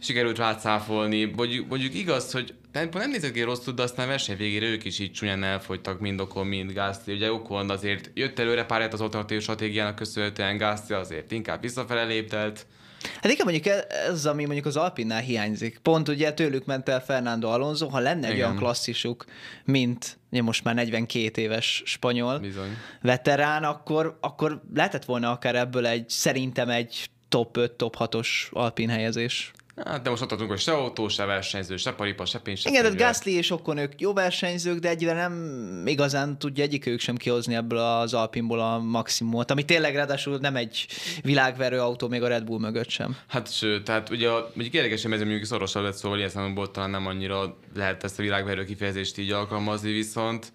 sikerült 0.00 0.38
rátszáfolni. 0.38 1.24
Mondjuk, 1.24 1.68
mondjuk 1.68 1.94
igaz, 1.94 2.32
hogy 2.32 2.54
nem, 2.72 2.88
nem 2.92 3.10
nézett 3.10 3.32
ki 3.32 3.42
rosszul, 3.42 3.74
de 3.74 3.82
aztán 3.82 4.08
verseny 4.08 4.36
végére 4.36 4.66
ők 4.66 4.84
is 4.84 4.98
így 4.98 5.12
csúnyán 5.12 5.44
elfogytak, 5.44 6.00
mind 6.00 6.20
Okon, 6.20 6.46
mind 6.46 6.72
Gászti. 6.72 7.12
Ugye 7.12 7.32
Okon 7.32 7.70
azért 7.70 8.10
jött 8.14 8.38
előre 8.38 8.64
pár 8.64 8.88
az 8.92 9.00
alternatív 9.00 9.42
stratégiának 9.42 9.94
köszönhetően, 9.94 10.56
Gászti 10.56 10.92
azért 10.92 11.32
inkább 11.32 11.60
visszafele 11.60 12.04
léptelt. 12.04 12.66
Hát 13.02 13.32
igen, 13.32 13.46
mondjuk 13.46 13.74
ez, 14.08 14.26
ami 14.26 14.44
mondjuk 14.44 14.66
az 14.66 14.76
Alpinnál 14.76 15.20
hiányzik. 15.20 15.78
Pont 15.78 16.08
ugye 16.08 16.32
tőlük 16.32 16.64
ment 16.64 16.88
el 16.88 17.00
Fernando 17.04 17.48
Alonso, 17.48 17.88
ha 17.88 17.98
lenne 17.98 18.26
egy 18.26 18.34
igen. 18.34 18.44
olyan 18.44 18.58
klasszisuk, 18.58 19.24
mint 19.64 20.18
ugye 20.30 20.42
most 20.42 20.64
már 20.64 20.74
42 20.74 21.42
éves 21.42 21.82
spanyol 21.84 22.38
Bizony. 22.38 22.76
veterán, 23.02 23.64
akkor, 23.64 24.18
akkor 24.20 24.62
lehetett 24.74 25.04
volna 25.04 25.30
akár 25.30 25.54
ebből 25.54 25.86
egy, 25.86 26.08
szerintem 26.08 26.68
egy 26.68 27.10
top 27.28 27.56
5, 27.56 27.72
top 27.72 27.96
6-os 27.98 28.28
Alpin 28.50 28.88
helyezés. 28.88 29.52
Hát, 29.84 30.02
de 30.02 30.10
most 30.10 30.22
ott 30.22 30.32
adunk, 30.32 30.50
hogy 30.50 30.58
se 30.58 30.72
autó, 30.72 31.08
se 31.08 31.24
versenyző, 31.24 31.76
se 31.76 31.92
paripa, 31.92 32.24
se 32.24 32.38
pénz, 32.38 32.60
se 32.60 32.68
Igen, 32.70 32.82
tehát 32.82 32.98
Gasly 32.98 33.30
és 33.30 33.50
Okon 33.50 33.76
ők 33.76 34.00
jó 34.00 34.12
versenyzők, 34.12 34.78
de 34.78 34.88
egyre 34.88 35.12
nem 35.12 35.82
igazán 35.86 36.38
tudja 36.38 36.64
egyik 36.64 36.86
ők 36.86 37.00
sem 37.00 37.16
kihozni 37.16 37.54
ebből 37.54 37.78
az 37.78 38.14
Alpinból 38.14 38.60
a 38.60 38.78
maximumot, 38.78 39.50
ami 39.50 39.64
tényleg 39.64 39.94
ráadásul 39.94 40.38
nem 40.38 40.56
egy 40.56 40.86
világverő 41.22 41.80
autó 41.80 42.08
még 42.08 42.22
a 42.22 42.28
Red 42.28 42.44
Bull 42.44 42.58
mögött 42.58 42.88
sem. 42.88 43.16
Hát 43.26 43.52
sőt, 43.52 43.84
tehát 43.84 44.10
ugye 44.10 44.30
mondjuk 44.30 44.74
érdekes, 44.74 45.02
hogy 45.02 45.12
ez 45.12 45.20
mondjuk 45.20 45.44
szorosabb 45.44 45.82
lett, 45.82 45.94
szóval 45.94 46.18
ilyen 46.18 46.30
szempontból 46.30 46.70
talán 46.70 46.90
nem 46.90 47.06
annyira 47.06 47.56
lehet 47.74 48.04
ezt 48.04 48.18
a 48.18 48.22
világverő 48.22 48.64
kifejezést 48.64 49.18
így 49.18 49.30
alkalmazni, 49.30 49.92
viszont 49.92 50.52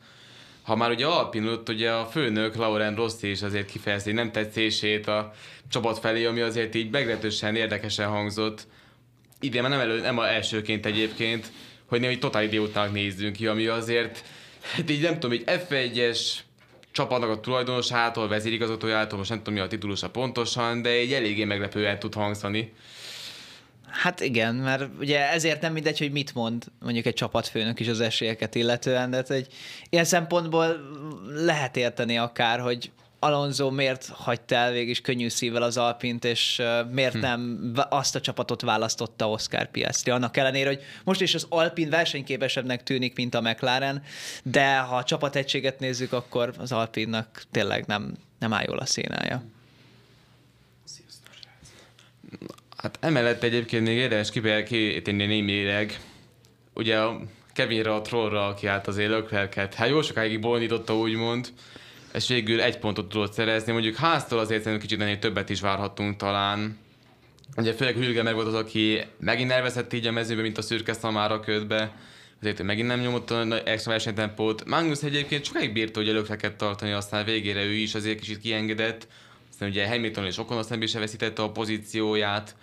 ha 0.64 0.76
már 0.76 0.92
ugye 0.92 1.06
Alpin 1.06 1.60
ugye 1.68 1.92
a 1.92 2.06
főnök 2.06 2.56
Lauren 2.56 2.96
Rossi 2.96 3.30
is 3.30 3.42
azért 3.42 3.72
kifejezi 3.72 4.12
nem 4.12 4.32
tetszését 4.32 5.08
a 5.08 5.32
csapat 5.70 6.00
felé, 6.00 6.26
ami 6.26 6.42
azért 6.42 6.76
így 6.76 6.90
meglehetősen 6.90 7.56
érdekesen 7.56 8.08
hangzott, 8.08 8.68
idén 9.44 9.62
már 9.62 9.72
nem, 9.72 9.80
elő, 9.80 10.00
nem 10.00 10.18
a 10.18 10.28
elsőként 10.28 10.86
egyébként, 10.86 11.52
hogy 11.86 12.00
nem 12.00 12.10
egy 12.10 12.20
totál 12.20 12.44
idiótának 12.44 12.94
nézzünk 12.94 13.36
ki, 13.36 13.48
ami 13.48 13.66
azért, 13.66 14.24
hát 14.76 14.90
így 14.90 15.02
nem 15.02 15.20
tudom, 15.20 15.40
egy 15.46 15.66
F1-es 15.70 16.20
csapatnak 16.92 17.30
a 17.30 17.40
tulajdonosától, 17.40 18.28
vezérigazgatójától, 18.28 19.18
most 19.18 19.30
nem 19.30 19.38
tudom 19.38 19.54
mi 19.54 19.60
a 19.60 19.68
titulusa 19.68 20.10
pontosan, 20.10 20.82
de 20.82 20.90
egy 20.90 21.14
eléggé 21.14 21.44
meglepően 21.44 22.00
tud 22.00 22.14
hangzani. 22.14 22.74
Hát 23.88 24.20
igen, 24.20 24.56
mert 24.56 24.84
ugye 25.00 25.30
ezért 25.32 25.62
nem 25.62 25.74
mindegy, 25.74 26.00
hogy 26.00 26.12
mit 26.12 26.34
mond 26.34 26.66
mondjuk 26.80 27.06
egy 27.06 27.14
csapatfőnök 27.14 27.80
is 27.80 27.88
az 27.88 28.00
esélyeket 28.00 28.56
illetően, 28.56 29.10
de 29.10 29.16
hát 29.16 29.30
egy 29.30 29.48
ilyen 29.90 30.06
szempontból 30.06 30.80
lehet 31.36 31.78
érteni 31.78 32.18
akár, 32.18 32.60
hogy 32.60 32.92
Alonso 33.24 33.72
miért 33.72 34.08
hagyta 34.08 34.56
el 34.56 34.72
végig 34.72 35.02
könnyű 35.02 35.28
szívvel 35.28 35.62
az 35.62 35.78
Alpint, 35.78 36.26
és 36.26 36.62
miért 36.92 37.14
hm. 37.14 37.20
nem 37.20 37.74
azt 37.90 38.16
a 38.16 38.22
csapatot 38.22 38.62
választotta 38.62 39.30
Oscar 39.30 39.72
Piastri, 39.72 40.12
annak 40.12 40.38
ellenére, 40.38 40.68
hogy 40.68 40.82
most 41.04 41.22
is 41.22 41.34
az 41.34 41.46
Alpin 41.50 41.90
versenyképesebbnek 41.90 42.84
tűnik, 42.84 43.16
mint 43.16 43.36
a 43.36 43.42
McLaren, 43.42 44.04
de 44.44 44.78
ha 44.78 44.96
a 44.96 45.04
csapategységet 45.04 45.80
nézzük, 45.80 46.14
akkor 46.14 46.54
az 46.58 46.72
Alpinnak 46.72 47.44
tényleg 47.52 47.86
nem, 47.86 48.14
nem 48.40 48.54
áll 48.54 48.64
jól 48.68 48.78
a 48.78 48.86
szénája. 48.86 49.44
Hát 52.78 52.98
emellett 53.00 53.44
egyébként 53.44 53.84
még 53.84 53.98
érdemes 53.98 54.32
kiténni 54.32 55.26
némileg, 55.26 56.00
ugye 56.74 57.00
a 57.00 57.22
Kevinre 57.54 57.94
a 57.94 58.02
trollra, 58.02 58.48
aki 58.48 58.68
állt 58.68 58.88
az 58.88 58.98
élőkvelket, 58.98 59.74
hát 59.74 59.90
jó 59.90 60.02
sokáig 60.02 60.40
bolondította 60.40 60.98
úgymond, 60.98 61.54
és 62.14 62.28
végül 62.28 62.62
egy 62.62 62.80
pontot 62.80 63.10
tudott 63.10 63.34
szerezni. 63.34 63.72
Mondjuk 63.72 63.96
háztól 63.96 64.40
azért 64.40 64.78
kicsit 64.78 65.02
ennél 65.02 65.20
többet 65.20 65.50
is 65.50 65.62
várhattunk 65.62 66.18
talán. 66.18 66.78
Ugye 67.58 67.74
főleg 67.74 67.96
Hülge 67.96 68.34
volt 68.34 68.48
az, 68.48 68.54
aki 68.54 69.02
megint 69.20 69.52
elveszett 69.52 69.94
így 69.94 70.08
a 70.08 70.12
mezőbe, 70.12 70.42
mint 70.42 70.58
a 70.58 70.62
szürke 70.62 70.94
szamára 70.94 71.40
ködbe. 71.40 71.92
Azért 72.40 72.64
megint 72.64 72.88
nem 72.88 73.00
nyomott 73.00 73.32
a 73.32 73.68
extra 73.68 73.92
versenytempót. 73.92 74.66
Magnus 74.66 75.04
egyébként 75.04 75.46
sokáig 75.46 75.74
bírta 75.74 76.00
hogy 76.00 76.10
előfeket 76.10 76.56
tartani, 76.56 76.92
aztán 76.92 77.26
végére 77.26 77.64
ő 77.64 77.72
is 77.72 77.96
azért 77.96 78.20
kicsit 78.20 78.40
kiengedett. 78.40 79.08
Aztán 79.50 79.70
ugye 79.70 79.88
Hamilton 79.88 80.26
és 80.26 80.38
Okon 80.38 80.58
aztán 80.58 80.82
is 80.82 80.94
veszítette 80.94 81.42
a 81.42 81.52
pozícióját. 81.52 82.56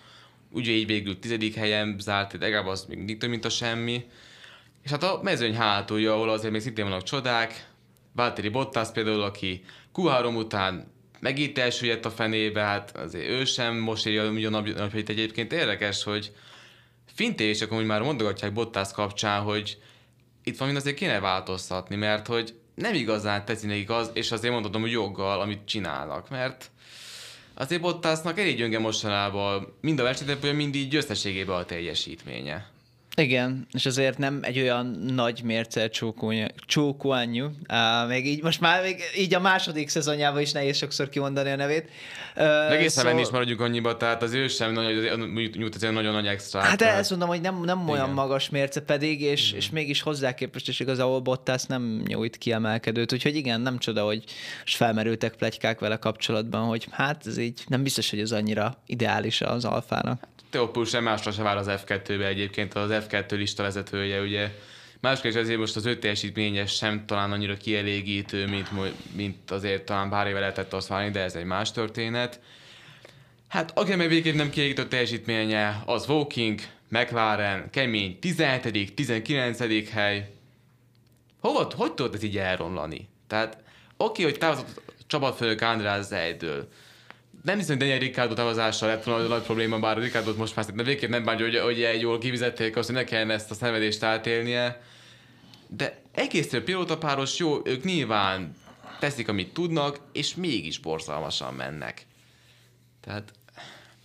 Ugye 0.51 0.73
így 0.73 0.87
végül 0.87 1.19
tizedik 1.19 1.55
helyen 1.55 1.97
zárt, 1.99 2.37
legalább 2.41 2.67
az 2.67 2.87
még 2.89 3.19
több, 3.19 3.31
mint 3.31 3.45
a 3.45 3.49
semmi. 3.49 4.05
És 4.85 4.91
hát 4.91 5.03
a 5.03 5.21
mezőny 5.23 5.55
hátulja, 5.55 6.13
ahol 6.13 6.31
azért 6.31 6.53
még 6.53 6.61
szintén 6.61 6.85
vannak 6.85 7.03
csodák, 7.03 7.70
Valtteri 8.13 8.49
Bottas 8.49 8.91
például, 8.91 9.23
aki 9.23 9.65
Q3 9.95 10.37
után 10.37 10.93
megint 11.21 11.59
elsüllyedt 11.59 12.05
a 12.05 12.11
fenébe, 12.11 12.61
hát 12.61 12.97
azért 12.97 13.29
ő 13.29 13.45
sem 13.45 13.77
most 13.77 14.07
írja 14.07 14.31
ugyanapjait 14.31 15.09
egyébként 15.09 15.53
érdekes, 15.53 16.03
hogy 16.03 16.33
fintések 17.15 17.71
amúgy 17.71 17.85
már 17.85 18.03
mondogatják 18.03 18.53
Bottas 18.53 18.93
kapcsán, 18.93 19.43
hogy 19.43 19.79
itt 20.45 20.59
van 20.59 20.77
azért 20.77 20.97
kéne 20.97 21.21
változtatni, 21.21 21.97
mert 21.97 22.27
hogy 22.27 22.55
nem 22.75 22.95
igazán 22.95 23.45
teszi 23.45 23.67
nekik 23.67 23.91
az, 23.91 24.11
és 24.15 24.33
azért 24.33 24.53
mondhatom, 24.53 24.81
hogy 24.81 24.91
joggal, 24.91 25.41
amit 25.41 25.65
csinálnak, 25.65 26.31
mert 26.31 26.71
azért 27.55 27.81
Bottasnak 27.81 28.39
elég 28.39 28.57
gyönge 28.57 28.79
mostanában 28.79 29.77
mind 29.81 29.99
a 29.99 30.03
versenytempója, 30.03 30.55
mind 30.55 30.75
így 30.75 30.95
összességében 30.95 31.57
a 31.57 31.65
teljesítménye. 31.65 32.71
Igen, 33.21 33.67
és 33.73 33.87
azért 33.87 34.19
nem 34.19 34.39
egy 34.43 34.59
olyan 34.59 34.87
nagy 34.87 35.43
mérce 35.45 35.89
csókóanyú, 36.67 37.45
uh, 37.45 38.09
még 38.09 38.27
így, 38.27 38.43
most 38.43 38.61
már 38.61 38.83
még 38.83 38.97
így 39.17 39.35
a 39.35 39.41
második 39.41 39.89
szezonjában 39.89 40.41
is 40.41 40.53
nehéz 40.53 40.77
sokszor 40.77 41.09
kimondani 41.09 41.51
a 41.51 41.57
nevét. 41.57 41.91
Uh, 42.37 42.73
Egészen 42.73 43.05
szóval... 43.05 43.21
is 43.21 43.29
maradjuk 43.29 43.61
annyiba, 43.61 43.97
tehát 43.97 44.23
az 44.23 44.33
ő 44.33 44.49
sem 44.49 44.73
nyújt 45.33 45.75
azért 45.75 45.93
nagyon 45.93 46.13
nagy 46.13 46.27
extra. 46.27 46.61
Hát 46.61 46.79
tehát... 46.79 46.99
ezt 46.99 47.11
mondom, 47.11 47.29
hogy 47.29 47.41
nem, 47.41 47.65
nem 47.65 47.89
olyan 47.89 48.05
Igen. 48.05 48.15
magas 48.15 48.49
mérce 48.51 48.81
pedig, 48.81 49.21
és, 49.21 49.49
igen. 49.49 49.61
és 49.61 49.71
mégis 49.71 50.01
hozzá 50.01 50.35
képest 50.35 50.69
is 50.69 50.81
igazából 50.81 51.21
Bottas 51.21 51.65
nem 51.65 52.03
nyújt 52.07 52.37
kiemelkedőt, 52.37 53.13
úgyhogy 53.13 53.37
igen, 53.37 53.61
nem 53.61 53.79
csoda, 53.79 54.05
hogy 54.05 54.25
és 54.65 54.77
felmerültek 54.77 55.35
plegykák 55.35 55.81
vele 55.81 55.97
kapcsolatban, 55.97 56.67
hogy 56.67 56.87
hát 56.91 57.27
ez 57.27 57.39
így 57.39 57.65
nem 57.67 57.83
biztos, 57.83 58.11
hogy 58.11 58.21
ez 58.21 58.33
annyira 58.33 58.83
ideális 58.87 59.41
az 59.41 59.65
alfának. 59.65 60.29
Teopul 60.51 60.85
sem 60.85 61.03
másra 61.03 61.31
se 61.33 61.43
vár 61.43 61.57
az 61.57 61.67
F2-be 61.69 62.27
egyébként, 62.27 62.75
az 62.75 62.91
F2 62.93 63.31
lista 63.31 63.63
vezetője, 63.63 64.21
ugye 64.21 64.51
Másképp 65.01 65.35
azért 65.35 65.59
most 65.59 65.77
az 65.77 65.87
öt 65.87 66.01
teljesítménye 66.01 66.67
sem 66.67 67.07
talán 67.07 67.33
annyira 67.33 67.57
kielégítő, 67.57 68.47
mint, 68.47 68.69
mint 69.17 69.51
azért 69.51 69.85
talán 69.85 70.09
pár 70.09 70.27
éve 70.27 70.41
lehetett 70.41 70.73
azt 70.73 70.89
várni, 70.89 71.11
de 71.11 71.21
ez 71.21 71.35
egy 71.35 71.45
más 71.45 71.73
történet. 71.73 72.41
Hát 73.49 73.79
aki 73.79 73.95
meg 73.95 74.09
végén 74.09 74.35
nem 74.35 74.51
kielégítő 74.51 74.89
teljesítménye, 74.89 75.83
az 75.87 76.09
Walking, 76.09 76.61
McLaren, 76.89 77.71
kemény 77.71 78.19
17 78.19 78.95
19 78.95 79.91
hely. 79.91 80.31
Hova, 81.41 81.71
hogy 81.77 81.93
tudod 81.93 82.15
ez 82.15 82.23
így 82.23 82.39
elromlani? 82.39 83.09
Tehát 83.27 83.59
oké, 83.97 84.23
hogy 84.23 84.39
távozott 84.39 84.83
csapatfőnök 85.07 85.61
András 85.61 86.05
Zeidől, 86.05 86.69
nem 87.43 87.57
hiszem, 87.59 87.77
hogy 87.77 87.87
Daniel 87.87 87.99
Ricardo 87.99 88.35
tavazással 88.35 88.89
lett 88.89 89.05
volna 89.05 89.29
nagy 89.29 89.43
probléma, 89.43 89.79
bár 89.79 89.97
a 89.97 90.01
Ricardo 90.01 90.35
most 90.35 90.57
már 90.57 90.67
de 90.67 90.83
végképp 90.83 91.11
nem 91.11 91.25
bánja, 91.25 91.45
hogy, 91.45 91.59
hogy 91.59 91.83
egy 91.83 92.01
jól 92.01 92.19
kivizették 92.19 92.77
azt, 92.77 92.87
hogy 92.87 92.97
ne 92.97 93.05
kellene 93.05 93.35
ezt 93.35 93.51
a 93.51 93.55
szenvedést 93.55 94.03
átélnie. 94.03 94.83
De 95.69 96.03
egész 96.13 96.51
pilótapáros 96.65 97.39
jó, 97.39 97.61
ők 97.65 97.85
nyilván 97.85 98.57
teszik, 98.99 99.29
amit 99.29 99.53
tudnak, 99.53 100.01
és 100.13 100.35
mégis 100.35 100.79
borzalmasan 100.79 101.55
mennek. 101.55 102.07
Tehát 103.01 103.33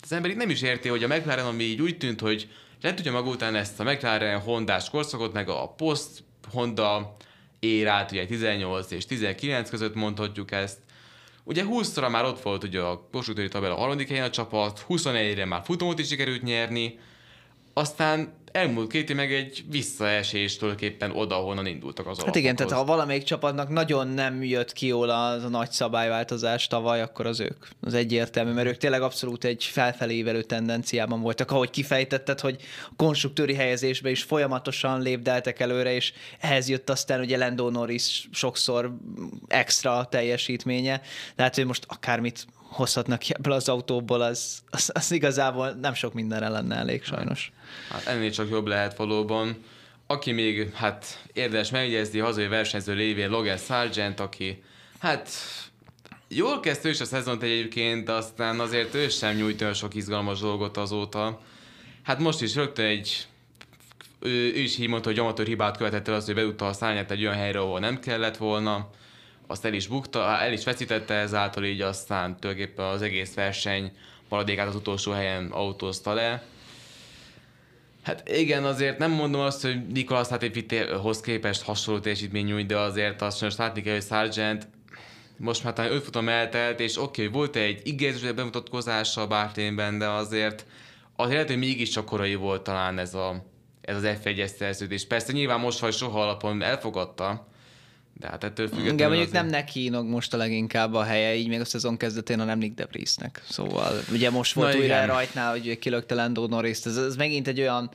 az 0.02 0.12
ember 0.12 0.32
itt 0.32 0.38
nem 0.38 0.50
is 0.50 0.62
érti, 0.62 0.88
hogy 0.88 1.04
a 1.04 1.08
McLaren, 1.08 1.46
ami 1.46 1.64
így 1.64 1.82
úgy 1.82 1.98
tűnt, 1.98 2.20
hogy 2.20 2.50
le 2.82 2.94
tudja 2.94 3.12
maga 3.12 3.30
után 3.30 3.56
ezt 3.56 3.80
a 3.80 3.84
McLaren 3.84 4.40
Hondás 4.40 4.90
korszakot, 4.90 5.34
meg 5.34 5.50
a 5.50 5.74
post 5.78 6.24
Honda 6.52 7.16
érát, 7.60 8.12
ugye 8.12 8.26
18 8.26 8.92
és 8.92 9.06
19 9.06 9.70
között 9.70 9.96
mondhatjuk 9.96 10.52
ezt, 10.52 10.78
Ugye 11.48 11.64
20-ra 11.68 12.12
már 12.12 12.26
ott 12.26 12.42
volt 12.42 12.64
ugye 12.64 12.82
a 12.82 13.08
konstruktőri 13.12 13.48
tabella 13.48 13.76
harmadik 13.76 14.08
helyen 14.08 14.26
a 14.26 14.30
csapat, 14.30 14.86
21-re 14.90 15.46
már 15.46 15.62
futamot 15.64 16.00
is 16.00 16.08
sikerült 16.08 16.42
nyerni, 16.42 17.00
aztán 17.78 18.34
elmúlt 18.52 18.92
két 18.92 19.10
év 19.10 19.16
meg 19.16 19.34
egy 19.34 19.64
visszaesés 19.70 20.58
tulajdonképpen 20.58 21.12
oda, 21.12 21.36
honnan 21.36 21.66
indultak 21.66 22.08
az 22.08 22.24
Hát 22.24 22.36
igen, 22.36 22.56
tehát 22.56 22.72
ha 22.72 22.86
valamelyik 22.86 23.24
csapatnak 23.24 23.70
nagyon 23.70 24.08
nem 24.08 24.44
jött 24.44 24.74
ki 24.74 24.88
jól 24.88 25.10
az 25.10 25.44
a 25.44 25.50
nagy 25.50 25.72
szabályváltozás 25.72 26.68
tavaly, 26.68 27.02
akkor 27.02 27.26
az 27.26 27.40
ők. 27.40 27.66
Az 27.82 27.94
egyértelmű, 27.94 28.52
mert 28.52 28.68
ők 28.68 28.78
tényleg 28.78 29.02
abszolút 29.02 29.44
egy 29.44 29.64
felfelé 29.64 30.16
ívelő 30.16 30.44
tendenciában 30.44 31.22
voltak. 31.22 31.52
Ahogy 31.52 31.70
kifejtetted, 31.70 32.40
hogy 32.40 32.62
a 32.90 32.94
konstruktőri 32.96 33.54
helyezésbe 33.54 34.10
is 34.10 34.24
folyamatosan 34.24 35.02
lépdeltek 35.02 35.60
előre, 35.60 35.94
és 35.94 36.14
ehhez 36.40 36.70
jött 36.70 36.90
aztán 36.90 37.20
ugye 37.20 37.38
Lando 37.38 37.70
Norris 37.70 38.28
sokszor 38.32 38.96
extra 39.48 40.06
teljesítménye. 40.06 41.02
Tehát, 41.36 41.56
hogy 41.56 41.66
most 41.66 41.86
akármit 41.88 42.46
hozhatnak 42.76 43.20
ki 43.20 43.34
ebből 43.34 43.54
az 43.54 43.70
autóból, 43.70 44.22
az, 44.22 44.64
az, 44.70 44.92
az 44.94 45.12
igazából 45.12 45.72
nem 45.72 45.94
sok 45.94 46.14
mindenre 46.14 46.50
lenne 46.50 46.76
elég 46.76 47.04
sajnos. 47.04 47.52
Hát 47.90 48.06
ennél 48.06 48.32
csak 48.32 48.50
jobb 48.50 48.68
lehet 48.68 48.98
valóban. 48.98 49.64
Aki 50.08 50.32
még, 50.32 50.74
hát 50.74 51.24
érdemes 51.34 51.70
megjegyezni, 51.70 52.20
hazai 52.20 52.48
versenyző 52.48 52.94
lévén 52.94 53.30
Logan 53.30 53.58
Sargent, 53.58 54.20
aki 54.20 54.64
hát 55.00 55.30
jól 56.28 56.60
kezdte 56.60 56.90
is 56.90 57.00
a 57.00 57.06
szezont 57.06 57.44
egyébként, 57.44 58.10
aztán 58.10 58.60
azért 58.60 58.94
ő 58.94 59.10
sem 59.10 59.36
nyújt 59.36 59.62
olyan 59.62 59.74
sok 59.74 59.96
izgalmas 59.96 60.40
dolgot 60.40 60.78
azóta. 60.78 61.42
Hát 62.04 62.20
most 62.20 62.42
is 62.42 62.56
rögtön 62.56 62.86
egy 62.86 63.28
ő, 64.20 64.54
ő 64.54 64.60
is 64.60 64.78
így 64.78 64.88
mondta, 64.88 65.10
hogy 65.10 65.20
amatőr 65.20 65.46
hibát 65.46 65.78
követett 65.78 66.08
el 66.08 66.14
az, 66.14 66.26
hogy 66.26 66.36
beútta 66.36 66.68
a 66.68 66.74
szárnyát 66.74 67.12
egy 67.12 67.26
olyan 67.26 67.38
helyre, 67.38 67.60
ahol 67.60 67.80
nem 67.80 68.00
kellett 68.00 68.38
volna 68.38 68.90
azt 69.48 69.66
el 69.66 69.74
is 69.74 69.88
bukta, 69.88 70.40
el 70.40 70.54
is 70.54 70.64
veszítette 70.64 71.14
ezáltal, 71.14 71.64
így 71.64 71.82
aztán 71.82 72.40
tulajdonképpen 72.40 72.86
az 72.86 73.02
egész 73.02 73.34
verseny 73.34 73.92
maradékát 74.30 74.68
az 74.68 74.76
utolsó 74.76 75.12
helyen 75.12 75.52
autózta 75.52 76.14
le. 76.14 76.44
Hát 78.04 78.30
igen, 78.30 78.64
azért 78.64 78.98
nem 78.98 79.12
mondom 79.12 79.42
azt, 79.42 79.62
hogy 79.62 79.88
Nikolas 79.88 80.28
hoz 81.02 81.20
képest 81.20 81.62
hasonló 81.62 82.00
teljesítmény 82.00 82.46
nyújt, 82.46 82.68
de 82.68 82.78
azért 82.78 83.22
azt 83.22 83.42
most 83.42 83.58
látni 83.58 83.82
kell, 83.82 83.94
hogy 83.94 84.04
Sargent 84.04 84.68
most 85.38 85.64
már 85.64 85.74
talán 85.74 85.92
öt 85.92 86.04
futam 86.04 86.30
eltelt, 86.30 86.80
és 86.80 86.98
oké, 86.98 87.22
okay, 87.22 87.34
volt 87.34 87.56
egy 87.56 87.82
igényes 87.84 88.34
bemutatkozása 88.34 89.22
a 89.22 89.28
Bárténben, 89.28 89.98
de 89.98 90.08
azért 90.08 90.66
azért 91.16 91.34
lehet, 91.34 91.48
hogy 91.48 91.58
mégiscsak 91.58 92.06
korai 92.06 92.36
volt 92.36 92.64
talán 92.64 93.00
ez, 93.00 93.14
a, 93.14 93.46
ez 93.82 93.96
az 93.96 94.18
F1-es 94.24 94.56
szerződés. 94.56 95.08
Persze 95.08 95.32
nyilván 95.32 95.60
most 95.60 95.80
vagy 95.80 95.94
soha 95.94 96.22
alapon 96.22 96.62
elfogadta, 96.62 97.48
de 98.20 98.28
hát 98.28 98.44
ettől 98.44 98.68
függetlenül 98.68 98.94
Igen, 98.94 99.08
mondjuk 99.08 99.30
azért... 99.30 99.44
nem 99.44 99.52
neki 99.52 99.84
inog 99.84 100.06
most 100.06 100.34
a 100.34 100.38
leginkább 100.38 100.94
a 100.94 101.04
helye, 101.04 101.36
így 101.36 101.48
még 101.48 101.60
a 101.60 101.66
szezon 101.66 101.98
kezdetén, 101.98 102.40
hanem 102.40 102.58
Nick 102.58 102.76
Debrisnek. 102.76 103.42
Szóval 103.50 103.94
ugye 104.12 104.30
most 104.30 104.54
volt 104.54 104.74
Na, 104.74 104.80
újra 104.80 104.96
igen. 104.96 105.08
rajtnál, 105.08 105.52
hogy 105.52 105.80
kilökte 105.80 106.16
Lando 106.16 106.48
norris 106.48 106.86
ez, 106.86 106.98
ez, 106.98 107.16
megint 107.16 107.48
egy 107.48 107.60
olyan 107.60 107.92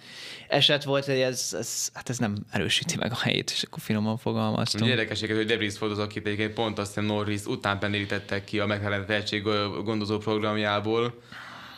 eset 0.49 0.85
volt, 0.85 1.05
hogy 1.05 1.19
ez, 1.19 1.55
ez, 1.59 1.91
hát 1.95 2.09
ez 2.09 2.19
nem 2.19 2.37
erősíti 2.51 2.97
meg 2.97 3.13
a 3.13 3.19
helyét, 3.23 3.51
és 3.51 3.63
akkor 3.63 3.83
finoman 3.83 4.19
fogalmaztunk. 4.19 4.85
Ugye 4.85 4.93
érdekességet, 4.93 5.37
hogy 5.37 5.47
Debris 5.47 5.79
volt 5.79 5.93
az, 5.93 5.99
akit 5.99 6.27
egyébként 6.27 6.53
pont 6.53 6.79
azt 6.79 6.89
hiszem 6.89 7.05
Norris 7.05 7.45
után 7.45 7.79
penérítettek 7.79 8.45
ki 8.45 8.59
a 8.59 8.67
McLaren 8.67 9.07
tehetség 9.07 9.43
gondozó 9.85 10.19
programjából, 10.19 11.15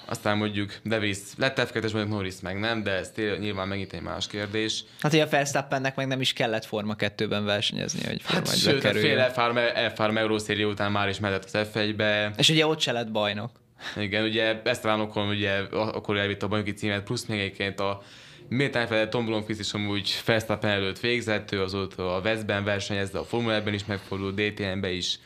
aztán 0.04 0.36
mondjuk 0.36 0.74
Davis 0.84 1.18
lett 1.36 1.60
f 1.60 1.72
mondjuk 1.72 2.08
Norris 2.08 2.40
meg 2.42 2.58
nem, 2.58 2.82
de 2.82 2.90
ez 2.90 3.10
tényleg 3.10 3.40
nyilván 3.40 3.68
megint 3.68 3.92
egy 3.92 4.02
más 4.02 4.26
kérdés. 4.26 4.84
Hát, 5.00 5.10
hogy 5.10 5.20
a 5.20 5.28
Verstappennek 5.28 5.96
meg 5.96 6.06
nem 6.06 6.20
is 6.20 6.32
kellett 6.32 6.64
Forma 6.64 6.94
2-ben 6.98 7.44
versenyezni, 7.44 8.06
hogy 8.06 8.22
Forma 8.22 8.46
hát, 8.46 8.56
sőt, 8.58 8.84
a 8.84 8.92
fél 8.92 9.32
F3 9.36 10.16
Eurószéria 10.16 10.66
után 10.66 10.92
már 10.92 11.08
is 11.08 11.18
mehetett 11.18 11.50
az 11.52 11.68
F1-be. 11.74 12.32
És 12.36 12.48
ugye 12.48 12.66
ott 12.66 12.80
se 12.80 12.92
lett 12.92 13.10
bajnok. 13.10 13.50
Igen, 13.96 14.24
ugye 14.24 14.60
Esteban 14.64 15.00
Ocon 15.00 15.28
ugye 15.28 15.58
akkor 15.72 16.16
elvitt 16.16 16.42
a 16.42 16.48
bajnoki 16.48 16.72
címet, 16.72 17.02
plusz 17.02 17.24
még 17.24 17.38
egyébként 17.40 17.80
a 17.80 18.02
Miért 18.48 18.76
elfelejtett 18.76 19.12
Tom 19.12 19.26
Blomqvist 19.26 19.60
is 19.60 19.72
amúgy 19.72 20.20
Verstappen 20.24 20.70
előtt 20.70 21.00
végzett, 21.00 21.52
ő 21.52 21.62
azóta 21.62 22.16
a 22.16 22.20
Westben 22.20 22.64
versenyezte, 22.64 23.18
a 23.18 23.24
Formula 23.24 23.62
ben 23.62 23.74
is 23.74 23.84
megfordult, 23.84 24.34
DTM-be 24.34 24.90
is 24.90 25.18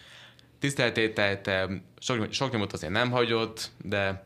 tiszteltételtem, 0.58 1.82
sok, 1.98 2.26
sok 2.32 2.52
nyomot 2.52 2.72
azért 2.72 2.92
nem 2.92 3.10
hagyott, 3.10 3.70
de, 3.82 4.24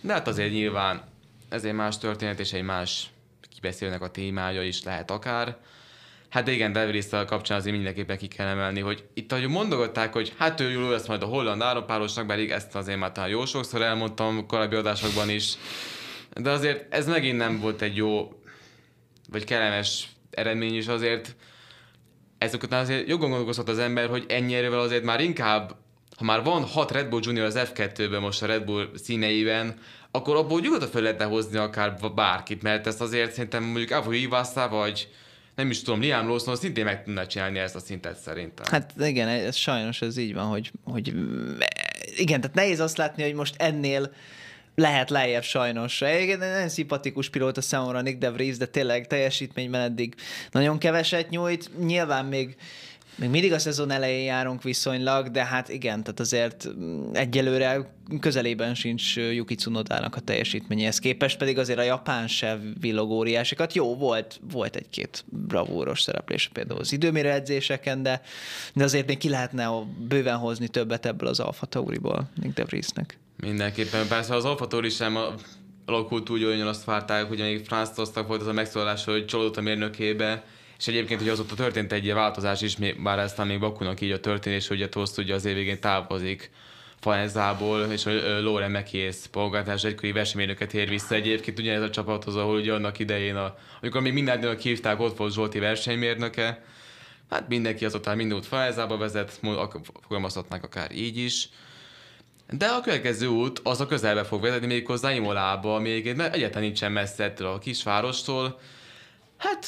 de 0.00 0.12
hát 0.12 0.28
azért 0.28 0.52
nyilván 0.52 1.02
ez 1.48 1.64
egy 1.64 1.72
más 1.72 1.98
történet, 1.98 2.40
és 2.40 2.52
egy 2.52 2.62
más 2.62 3.10
kibeszélnek 3.54 4.02
a 4.02 4.10
témája 4.10 4.62
is 4.62 4.82
lehet 4.82 5.10
akár. 5.10 5.56
Hát 6.28 6.44
de 6.44 6.52
igen, 6.52 6.72
Davis 6.72 7.08
kapcsán 7.08 7.58
azért 7.58 7.74
mindenképpen 7.74 8.18
ki 8.18 8.28
kell 8.28 8.46
emelni, 8.46 8.80
hogy 8.80 9.04
itt 9.14 9.32
ahogy 9.32 9.48
mondogatták, 9.48 10.12
hogy 10.12 10.34
hát 10.38 10.60
ő 10.60 10.70
jó 10.70 10.90
lesz 10.90 11.06
majd 11.06 11.22
a 11.22 11.26
holland 11.26 11.62
állampárosnak, 11.62 12.26
pedig 12.26 12.50
ezt 12.50 12.74
azért 12.74 12.98
már 12.98 13.12
talán 13.12 13.30
jó 13.30 13.44
sokszor 13.44 13.82
elmondtam 13.82 14.46
korábbi 14.46 14.76
adásokban 14.76 15.30
is, 15.30 15.54
de 16.34 16.50
azért 16.50 16.94
ez 16.94 17.06
megint 17.06 17.38
nem 17.38 17.60
volt 17.60 17.82
egy 17.82 17.96
jó, 17.96 18.42
vagy 19.30 19.44
kellemes 19.44 20.08
eredmény 20.30 20.76
is 20.76 20.86
azért. 20.86 21.36
Ezek 22.38 22.62
után 22.62 22.80
azért 22.80 23.08
jobban 23.08 23.28
gondolkozhat 23.28 23.68
az 23.68 23.78
ember, 23.78 24.08
hogy 24.08 24.24
ennyi 24.28 24.54
erővel 24.54 24.80
azért 24.80 25.04
már 25.04 25.20
inkább, 25.20 25.76
ha 26.18 26.24
már 26.24 26.42
van 26.42 26.64
hat 26.64 26.90
Red 26.90 27.08
Bull 27.08 27.20
Junior 27.24 27.46
az 27.46 27.58
F2-ben 27.58 28.20
most 28.20 28.42
a 28.42 28.46
Red 28.46 28.64
Bull 28.64 28.90
színeiben, 28.94 29.74
akkor 30.10 30.36
abból 30.36 30.60
nyugodtan 30.60 30.88
fel 30.88 31.02
lehetne 31.02 31.24
hozni 31.24 31.58
akár 31.58 32.12
bárkit, 32.14 32.62
mert 32.62 32.86
ezt 32.86 33.00
azért 33.00 33.32
szerintem 33.32 33.62
mondjuk 33.62 33.90
Avo 33.90 34.12
Ivászá, 34.12 34.68
vagy 34.68 35.08
nem 35.54 35.70
is 35.70 35.82
tudom, 35.82 36.00
Liam 36.00 36.28
Lawson 36.28 36.56
szintén 36.56 36.84
meg 36.84 37.04
tudna 37.04 37.26
csinálni 37.26 37.58
ezt 37.58 37.74
a 37.74 37.80
szintet 37.80 38.16
szerintem. 38.16 38.66
Hát 38.70 38.92
igen, 39.00 39.28
ez 39.28 39.56
sajnos 39.56 40.02
ez 40.02 40.16
így 40.16 40.34
van, 40.34 40.46
hogy, 40.46 40.70
hogy 40.84 41.14
igen, 42.16 42.40
tehát 42.40 42.56
nehéz 42.56 42.80
azt 42.80 42.96
látni, 42.96 43.22
hogy 43.22 43.34
most 43.34 43.54
ennél 43.58 44.12
lehet 44.74 45.10
lejjebb 45.10 45.42
sajnos. 45.42 46.00
Igen, 46.00 46.38
nagyon 46.38 46.68
szimpatikus 46.68 47.28
pilóta 47.28 47.60
számomra 47.60 48.00
Nick 48.00 48.18
De 48.18 48.30
Vries, 48.30 48.56
de 48.56 48.66
tényleg 48.66 49.06
teljesítményben 49.06 49.80
eddig 49.80 50.14
nagyon 50.50 50.78
keveset 50.78 51.30
nyújt. 51.30 51.70
Nyilván 51.78 52.24
még 52.24 52.56
még 53.18 53.30
mindig 53.30 53.52
a 53.52 53.58
szezon 53.58 53.90
elején 53.90 54.24
járunk 54.24 54.62
viszonylag, 54.62 55.30
de 55.30 55.44
hát 55.44 55.68
igen, 55.68 56.02
tehát 56.02 56.20
azért 56.20 56.68
egyelőre 57.12 57.94
közelében 58.20 58.74
sincs 58.74 59.16
Yuki 59.16 59.54
Tsunodának 59.54 60.16
a 60.16 60.20
teljesítményéhez 60.20 60.98
képest, 60.98 61.38
pedig 61.38 61.58
azért 61.58 61.78
a 61.78 61.82
japán 61.82 62.28
se 62.28 62.58
villog. 62.80 63.28
Jó, 63.72 63.96
volt, 63.96 64.40
volt 64.52 64.76
egy-két 64.76 65.24
bravúros 65.28 66.02
szereplés 66.02 66.50
például 66.52 66.80
az 66.80 66.92
időmérő 66.92 67.30
edzéseken, 67.30 68.02
de, 68.02 68.20
de 68.74 68.84
azért 68.84 69.06
még 69.06 69.18
ki 69.18 69.28
lehetne 69.28 69.68
bőven 70.08 70.36
hozni 70.36 70.68
többet 70.68 71.06
ebből 71.06 71.28
az 71.28 71.40
Alfa 71.40 71.66
Tauriból 71.66 72.30
Nick 72.42 72.54
De 72.54 72.64
Vriesnek. 72.64 73.18
Mindenképpen, 73.36 74.08
persze 74.08 74.34
az 74.34 74.44
Alfa 74.44 74.66
Tauri 74.66 74.88
sem 74.88 75.18
alakult 75.84 76.30
úgy, 76.30 76.44
hogy 76.44 76.60
azt 76.60 76.84
várták, 76.84 77.24
hogy 77.26 77.38
még 77.38 77.64
Franz 77.64 77.90
volt 78.26 78.40
az 78.40 78.46
a 78.46 78.52
megszólás, 78.52 79.04
hogy 79.04 79.26
csalódott 79.26 79.56
a 79.56 79.60
mérnökébe, 79.60 80.44
és 80.78 80.86
egyébként 80.86 81.20
hogy 81.20 81.28
azóta 81.28 81.54
történt 81.54 81.92
egy 81.92 82.12
változás 82.12 82.62
is, 82.62 82.76
bár 83.02 83.18
aztán 83.18 83.46
még 83.46 83.58
Bakunak 83.58 84.00
így 84.00 84.10
a 84.10 84.20
történés, 84.20 84.68
hogy 84.68 84.82
a 84.82 84.88
Toszt 84.88 85.18
ugye 85.18 85.34
az 85.34 85.44
év 85.44 85.54
végén 85.54 85.80
távozik 85.80 86.50
Faenzából, 87.00 87.80
és 87.80 88.06
a 88.06 88.40
Loren 88.40 88.70
Mekész 88.70 89.26
polgártárs 89.26 89.84
egykori 89.84 90.12
versenymérnöket 90.12 90.74
ér 90.74 90.88
vissza. 90.88 91.14
Egyébként 91.14 91.58
ugyanez 91.58 91.82
a 91.82 91.90
csapathoz, 91.90 92.36
ahol 92.36 92.56
ugye 92.56 92.72
annak 92.72 92.98
idején, 92.98 93.36
a, 93.36 93.58
amikor 93.82 94.00
még 94.00 94.12
mindennyian 94.12 94.56
hívták, 94.56 95.00
ott 95.00 95.16
volt 95.16 95.32
Zsolti 95.32 95.58
versenymérnöke, 95.58 96.64
hát 97.30 97.48
mindenki 97.48 97.84
azután 97.84 98.16
mindent 98.16 98.46
Faenzába 98.46 98.96
vezet, 98.96 99.40
fogalmazhatnánk 100.02 100.64
akár 100.64 100.92
így 100.92 101.16
is. 101.16 101.48
De 102.50 102.66
a 102.66 102.80
következő 102.80 103.26
út 103.26 103.60
az 103.62 103.80
a 103.80 103.86
közelbe 103.86 104.24
fog 104.24 104.40
vezetni 104.40 104.66
méghozzá 104.66 105.12
Imolába, 105.12 105.78
még 105.78 106.06
egyáltalán 106.06 106.62
nincsen 106.62 106.92
messze 106.92 107.24
ettől 107.24 107.48
a 107.48 107.58
kisvárostól. 107.58 108.60
Hát 109.36 109.66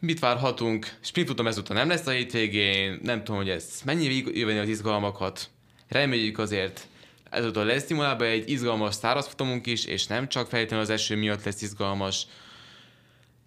mit 0.00 0.18
várhatunk? 0.18 0.96
Sprint 1.00 1.28
futam 1.28 1.46
ezúttal 1.46 1.76
nem 1.76 1.88
lesz 1.88 2.06
a 2.06 2.10
hétvégén, 2.10 2.98
nem 3.02 3.24
tudom, 3.24 3.36
hogy 3.36 3.50
ez 3.50 3.80
mennyi 3.84 4.22
jöveni 4.34 4.58
az 4.58 4.68
izgalmakat. 4.68 5.50
Reméljük 5.88 6.38
azért 6.38 6.86
ezúttal 7.30 7.64
lesz 7.64 7.84
Timolában 7.84 8.26
egy 8.26 8.50
izgalmas 8.50 8.94
szárazfutamunk 8.94 9.66
is, 9.66 9.84
és 9.84 10.06
nem 10.06 10.28
csak 10.28 10.48
feltétlenül 10.48 10.84
az 10.84 10.90
eső 10.90 11.16
miatt 11.16 11.44
lesz 11.44 11.62
izgalmas. 11.62 12.26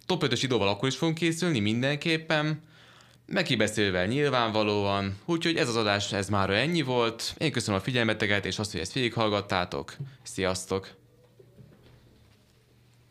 Top 0.06 0.24
5-ös 0.26 0.40
időval 0.42 0.68
akkor 0.68 0.88
is 0.88 0.96
fogunk 0.96 1.18
készülni 1.18 1.60
mindenképpen, 1.60 2.62
megkibeszélve 3.26 4.06
nyilvánvalóan, 4.06 5.18
úgyhogy 5.24 5.56
ez 5.56 5.68
az 5.68 5.76
adás 5.76 6.12
ez 6.12 6.28
már 6.28 6.50
ennyi 6.50 6.82
volt. 6.82 7.34
Én 7.38 7.52
köszönöm 7.52 7.80
a 7.80 7.82
figyelmeteket, 7.82 8.44
és 8.44 8.58
azt, 8.58 8.72
hogy 8.72 8.80
ezt 8.80 8.92
végighallgattátok. 8.92 9.96
Sziasztok! 10.22 11.01